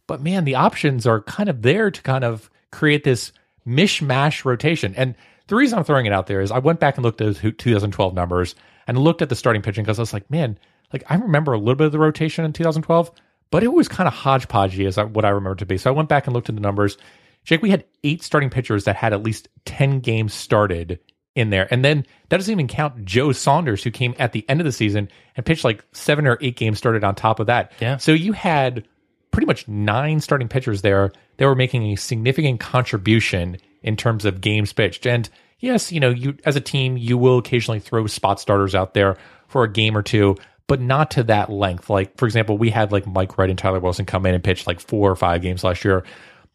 But 0.06 0.22
man, 0.22 0.44
the 0.44 0.54
options 0.54 1.06
are 1.06 1.22
kind 1.22 1.48
of 1.48 1.62
there 1.62 1.90
to 1.90 2.02
kind 2.02 2.24
of 2.24 2.50
create 2.70 3.04
this 3.04 3.33
mishmash 3.66 4.44
rotation. 4.44 4.94
And 4.96 5.14
the 5.46 5.56
reason 5.56 5.78
I'm 5.78 5.85
throwing 5.85 6.06
it 6.06 6.12
out 6.12 6.26
there 6.26 6.40
is 6.40 6.52
I 6.52 6.59
went 6.59 6.78
back 6.78 6.96
and 6.96 7.04
looked 7.04 7.20
at 7.20 7.40
those 7.42 7.54
2012 7.56 8.14
numbers 8.14 8.54
and 8.90 8.98
looked 8.98 9.22
at 9.22 9.29
the 9.29 9.37
starting 9.37 9.62
pitching 9.62 9.85
because 9.85 10.00
I 10.00 10.03
was 10.03 10.12
like, 10.12 10.29
man, 10.33 10.59
like 10.92 11.05
I 11.09 11.14
remember 11.14 11.53
a 11.53 11.59
little 11.59 11.76
bit 11.76 11.87
of 11.87 11.92
the 11.92 12.00
rotation 12.00 12.44
in 12.44 12.53
2012, 12.53 13.12
but 13.53 13.62
it 13.62 13.72
was 13.72 13.87
kind 13.87 14.09
of 14.09 14.12
hodgepodgey 14.12 14.85
as 14.85 14.98
I, 14.98 15.05
what 15.05 15.24
I 15.24 15.29
remember 15.29 15.55
to 15.55 15.64
be. 15.64 15.79
So 15.79 15.90
I 15.90 15.94
went 15.94 16.09
back 16.09 16.26
and 16.26 16.35
looked 16.35 16.48
at 16.48 16.57
the 16.57 16.61
numbers. 16.61 16.98
Jake, 17.44 17.62
we 17.62 17.70
had 17.70 17.85
eight 18.03 18.24
starting 18.24 18.50
pitchers 18.50 18.85
that 18.85 18.96
had 18.96 19.12
at 19.12 19.22
least 19.22 19.46
10 19.64 20.00
games 20.00 20.35
started 20.35 20.98
in 21.37 21.50
there. 21.50 21.72
And 21.72 21.85
then 21.85 22.05
that 22.31 22.38
doesn't 22.38 22.50
even 22.50 22.66
count 22.66 23.05
Joe 23.05 23.31
Saunders, 23.31 23.85
who 23.85 23.92
came 23.92 24.16
at 24.18 24.33
the 24.33 24.44
end 24.48 24.61
of 24.61 24.64
the 24.64 24.72
season 24.72 25.09
and 25.37 25.46
pitched 25.46 25.62
like 25.62 25.85
seven 25.92 26.26
or 26.26 26.37
eight 26.40 26.57
games 26.57 26.79
started 26.79 27.05
on 27.05 27.14
top 27.14 27.38
of 27.38 27.46
that. 27.46 27.70
Yeah. 27.79 27.98
So 27.98 28.11
you 28.11 28.33
had 28.33 28.88
pretty 29.31 29.46
much 29.46 29.68
nine 29.68 30.18
starting 30.18 30.48
pitchers 30.48 30.83
there 30.83 31.12
that 31.37 31.46
were 31.46 31.55
making 31.55 31.85
a 31.85 31.94
significant 31.94 32.59
contribution 32.59 33.57
in 33.85 33.96
terms 33.96 34.24
of 34.24 34.40
games 34.40 34.72
pitched. 34.72 35.07
And 35.07 35.31
yes, 35.60 35.92
you 35.92 36.00
know, 36.00 36.10
you 36.10 36.36
as 36.44 36.56
a 36.56 36.60
team, 36.60 36.96
you 36.96 37.16
will 37.16 37.38
occasionally 37.38 37.80
throw 37.80 38.06
spot 38.06 38.40
starters 38.40 38.74
out 38.74 38.94
there 38.94 39.16
for 39.48 39.64
a 39.64 39.72
game 39.72 39.96
or 39.96 40.02
two, 40.02 40.36
but 40.66 40.80
not 40.80 41.10
to 41.12 41.22
that 41.24 41.50
length. 41.50 41.88
Like, 41.88 42.16
for 42.16 42.26
example, 42.26 42.58
we 42.58 42.70
had 42.70 42.92
like 42.92 43.06
Mike 43.06 43.36
Wright 43.38 43.50
and 43.50 43.58
Tyler 43.58 43.80
Wilson 43.80 44.06
come 44.06 44.26
in 44.26 44.34
and 44.34 44.44
pitch 44.44 44.66
like 44.66 44.80
four 44.80 45.10
or 45.10 45.16
five 45.16 45.42
games 45.42 45.64
last 45.64 45.84
year. 45.84 46.04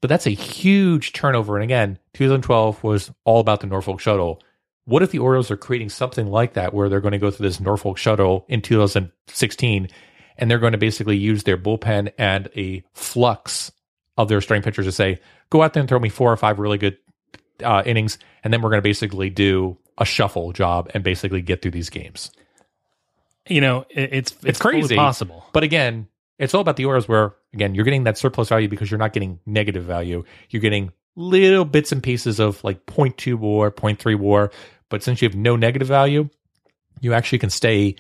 But 0.01 0.09
that's 0.09 0.27
a 0.27 0.31
huge 0.31 1.13
turnover. 1.13 1.55
And 1.55 1.63
again, 1.63 1.97
2012 2.13 2.83
was 2.83 3.11
all 3.23 3.39
about 3.39 3.61
the 3.61 3.67
Norfolk 3.67 3.99
shuttle. 3.99 4.41
What 4.85 5.01
if 5.01 5.11
the 5.11 5.19
Orioles 5.19 5.49
are 5.49 5.57
creating 5.57 5.89
something 5.89 6.27
like 6.27 6.53
that 6.53 6.73
where 6.73 6.89
they're 6.89 7.01
going 7.01 7.13
to 7.13 7.17
go 7.17 7.31
through 7.31 7.47
this 7.47 7.59
Norfolk 7.59 7.97
shuttle 7.97 8.45
in 8.47 8.61
2016 8.61 9.87
and 10.37 10.51
they're 10.51 10.59
going 10.59 10.73
to 10.73 10.77
basically 10.77 11.17
use 11.17 11.43
their 11.43 11.57
bullpen 11.57 12.11
and 12.17 12.49
a 12.55 12.83
flux 12.93 13.71
of 14.17 14.27
their 14.27 14.41
starting 14.41 14.63
pitchers 14.63 14.85
to 14.85 14.91
say, 14.91 15.19
go 15.49 15.63
out 15.63 15.73
there 15.73 15.81
and 15.81 15.89
throw 15.89 15.99
me 15.99 16.09
four 16.09 16.31
or 16.31 16.37
five 16.37 16.59
really 16.59 16.77
good 16.77 16.97
uh, 17.63 17.83
innings, 17.85 18.17
and 18.43 18.53
then 18.53 18.61
we're 18.61 18.69
going 18.69 18.81
to 18.81 18.87
basically 18.87 19.29
do 19.29 19.77
a 19.97 20.05
shuffle 20.05 20.51
job 20.51 20.89
and 20.93 21.03
basically 21.03 21.41
get 21.41 21.61
through 21.61 21.71
these 21.71 21.89
games. 21.89 22.31
You 23.47 23.61
know, 23.61 23.85
it, 23.89 24.13
it's, 24.13 24.31
it's 24.31 24.45
It's 24.45 24.59
crazy, 24.59 24.95
possible. 24.95 25.45
But 25.53 25.63
again, 25.63 26.07
it's 26.39 26.53
all 26.53 26.61
about 26.61 26.75
the 26.75 26.85
Orioles 26.85 27.07
where 27.07 27.35
again 27.53 27.75
you're 27.75 27.85
getting 27.85 28.03
that 28.03 28.17
surplus 28.17 28.49
value 28.49 28.67
because 28.67 28.91
you're 28.91 28.97
not 28.97 29.13
getting 29.13 29.39
negative 29.45 29.83
value. 29.83 30.23
You're 30.49 30.61
getting 30.61 30.91
little 31.15 31.65
bits 31.65 31.91
and 31.91 32.03
pieces 32.03 32.39
of 32.39 32.63
like 32.63 32.85
0.2 32.85 33.35
war, 33.35 33.71
0.3 33.71 34.19
war. 34.19 34.51
But 34.89 35.03
since 35.03 35.21
you 35.21 35.27
have 35.27 35.35
no 35.35 35.55
negative 35.55 35.87
value, 35.87 36.29
you 36.99 37.13
actually 37.13 37.39
can 37.39 37.49
stay 37.49 37.95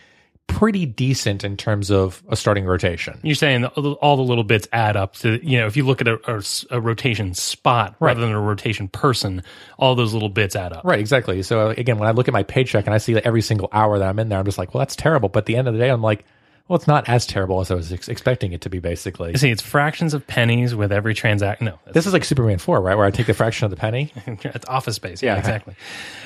pretty 0.47 0.85
decent 0.85 1.43
in 1.43 1.57
terms 1.57 1.91
of 1.91 2.23
a 2.29 2.35
starting 2.35 2.65
rotation. 2.65 3.19
You're 3.23 3.35
saying 3.35 3.65
all 3.65 4.15
the 4.15 4.23
little 4.23 4.43
bits 4.43 4.67
add 4.71 4.95
up 4.95 5.15
to, 5.17 5.45
you 5.45 5.57
know, 5.57 5.67
if 5.67 5.75
you 5.75 5.85
look 5.85 6.01
at 6.01 6.07
a 6.07 6.79
rotation 6.79 7.33
spot 7.33 7.95
rather 7.99 8.21
than 8.21 8.31
a 8.31 8.39
rotation 8.39 8.87
person, 8.87 9.43
all 9.77 9.95
those 9.95 10.13
little 10.13 10.29
bits 10.29 10.55
add 10.55 10.71
up. 10.71 10.85
Right, 10.85 10.99
exactly. 10.99 11.43
So 11.43 11.69
again, 11.69 11.97
when 11.97 12.07
I 12.07 12.11
look 12.11 12.27
at 12.29 12.33
my 12.33 12.43
paycheck 12.43 12.85
and 12.85 12.93
I 12.93 12.99
see 12.99 13.13
that 13.13 13.25
every 13.25 13.41
single 13.41 13.67
hour 13.73 13.99
that 13.99 14.07
I'm 14.07 14.17
in 14.19 14.29
there, 14.29 14.39
I'm 14.39 14.45
just 14.45 14.57
like, 14.57 14.73
well, 14.73 14.79
that's 14.79 14.95
terrible. 14.95 15.27
But 15.29 15.39
at 15.39 15.45
the 15.47 15.57
end 15.57 15.67
of 15.67 15.73
the 15.73 15.79
day, 15.79 15.89
I'm 15.89 16.01
like, 16.01 16.23
well, 16.67 16.77
it's 16.77 16.87
not 16.87 17.07
as 17.09 17.27
terrible 17.27 17.59
as 17.59 17.69
I 17.69 17.75
was 17.75 17.91
ex- 17.93 18.07
expecting 18.07 18.51
it 18.53 18.61
to 18.61 18.69
be. 18.71 18.79
Basically, 18.79 19.31
You 19.31 19.37
see, 19.37 19.51
it's 19.51 19.61
fractions 19.61 20.13
of 20.15 20.25
pennies 20.25 20.73
with 20.73 20.91
every 20.91 21.13
transaction. 21.13 21.65
No, 21.65 21.79
this 21.91 22.07
is 22.07 22.13
like 22.13 22.23
Superman 22.23 22.57
four, 22.59 22.81
right? 22.81 22.95
Where 22.97 23.05
I 23.05 23.11
take 23.11 23.27
the 23.27 23.35
fraction 23.35 23.65
of 23.65 23.71
the 23.71 23.77
penny. 23.77 24.11
it's 24.25 24.65
office 24.65 24.95
space. 24.95 25.21
Yeah, 25.21 25.33
Yeah. 25.33 25.39
exactly. 25.39 25.75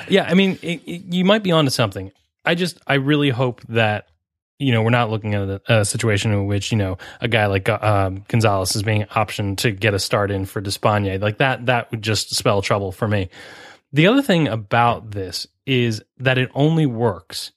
Yeah, 0.07 0.24
I 0.30 0.36
mean, 0.36 0.57
it, 0.61 0.82
it- 0.86 1.13
you 1.13 1.26
might 1.26 1.43
be 1.43 1.51
onto 1.51 1.72
something. 1.72 2.11
I 2.45 2.55
just, 2.55 2.80
I 2.88 2.93
really 2.95 3.32
hope 3.32 3.61
that 3.67 4.07
you 4.60 4.74
know, 4.74 4.84
we're 4.84 4.89
not 4.89 5.10
looking 5.10 5.34
at 5.34 5.41
a, 5.47 5.62
a 5.80 5.86
situation 5.86 6.32
in 6.32 6.45
which, 6.45 6.72
you 6.72 6.78
know, 6.78 6.97
a 7.22 7.28
guy 7.28 7.45
like 7.45 7.70
um, 7.70 8.26
Gonzalez 8.28 8.76
is 8.76 8.84
being 8.84 9.05
optioned 9.05 9.57
to 9.60 9.72
get 9.72 9.93
a 9.93 9.99
start 9.99 10.30
in 10.32 10.45
for 10.45 10.62
Despaigne. 10.62 11.18
Like 11.20 11.38
that, 11.38 11.66
that 11.68 11.89
would 11.91 12.01
just 12.01 12.36
spell 12.36 12.62
trouble 12.62 12.91
for 12.91 13.07
me. 13.07 13.30
The 13.93 14.07
other 14.07 14.22
thing 14.22 14.47
about 14.47 15.12
this 15.12 15.47
is 15.66 16.03
that 16.18 16.38
it 16.38 16.51
only 16.53 16.86
works 16.86 17.53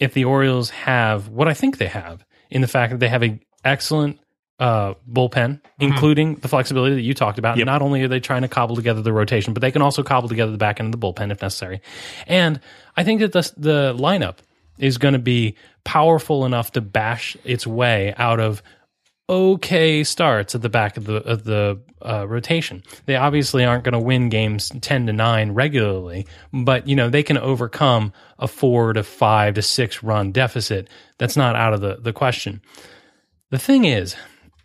if 0.00 0.14
the 0.14 0.24
Orioles 0.24 0.70
have 0.70 1.28
what 1.28 1.48
I 1.48 1.54
think 1.54 1.78
they 1.78 1.86
have 1.86 2.24
in 2.50 2.62
the 2.62 2.68
fact 2.68 2.92
that 2.92 3.00
they 3.00 3.08
have 3.08 3.22
an 3.22 3.40
excellent 3.64 4.18
uh, 4.58 4.94
bullpen, 5.08 5.60
including 5.78 6.34
the 6.36 6.48
flexibility 6.48 6.96
that 6.96 7.02
you 7.02 7.14
talked 7.14 7.38
about. 7.38 7.58
Yep. 7.58 7.66
Not 7.66 7.82
only 7.82 8.02
are 8.02 8.08
they 8.08 8.20
trying 8.20 8.42
to 8.42 8.48
cobble 8.48 8.74
together 8.74 9.02
the 9.02 9.12
rotation, 9.12 9.54
but 9.54 9.60
they 9.60 9.70
can 9.70 9.82
also 9.82 10.02
cobble 10.02 10.28
together 10.28 10.50
the 10.50 10.58
back 10.58 10.80
end 10.80 10.92
of 10.92 11.00
the 11.00 11.06
bullpen 11.06 11.30
if 11.30 11.42
necessary. 11.42 11.80
And 12.26 12.60
I 12.96 13.04
think 13.04 13.20
that 13.20 13.32
the, 13.32 13.52
the 13.56 13.94
lineup 13.96 14.38
is 14.78 14.98
going 14.98 15.14
to 15.14 15.18
be 15.18 15.54
powerful 15.84 16.44
enough 16.44 16.72
to 16.72 16.80
bash 16.80 17.36
its 17.44 17.66
way 17.66 18.14
out 18.16 18.40
of 18.40 18.62
okay 19.30 20.02
starts 20.02 20.54
at 20.54 20.62
the 20.62 20.68
back 20.68 20.96
of 20.96 21.04
the 21.04 21.16
of 21.16 21.44
the 21.44 21.80
uh, 22.02 22.26
rotation. 22.26 22.82
They 23.06 23.16
obviously 23.16 23.64
aren't 23.64 23.84
going 23.84 23.92
to 23.92 23.98
win 23.98 24.28
games 24.28 24.70
ten 24.80 25.06
to 25.06 25.12
nine 25.12 25.52
regularly, 25.52 26.26
but 26.52 26.86
you 26.86 26.96
know 26.96 27.10
they 27.10 27.22
can 27.22 27.38
overcome 27.38 28.12
a 28.38 28.48
four 28.48 28.92
to 28.92 29.02
five 29.02 29.54
to 29.54 29.62
six 29.62 30.02
run 30.02 30.32
deficit. 30.32 30.88
That's 31.18 31.36
not 31.36 31.56
out 31.56 31.74
of 31.74 31.80
the 31.80 31.96
the 32.00 32.12
question. 32.12 32.62
The 33.50 33.58
thing 33.58 33.84
is, 33.84 34.14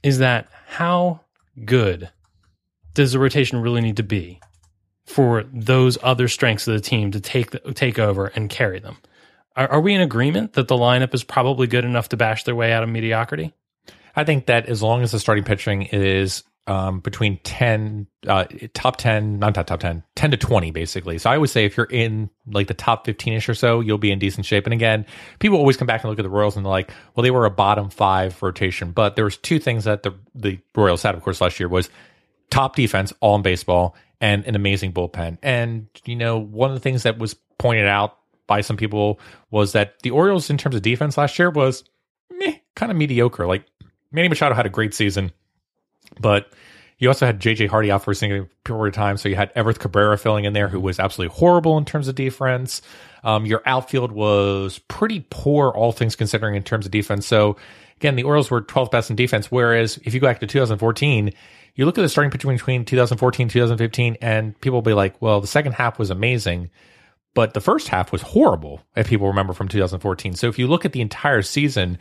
is 0.01 0.19
that 0.19 0.49
how 0.67 1.21
good 1.65 2.09
does 2.93 3.13
the 3.13 3.19
rotation 3.19 3.59
really 3.61 3.81
need 3.81 3.97
to 3.97 4.03
be 4.03 4.39
for 5.05 5.43
those 5.51 5.97
other 6.03 6.27
strengths 6.27 6.67
of 6.67 6.73
the 6.73 6.81
team 6.81 7.11
to 7.11 7.19
take 7.19 7.51
the, 7.51 7.59
take 7.73 7.99
over 7.99 8.27
and 8.27 8.49
carry 8.49 8.79
them? 8.79 8.97
Are, 9.55 9.67
are 9.67 9.81
we 9.81 9.93
in 9.93 10.01
agreement 10.01 10.53
that 10.53 10.67
the 10.67 10.75
lineup 10.75 11.13
is 11.13 11.23
probably 11.23 11.67
good 11.67 11.85
enough 11.85 12.09
to 12.09 12.17
bash 12.17 12.43
their 12.43 12.55
way 12.55 12.73
out 12.73 12.83
of 12.83 12.89
mediocrity? 12.89 13.53
I 14.15 14.23
think 14.23 14.45
that 14.47 14.67
as 14.67 14.81
long 14.81 15.01
as 15.01 15.11
the 15.11 15.19
starting 15.19 15.43
pitching 15.43 15.83
is 15.83 16.43
um, 16.65 17.01
between 17.01 17.39
10, 17.43 18.07
uh, 18.27 18.45
top 18.73 18.97
10, 18.97 19.39
not 19.39 19.55
top, 19.55 19.67
top 19.67 19.79
10, 19.79 20.03
10 20.15 20.31
to 20.31 20.37
20, 20.37 20.71
basically. 20.71 21.17
So 21.17 21.29
I 21.29 21.37
would 21.37 21.49
say 21.49 21.65
if 21.65 21.75
you're 21.75 21.87
in 21.87 22.29
like 22.47 22.67
the 22.67 22.73
top 22.73 23.05
15 23.05 23.33
ish 23.33 23.49
or 23.49 23.53
so, 23.53 23.81
you'll 23.81 23.97
be 23.97 24.11
in 24.11 24.19
decent 24.19 24.45
shape. 24.45 24.65
And 24.65 24.73
again, 24.73 25.05
people 25.39 25.57
always 25.57 25.77
come 25.77 25.87
back 25.87 26.03
and 26.03 26.09
look 26.09 26.19
at 26.19 26.23
the 26.23 26.29
Royals 26.29 26.55
and 26.55 26.65
they're 26.65 26.71
like, 26.71 26.91
well, 27.15 27.23
they 27.23 27.31
were 27.31 27.45
a 27.45 27.51
bottom 27.51 27.89
five 27.89 28.41
rotation. 28.41 28.91
But 28.91 29.15
there 29.15 29.25
was 29.25 29.37
two 29.37 29.59
things 29.59 29.83
that 29.83 30.03
the, 30.03 30.13
the 30.35 30.59
Royals 30.75 31.03
had, 31.03 31.15
of 31.15 31.21
course, 31.21 31.41
last 31.41 31.59
year 31.59 31.67
was 31.67 31.89
top 32.49 32.75
defense, 32.75 33.11
all 33.19 33.35
in 33.35 33.41
baseball, 33.41 33.95
and 34.21 34.45
an 34.45 34.55
amazing 34.55 34.93
bullpen. 34.93 35.39
And, 35.43 35.87
you 36.05 36.15
know, 36.15 36.37
one 36.37 36.69
of 36.69 36.75
the 36.75 36.81
things 36.81 37.03
that 37.03 37.17
was 37.17 37.35
pointed 37.57 37.87
out 37.87 38.17
by 38.53 38.61
some 38.61 38.77
people 38.77 39.19
was 39.49 39.71
that 39.71 39.99
the 40.03 40.11
Orioles, 40.11 40.51
in 40.51 40.59
terms 40.59 40.75
of 40.75 40.83
defense 40.83 41.17
last 41.17 41.39
year, 41.39 41.49
was 41.49 41.83
meh, 42.31 42.53
kind 42.75 42.91
of 42.91 42.97
mediocre. 42.99 43.47
Like 43.47 43.65
Manny 44.11 44.29
Machado 44.29 44.53
had 44.53 44.67
a 44.67 44.69
great 44.69 44.93
season, 44.93 45.31
but 46.19 46.53
you 46.99 47.07
also 47.07 47.25
had 47.25 47.39
JJ 47.39 47.67
Hardy 47.67 47.89
out 47.89 48.03
for 48.03 48.11
a 48.11 48.15
single 48.15 48.47
period 48.63 48.89
of 48.89 48.93
time. 48.93 49.17
So 49.17 49.27
you 49.27 49.35
had 49.35 49.51
Everth 49.55 49.79
Cabrera 49.79 50.19
filling 50.19 50.45
in 50.45 50.53
there, 50.53 50.67
who 50.67 50.79
was 50.79 50.99
absolutely 50.99 51.35
horrible 51.35 51.79
in 51.79 51.85
terms 51.85 52.07
of 52.07 52.13
defense. 52.13 52.83
Um, 53.23 53.47
your 53.47 53.63
outfield 53.65 54.11
was 54.11 54.77
pretty 54.87 55.25
poor, 55.31 55.71
all 55.71 55.91
things 55.91 56.15
considering, 56.15 56.53
in 56.53 56.61
terms 56.61 56.85
of 56.85 56.91
defense. 56.91 57.25
So 57.25 57.57
again, 57.97 58.15
the 58.15 58.23
Orioles 58.23 58.51
were 58.51 58.61
12th 58.61 58.91
best 58.91 59.09
in 59.09 59.15
defense. 59.15 59.51
Whereas 59.51 59.97
if 60.03 60.13
you 60.13 60.19
go 60.19 60.27
back 60.27 60.41
to 60.41 60.47
2014, 60.47 61.33
you 61.73 61.85
look 61.85 61.97
at 61.97 62.01
the 62.01 62.09
starting 62.09 62.29
pitcher 62.29 62.47
between 62.47 62.85
2014 62.85 63.49
2015, 63.49 64.17
and 64.21 64.61
people 64.61 64.77
will 64.77 64.83
be 64.83 64.93
like, 64.93 65.19
well, 65.23 65.41
the 65.41 65.47
second 65.47 65.71
half 65.71 65.97
was 65.97 66.11
amazing. 66.11 66.69
But 67.33 67.53
the 67.53 67.61
first 67.61 67.87
half 67.87 68.11
was 68.11 68.21
horrible, 68.21 68.81
if 68.95 69.07
people 69.07 69.27
remember 69.27 69.53
from 69.53 69.67
2014. 69.67 70.35
So 70.35 70.47
if 70.47 70.59
you 70.59 70.67
look 70.67 70.85
at 70.85 70.91
the 70.91 71.01
entire 71.01 71.41
season, 71.41 71.97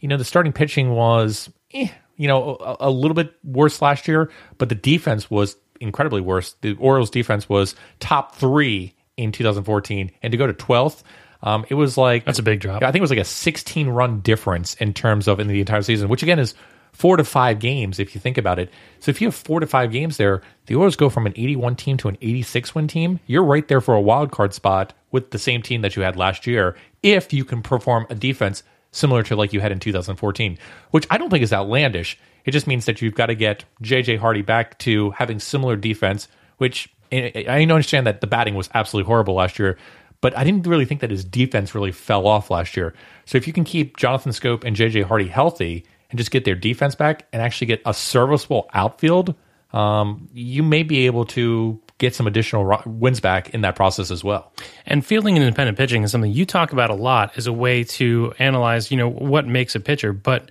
you 0.00 0.08
know, 0.08 0.16
the 0.16 0.24
starting 0.24 0.52
pitching 0.52 0.92
was, 0.92 1.50
eh, 1.74 1.88
you 2.16 2.28
know, 2.28 2.56
a, 2.60 2.88
a 2.88 2.90
little 2.90 3.14
bit 3.14 3.34
worse 3.44 3.82
last 3.82 4.08
year, 4.08 4.30
but 4.58 4.68
the 4.68 4.74
defense 4.74 5.30
was 5.30 5.56
incredibly 5.80 6.20
worse. 6.20 6.54
The 6.62 6.74
Orioles 6.76 7.10
defense 7.10 7.48
was 7.48 7.74
top 7.98 8.36
three 8.36 8.94
in 9.16 9.32
2014, 9.32 10.10
and 10.22 10.30
to 10.30 10.36
go 10.38 10.46
to 10.46 10.54
12th, 10.54 11.02
um, 11.42 11.64
it 11.68 11.74
was 11.74 11.96
like 11.96 12.24
That's 12.24 12.38
a 12.38 12.42
big 12.42 12.60
drop. 12.60 12.82
I 12.82 12.86
think 12.92 13.00
it 13.00 13.02
was 13.02 13.10
like 13.10 13.18
a 13.18 13.24
16 13.24 13.88
run 13.88 14.20
difference 14.20 14.74
in 14.74 14.92
terms 14.92 15.28
of 15.28 15.40
in 15.40 15.46
the 15.46 15.60
entire 15.60 15.82
season, 15.82 16.08
which 16.08 16.22
again 16.22 16.38
is 16.38 16.54
four 16.92 17.16
to 17.16 17.24
five 17.24 17.58
games 17.58 17.98
if 17.98 18.14
you 18.14 18.20
think 18.20 18.38
about 18.38 18.58
it. 18.58 18.70
So 18.98 19.10
if 19.10 19.20
you 19.20 19.28
have 19.28 19.34
four 19.34 19.60
to 19.60 19.66
five 19.66 19.92
games 19.92 20.16
there, 20.16 20.42
the 20.66 20.74
Orioles 20.74 20.96
go 20.96 21.08
from 21.08 21.26
an 21.26 21.32
81 21.36 21.76
team 21.76 21.96
to 21.98 22.08
an 22.08 22.18
86 22.20 22.74
win 22.74 22.88
team. 22.88 23.20
You're 23.26 23.44
right 23.44 23.66
there 23.68 23.80
for 23.80 23.94
a 23.94 24.00
wild 24.00 24.30
card 24.30 24.54
spot 24.54 24.92
with 25.10 25.30
the 25.30 25.38
same 25.38 25.62
team 25.62 25.82
that 25.82 25.96
you 25.96 26.02
had 26.02 26.16
last 26.16 26.46
year 26.46 26.76
if 27.02 27.32
you 27.32 27.44
can 27.44 27.62
perform 27.62 28.06
a 28.10 28.14
defense 28.14 28.62
similar 28.92 29.22
to 29.22 29.36
like 29.36 29.52
you 29.52 29.60
had 29.60 29.72
in 29.72 29.78
2014, 29.78 30.58
which 30.90 31.06
I 31.10 31.18
don't 31.18 31.30
think 31.30 31.42
is 31.42 31.52
outlandish. 31.52 32.18
It 32.44 32.50
just 32.52 32.66
means 32.66 32.86
that 32.86 33.00
you've 33.00 33.14
got 33.14 33.26
to 33.26 33.34
get 33.34 33.64
JJ 33.82 34.18
Hardy 34.18 34.42
back 34.42 34.78
to 34.80 35.10
having 35.10 35.38
similar 35.38 35.76
defense, 35.76 36.28
which 36.58 36.92
I 37.12 37.44
I 37.48 37.62
understand 37.62 38.06
that 38.06 38.20
the 38.20 38.26
batting 38.26 38.54
was 38.54 38.70
absolutely 38.74 39.06
horrible 39.06 39.34
last 39.34 39.58
year, 39.58 39.78
but 40.20 40.36
I 40.36 40.44
didn't 40.44 40.66
really 40.66 40.84
think 40.84 41.00
that 41.00 41.10
his 41.10 41.24
defense 41.24 41.74
really 41.74 41.92
fell 41.92 42.26
off 42.26 42.50
last 42.50 42.76
year. 42.76 42.94
So 43.24 43.38
if 43.38 43.46
you 43.46 43.52
can 43.52 43.64
keep 43.64 43.96
Jonathan 43.96 44.32
Schoop 44.32 44.64
and 44.64 44.76
JJ 44.76 45.04
Hardy 45.04 45.28
healthy 45.28 45.84
and 46.10 46.18
just 46.18 46.30
get 46.30 46.44
their 46.44 46.54
defense 46.54 46.94
back 46.94 47.26
and 47.32 47.40
actually 47.40 47.68
get 47.68 47.82
a 47.86 47.94
serviceable 47.94 48.68
outfield, 48.74 49.34
um, 49.72 50.28
you 50.32 50.62
may 50.62 50.82
be 50.82 51.06
able 51.06 51.24
to 51.24 51.80
get 51.98 52.14
some 52.14 52.26
additional 52.26 52.82
wins 52.86 53.20
back 53.20 53.50
in 53.50 53.60
that 53.60 53.76
process 53.76 54.10
as 54.10 54.24
well. 54.24 54.52
And 54.86 55.04
fielding 55.04 55.36
and 55.36 55.44
independent 55.44 55.78
pitching 55.78 56.02
is 56.02 56.10
something 56.10 56.32
you 56.32 56.46
talk 56.46 56.72
about 56.72 56.90
a 56.90 56.94
lot 56.94 57.36
as 57.36 57.46
a 57.46 57.52
way 57.52 57.84
to 57.84 58.32
analyze, 58.38 58.90
you 58.90 58.96
know, 58.96 59.08
what 59.08 59.46
makes 59.46 59.74
a 59.74 59.80
pitcher, 59.80 60.12
but 60.12 60.50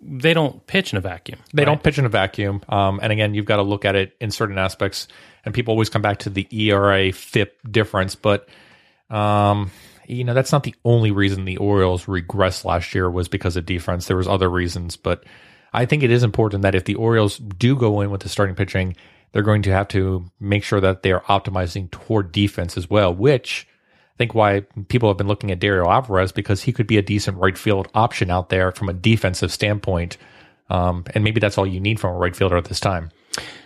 they 0.00 0.34
don't 0.34 0.66
pitch 0.66 0.92
in 0.92 0.98
a 0.98 1.00
vacuum. 1.00 1.40
They 1.54 1.62
right? 1.62 1.66
don't 1.66 1.82
pitch 1.82 1.98
in 1.98 2.04
a 2.04 2.08
vacuum. 2.08 2.62
Um, 2.68 3.00
and 3.02 3.12
again, 3.12 3.34
you've 3.34 3.46
got 3.46 3.56
to 3.56 3.62
look 3.62 3.84
at 3.84 3.96
it 3.96 4.16
in 4.20 4.30
certain 4.30 4.58
aspects. 4.58 5.08
And 5.44 5.54
people 5.54 5.72
always 5.72 5.88
come 5.88 6.02
back 6.02 6.18
to 6.20 6.30
the 6.30 6.46
ERA 6.50 7.12
FIP 7.12 7.58
difference, 7.70 8.14
but 8.14 8.48
um, 9.08 9.70
you 10.08 10.24
know 10.24 10.34
that's 10.34 10.52
not 10.52 10.62
the 10.62 10.74
only 10.84 11.10
reason 11.10 11.44
the 11.44 11.58
Orioles 11.58 12.06
regressed 12.06 12.64
last 12.64 12.94
year 12.94 13.10
was 13.10 13.28
because 13.28 13.56
of 13.56 13.66
defense. 13.66 14.06
There 14.06 14.16
was 14.16 14.26
other 14.26 14.48
reasons, 14.48 14.96
but 14.96 15.24
I 15.72 15.84
think 15.84 16.02
it 16.02 16.10
is 16.10 16.22
important 16.22 16.62
that 16.62 16.74
if 16.74 16.84
the 16.84 16.94
Orioles 16.94 17.38
do 17.38 17.76
go 17.76 18.00
in 18.00 18.10
with 18.10 18.22
the 18.22 18.28
starting 18.28 18.54
pitching, 18.56 18.96
they're 19.32 19.42
going 19.42 19.62
to 19.62 19.72
have 19.72 19.88
to 19.88 20.24
make 20.40 20.64
sure 20.64 20.80
that 20.80 21.02
they 21.02 21.12
are 21.12 21.22
optimizing 21.22 21.90
toward 21.90 22.32
defense 22.32 22.76
as 22.76 22.88
well. 22.88 23.14
Which 23.14 23.68
I 24.14 24.16
think 24.16 24.34
why 24.34 24.60
people 24.88 25.10
have 25.10 25.18
been 25.18 25.28
looking 25.28 25.50
at 25.50 25.60
Dariel 25.60 25.92
Alvarez 25.92 26.32
because 26.32 26.62
he 26.62 26.72
could 26.72 26.86
be 26.86 26.96
a 26.96 27.02
decent 27.02 27.36
right 27.36 27.58
field 27.58 27.88
option 27.94 28.30
out 28.30 28.48
there 28.48 28.72
from 28.72 28.88
a 28.88 28.94
defensive 28.94 29.52
standpoint. 29.52 30.16
Um, 30.70 31.04
and 31.14 31.22
maybe 31.22 31.40
that's 31.40 31.58
all 31.58 31.66
you 31.66 31.80
need 31.80 32.00
from 32.00 32.14
a 32.14 32.18
right 32.18 32.34
fielder 32.34 32.56
at 32.56 32.64
this 32.64 32.80
time. 32.80 33.10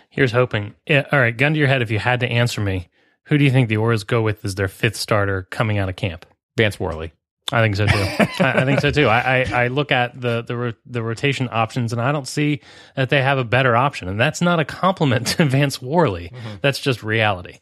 Here's 0.09 0.31
hoping. 0.31 0.75
Yeah, 0.85 1.05
all 1.11 1.19
right, 1.19 1.35
gun 1.35 1.53
to 1.53 1.59
your 1.59 1.67
head. 1.67 1.81
If 1.81 1.89
you 1.89 1.99
had 1.99 2.19
to 2.19 2.27
answer 2.27 2.61
me, 2.61 2.89
who 3.23 3.37
do 3.37 3.43
you 3.43 3.51
think 3.51 3.69
the 3.69 3.77
Orioles 3.77 4.03
go 4.03 4.21
with 4.21 4.45
as 4.45 4.55
their 4.55 4.67
fifth 4.67 4.95
starter 4.95 5.47
coming 5.49 5.77
out 5.77 5.89
of 5.89 5.95
camp? 5.95 6.25
Vance 6.57 6.79
Worley. 6.79 7.11
I 7.51 7.61
think 7.61 7.75
so 7.75 7.85
too. 7.85 7.93
I, 7.97 8.61
I 8.61 8.65
think 8.65 8.79
so 8.79 8.89
too. 8.89 9.07
I, 9.07 9.43
I, 9.43 9.63
I 9.63 9.67
look 9.67 9.91
at 9.91 10.19
the 10.19 10.41
the 10.41 10.55
ro- 10.55 10.73
the 10.85 11.03
rotation 11.03 11.49
options, 11.51 11.91
and 11.91 12.01
I 12.01 12.11
don't 12.11 12.27
see 12.27 12.61
that 12.95 13.09
they 13.09 13.21
have 13.21 13.37
a 13.37 13.43
better 13.43 13.75
option. 13.75 14.07
And 14.07 14.19
that's 14.19 14.41
not 14.41 14.59
a 14.59 14.65
compliment 14.65 15.27
to 15.37 15.45
Vance 15.45 15.81
Worley. 15.81 16.31
That's 16.61 16.79
just 16.79 17.03
reality. 17.03 17.59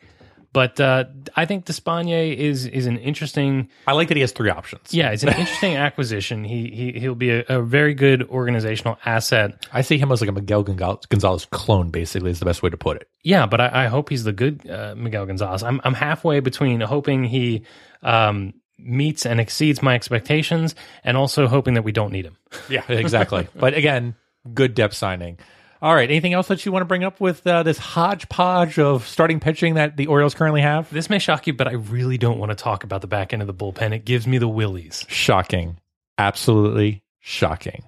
But 0.54 0.80
uh, 0.82 1.06
I 1.36 1.46
think 1.46 1.66
Despaigne 1.66 2.36
is 2.38 2.66
is 2.68 2.86
an 2.86 2.98
interesting. 2.98 3.70
I 3.88 3.94
like 3.94 4.10
that 4.10 4.18
he 4.18 4.22
has 4.22 4.34
three 4.34 4.50
options. 4.50 4.94
Yeah, 4.94 5.12
it's 5.12 5.24
an 5.24 5.30
interesting 5.30 5.76
acquisition. 5.78 6.44
He 6.44 6.70
he 6.70 7.00
he'll 7.00 7.16
be 7.16 7.30
a, 7.32 7.46
a 7.48 7.62
very 7.62 7.94
good 7.94 8.24
organizational 8.30 9.00
asset. 9.06 9.66
I 9.72 9.82
see 9.82 9.98
him 9.98 10.12
as 10.12 10.20
like 10.20 10.30
a 10.30 10.34
Miguel 10.34 10.64
Gonzalez 10.64 11.06
Gonzalez 11.08 11.46
clone, 11.52 11.90
basically, 11.90 12.32
is 12.32 12.40
the 12.40 12.46
best 12.46 12.62
way 12.64 12.70
to 12.70 12.78
put 12.78 12.98
it. 12.98 13.10
Yeah, 13.24 13.46
but 13.46 13.62
I, 13.62 13.86
I 13.86 13.88
hope 13.88 14.10
he's 14.10 14.26
the 14.26 14.34
good 14.34 14.70
uh, 14.70 14.94
Miguel 14.98 15.26
Gonzalez. 15.26 15.64
I'm 15.64 15.80
I'm 15.86 15.94
halfway 15.94 16.42
between 16.42 16.82
hoping 16.82 17.24
he 17.24 17.64
um, 18.04 18.54
meets 18.84 19.26
and 19.26 19.40
exceeds 19.40 19.82
my 19.82 19.96
expectations, 19.96 20.76
and 21.04 21.18
also 21.18 21.48
hoping 21.48 21.76
that 21.76 21.84
we 21.84 21.92
don't 21.92 22.12
need 22.12 22.26
him. 22.26 22.38
Yeah, 22.70 22.84
exactly. 22.90 23.48
but 23.56 23.74
again, 23.74 24.16
good 24.54 24.76
depth 24.76 24.94
signing. 24.96 25.40
All 25.82 25.96
right. 25.96 26.10
Anything 26.10 26.34
else 26.34 26.48
that 26.50 26.64
you 26.66 26.72
want 26.72 26.82
to 26.82 26.86
bring 26.86 27.04
up 27.04 27.20
with 27.20 27.46
uh, 27.48 27.64
this 27.64 27.78
hodgepodge 27.80 28.78
of 28.78 29.08
starting 29.08 29.40
pitching 29.40 29.76
that 29.76 29.98
the 29.98 30.08
Orioles 30.08 30.36
currently 30.36 30.62
have? 30.62 30.92
This 30.92 31.10
may 31.10 31.18
shock 31.18 31.48
you, 31.48 31.54
but 31.54 31.68
I 31.68 31.72
really 31.72 32.20
don't 32.20 32.38
want 32.38 32.52
to 32.52 32.56
talk 32.56 32.84
about 32.84 33.02
the 33.02 33.08
back 33.08 33.34
end 33.34 33.42
of 33.42 33.48
the 33.48 33.54
bullpen. 33.54 33.92
It 33.94 34.06
gives 34.06 34.28
me 34.28 34.38
the 34.38 34.48
willies. 34.48 35.06
Shocking. 35.10 35.78
Absolutely 36.20 37.02
shocking. 37.20 37.84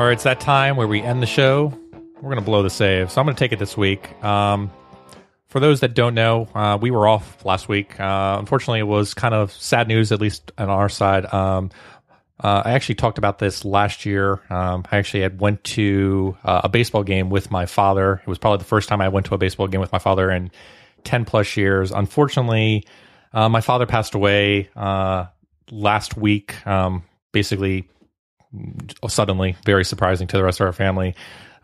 All 0.00 0.06
right, 0.06 0.14
it's 0.14 0.22
that 0.22 0.40
time 0.40 0.76
where 0.76 0.88
we 0.88 1.02
end 1.02 1.22
the 1.22 1.26
show. 1.26 1.78
We're 1.92 2.30
going 2.30 2.36
to 2.36 2.40
blow 2.40 2.62
the 2.62 2.70
save. 2.70 3.10
So 3.10 3.20
I'm 3.20 3.26
going 3.26 3.36
to 3.36 3.38
take 3.38 3.52
it 3.52 3.58
this 3.58 3.76
week. 3.76 4.10
Um, 4.24 4.70
for 5.48 5.60
those 5.60 5.80
that 5.80 5.92
don't 5.92 6.14
know, 6.14 6.48
uh, 6.54 6.78
we 6.80 6.90
were 6.90 7.06
off 7.06 7.44
last 7.44 7.68
week. 7.68 8.00
Uh, 8.00 8.36
unfortunately, 8.38 8.78
it 8.80 8.84
was 8.84 9.12
kind 9.12 9.34
of 9.34 9.52
sad 9.52 9.88
news, 9.88 10.10
at 10.10 10.18
least 10.18 10.52
on 10.56 10.70
our 10.70 10.88
side. 10.88 11.30
Um, 11.34 11.70
Uh, 12.42 12.62
I 12.64 12.72
actually 12.72 12.94
talked 12.94 13.18
about 13.18 13.40
this 13.40 13.62
last 13.66 14.06
year. 14.06 14.40
Um, 14.48 14.86
I 14.90 14.96
actually 14.96 15.20
had 15.20 15.38
went 15.38 15.62
to 15.64 16.34
uh, 16.44 16.62
a 16.64 16.70
baseball 16.70 17.02
game 17.02 17.28
with 17.28 17.50
my 17.50 17.66
father. 17.66 18.22
It 18.22 18.26
was 18.26 18.38
probably 18.38 18.56
the 18.56 18.64
first 18.64 18.88
time 18.88 19.02
I 19.02 19.10
went 19.10 19.26
to 19.26 19.34
a 19.34 19.38
baseball 19.38 19.68
game 19.68 19.82
with 19.82 19.92
my 19.92 19.98
father 19.98 20.30
in 20.30 20.50
ten 21.04 21.26
plus 21.26 21.58
years. 21.58 21.92
Unfortunately, 21.92 22.86
uh, 23.34 23.50
my 23.50 23.60
father 23.60 23.84
passed 23.84 24.14
away 24.14 24.70
uh, 24.76 25.26
last 25.70 26.16
week. 26.16 26.66
Um, 26.66 27.02
basically, 27.32 27.86
suddenly, 29.08 29.56
very 29.64 29.84
surprising 29.84 30.26
to 30.28 30.36
the 30.36 30.44
rest 30.44 30.60
of 30.60 30.66
our 30.66 30.72
family. 30.72 31.14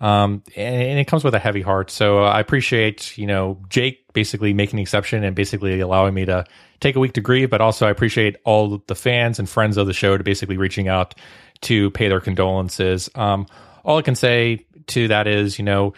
Um, 0.01 0.43
and, 0.57 0.83
and 0.83 0.99
it 0.99 1.07
comes 1.07 1.25
with 1.25 1.35
a 1.35 1.39
heavy 1.39 1.63
heart. 1.63 1.91
So 1.91 2.25
I 2.25 2.41
appreciate, 2.41 3.17
you 3.17 3.27
know, 3.27 3.59
Jake 3.69 4.13
basically 4.13 4.53
making 4.53 4.77
the 4.77 4.83
exception 4.83 5.25
and 5.25 5.35
basically 5.35 5.81
allowing 5.81 6.15
me 6.15 6.27
to 6.27 6.45
take 6.81 6.97
a 6.97 7.01
week 7.01 7.15
to 7.15 7.21
grieve. 7.21 7.51
But 7.51 7.61
also, 7.61 7.87
I 7.87 7.91
appreciate 7.91 8.37
all 8.45 8.83
the 8.87 8.95
fans 8.95 9.39
and 9.39 9.49
friends 9.49 9.77
of 9.77 9.87
the 9.87 9.95
show 9.95 10.17
to 10.17 10.23
basically 10.23 10.59
reaching 10.59 10.89
out 10.89 11.15
to 11.63 11.91
pay 11.93 12.09
their 12.09 12.21
condolences. 12.21 13.09
Um, 13.15 13.47
all 13.85 13.99
I 13.99 14.03
can 14.03 14.15
say 14.15 14.67
to 14.89 15.09
that 15.09 15.27
is, 15.27 15.59
you 15.59 15.65
know, 15.65 15.95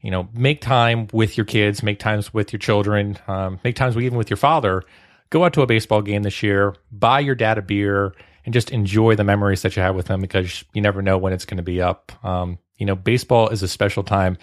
you 0.00 0.10
know, 0.10 0.28
make 0.34 0.60
time 0.60 1.08
with 1.12 1.36
your 1.36 1.46
kids, 1.46 1.82
make 1.82 1.98
times 1.98 2.32
with 2.32 2.52
your 2.52 2.58
children, 2.58 3.18
um, 3.26 3.58
make 3.64 3.76
times 3.76 3.96
even 3.96 4.18
with 4.18 4.30
your 4.30 4.36
father. 4.36 4.82
Go 5.30 5.44
out 5.44 5.52
to 5.54 5.62
a 5.62 5.66
baseball 5.66 6.02
game 6.02 6.22
this 6.22 6.42
year, 6.42 6.74
buy 6.92 7.20
your 7.20 7.34
dad 7.34 7.58
a 7.58 7.62
beer, 7.62 8.14
and 8.46 8.54
just 8.54 8.70
enjoy 8.70 9.16
the 9.16 9.24
memories 9.24 9.62
that 9.62 9.76
you 9.76 9.82
have 9.82 9.96
with 9.96 10.06
them 10.06 10.22
because 10.22 10.64
you 10.72 10.80
never 10.80 11.02
know 11.02 11.18
when 11.18 11.32
it's 11.32 11.44
going 11.44 11.58
to 11.58 11.62
be 11.62 11.82
up. 11.82 12.12
Um, 12.24 12.58
you 12.78 12.86
know, 12.86 12.94
baseball 12.94 13.48
is 13.48 13.62
a 13.62 13.68
special 13.68 14.04
time. 14.04 14.38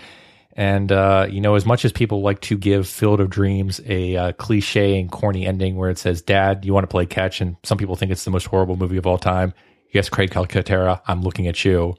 And, 0.56 0.91
uh, 0.91 1.26
you 1.30 1.41
know, 1.41 1.56
as 1.56 1.66
much 1.66 1.84
as 1.84 1.91
people 1.91 2.22
like 2.22 2.41
to 2.41 2.58
give 2.58 2.88
Field 2.88 3.20
of 3.20 3.30
Dreams 3.30 3.82
a 3.88 4.16
uh, 4.16 4.32
cliche 4.34 4.99
and 4.99 5.12
corny 5.12 5.47
ending 5.47 5.78
where 5.78 5.89
it 5.89 5.97
says, 5.97 6.22
Dad, 6.22 6.64
you 6.64 6.74
want 6.74 6.84
to 6.84 6.89
play 6.89 7.08
catch? 7.08 7.41
And 7.41 7.56
some 7.64 7.78
people 7.78 7.95
think 7.95 8.12
it's 8.12 8.26
the 8.26 8.30
most 8.30 8.45
horrible 8.45 8.76
movie 8.76 8.97
of 8.97 9.08
all 9.08 9.18
time. 9.18 9.54
Yes, 9.91 10.10
Craig 10.10 10.30
Calcaterra, 10.30 11.01
I'm 11.08 11.24
looking 11.24 11.47
at 11.47 11.64
you. 11.66 11.95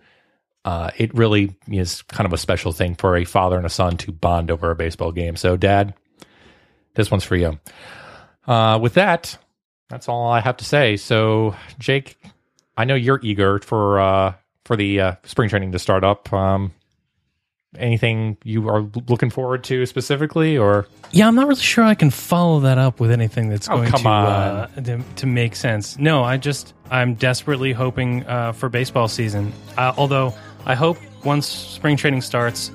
Uh, 0.65 0.91
it 0.97 1.13
really 1.15 1.57
is 1.69 2.03
kind 2.03 2.27
of 2.27 2.33
a 2.33 2.39
special 2.39 2.73
thing 2.73 2.95
for 2.95 3.17
a 3.17 3.25
father 3.25 3.57
and 3.57 3.67
a 3.67 3.71
son 3.71 3.97
to 3.99 4.13
bond 4.13 4.51
over 4.51 4.71
a 4.71 4.77
baseball 4.77 5.11
game. 5.11 5.37
So, 5.37 5.57
Dad, 5.57 5.95
this 6.95 7.11
one's 7.11 7.25
for 7.25 7.37
you. 7.37 7.59
Uh, 8.47 8.79
with 8.81 8.95
that, 8.95 9.37
that's 9.95 10.09
all 10.09 10.29
I 10.29 10.41
have 10.41 10.57
to 10.57 10.65
say. 10.65 10.97
So, 10.97 11.55
Jake, 11.79 12.17
I 12.77 12.85
know 12.85 12.97
you're 12.97 13.21
eager 13.23 13.61
for 13.61 14.01
uh, 14.01 14.35
for 14.65 14.77
the 14.77 15.01
uh, 15.01 15.15
spring 15.23 15.49
training 15.49 15.71
to 15.73 15.79
start 15.79 16.03
up. 16.03 16.33
Um, 16.33 16.73
anything 17.79 18.37
you 18.45 18.69
are 18.69 18.83
looking 19.09 19.31
forward 19.31 19.65
to 19.65 19.87
specifically, 19.87 20.57
or 20.59 20.87
Yeah, 21.13 21.27
I'm 21.29 21.35
not 21.35 21.47
really 21.49 21.61
sure 21.61 21.85
I 21.85 21.95
can 21.95 22.11
follow 22.11 22.61
that 22.61 22.79
up 22.79 22.99
with 23.01 23.11
anything 23.11 23.49
that's 23.49 23.69
Oh, 23.69 23.77
going 23.77 23.91
come 23.91 24.03
to. 24.03 24.09
Uh, 24.09 24.67
to 24.83 25.03
to 25.17 25.27
make 25.27 25.55
sense. 25.57 25.97
No, 25.99 26.25
I 26.25 26.37
just 26.37 26.75
I'm 26.91 27.15
desperately 27.15 27.73
hoping 27.73 28.25
uh, 28.27 28.53
for 28.53 28.69
baseball 28.69 29.09
season. 29.09 29.53
Uh, 29.77 29.93
although 29.97 30.35
I 30.67 30.75
hope 30.75 30.99
once 31.25 31.47
spring 31.47 31.97
training 31.97 32.21
starts 32.23 32.71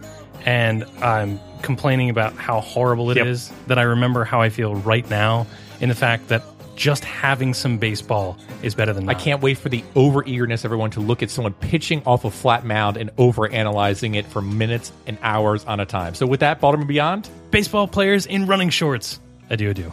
and 0.46 0.86
I'm 1.02 1.40
complaining 1.64 2.10
about 2.10 2.34
how 2.36 2.62
horrible 2.62 3.12
it 3.12 3.18
is, 3.18 3.50
Yep. 3.50 3.68
that 3.68 3.80
I 3.80 3.84
remember 3.84 4.24
how 4.24 4.42
I 4.42 4.48
feel 4.50 4.76
right 4.76 5.08
now 5.10 5.48
in 5.82 5.90
the 5.90 5.96
fact 5.96 6.30
that 6.30 6.44
just 6.80 7.04
having 7.04 7.54
some 7.54 7.78
baseball 7.78 8.38
is 8.64 8.74
better 8.74 8.94
than 8.94 9.08
I 9.10 9.14
can't 9.14 9.42
wait 9.42 9.58
for 9.58 9.68
the 9.68 9.84
over 9.98 10.24
eagerness 10.26 10.64
everyone 10.64 10.92
to 10.92 11.02
look 11.02 11.22
at 11.22 11.30
someone 11.30 11.54
pitching 11.54 12.02
off 12.06 12.24
a 12.24 12.32
flat 12.32 12.66
mound 12.66 12.96
and 12.96 13.12
over 13.18 13.48
analyzing 13.52 14.16
it 14.16 14.26
for 14.26 14.42
minutes 14.42 14.94
and 15.06 15.18
hours 15.22 15.66
on 15.66 15.82
a 15.82 15.86
time. 15.86 16.16
So 16.16 16.26
with 16.26 16.40
that, 16.40 16.62
Baltimore 16.62 16.88
Beyond, 16.88 17.30
baseball 17.52 17.86
players 17.86 18.26
in 18.26 18.48
running 18.48 18.70
shorts. 18.70 19.20
Adieu, 19.50 19.72
adieu. 19.72 19.92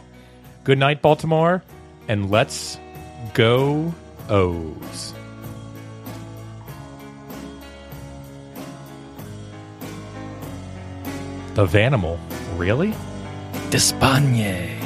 good 0.62 0.78
night, 0.78 1.02
Baltimore, 1.02 1.64
and 2.06 2.30
let's 2.30 2.78
go 3.34 3.92
O's. 4.28 5.12
The 11.54 11.66
Vanimal, 11.66 12.20
really? 12.56 12.94
Despaigne. 13.70 14.85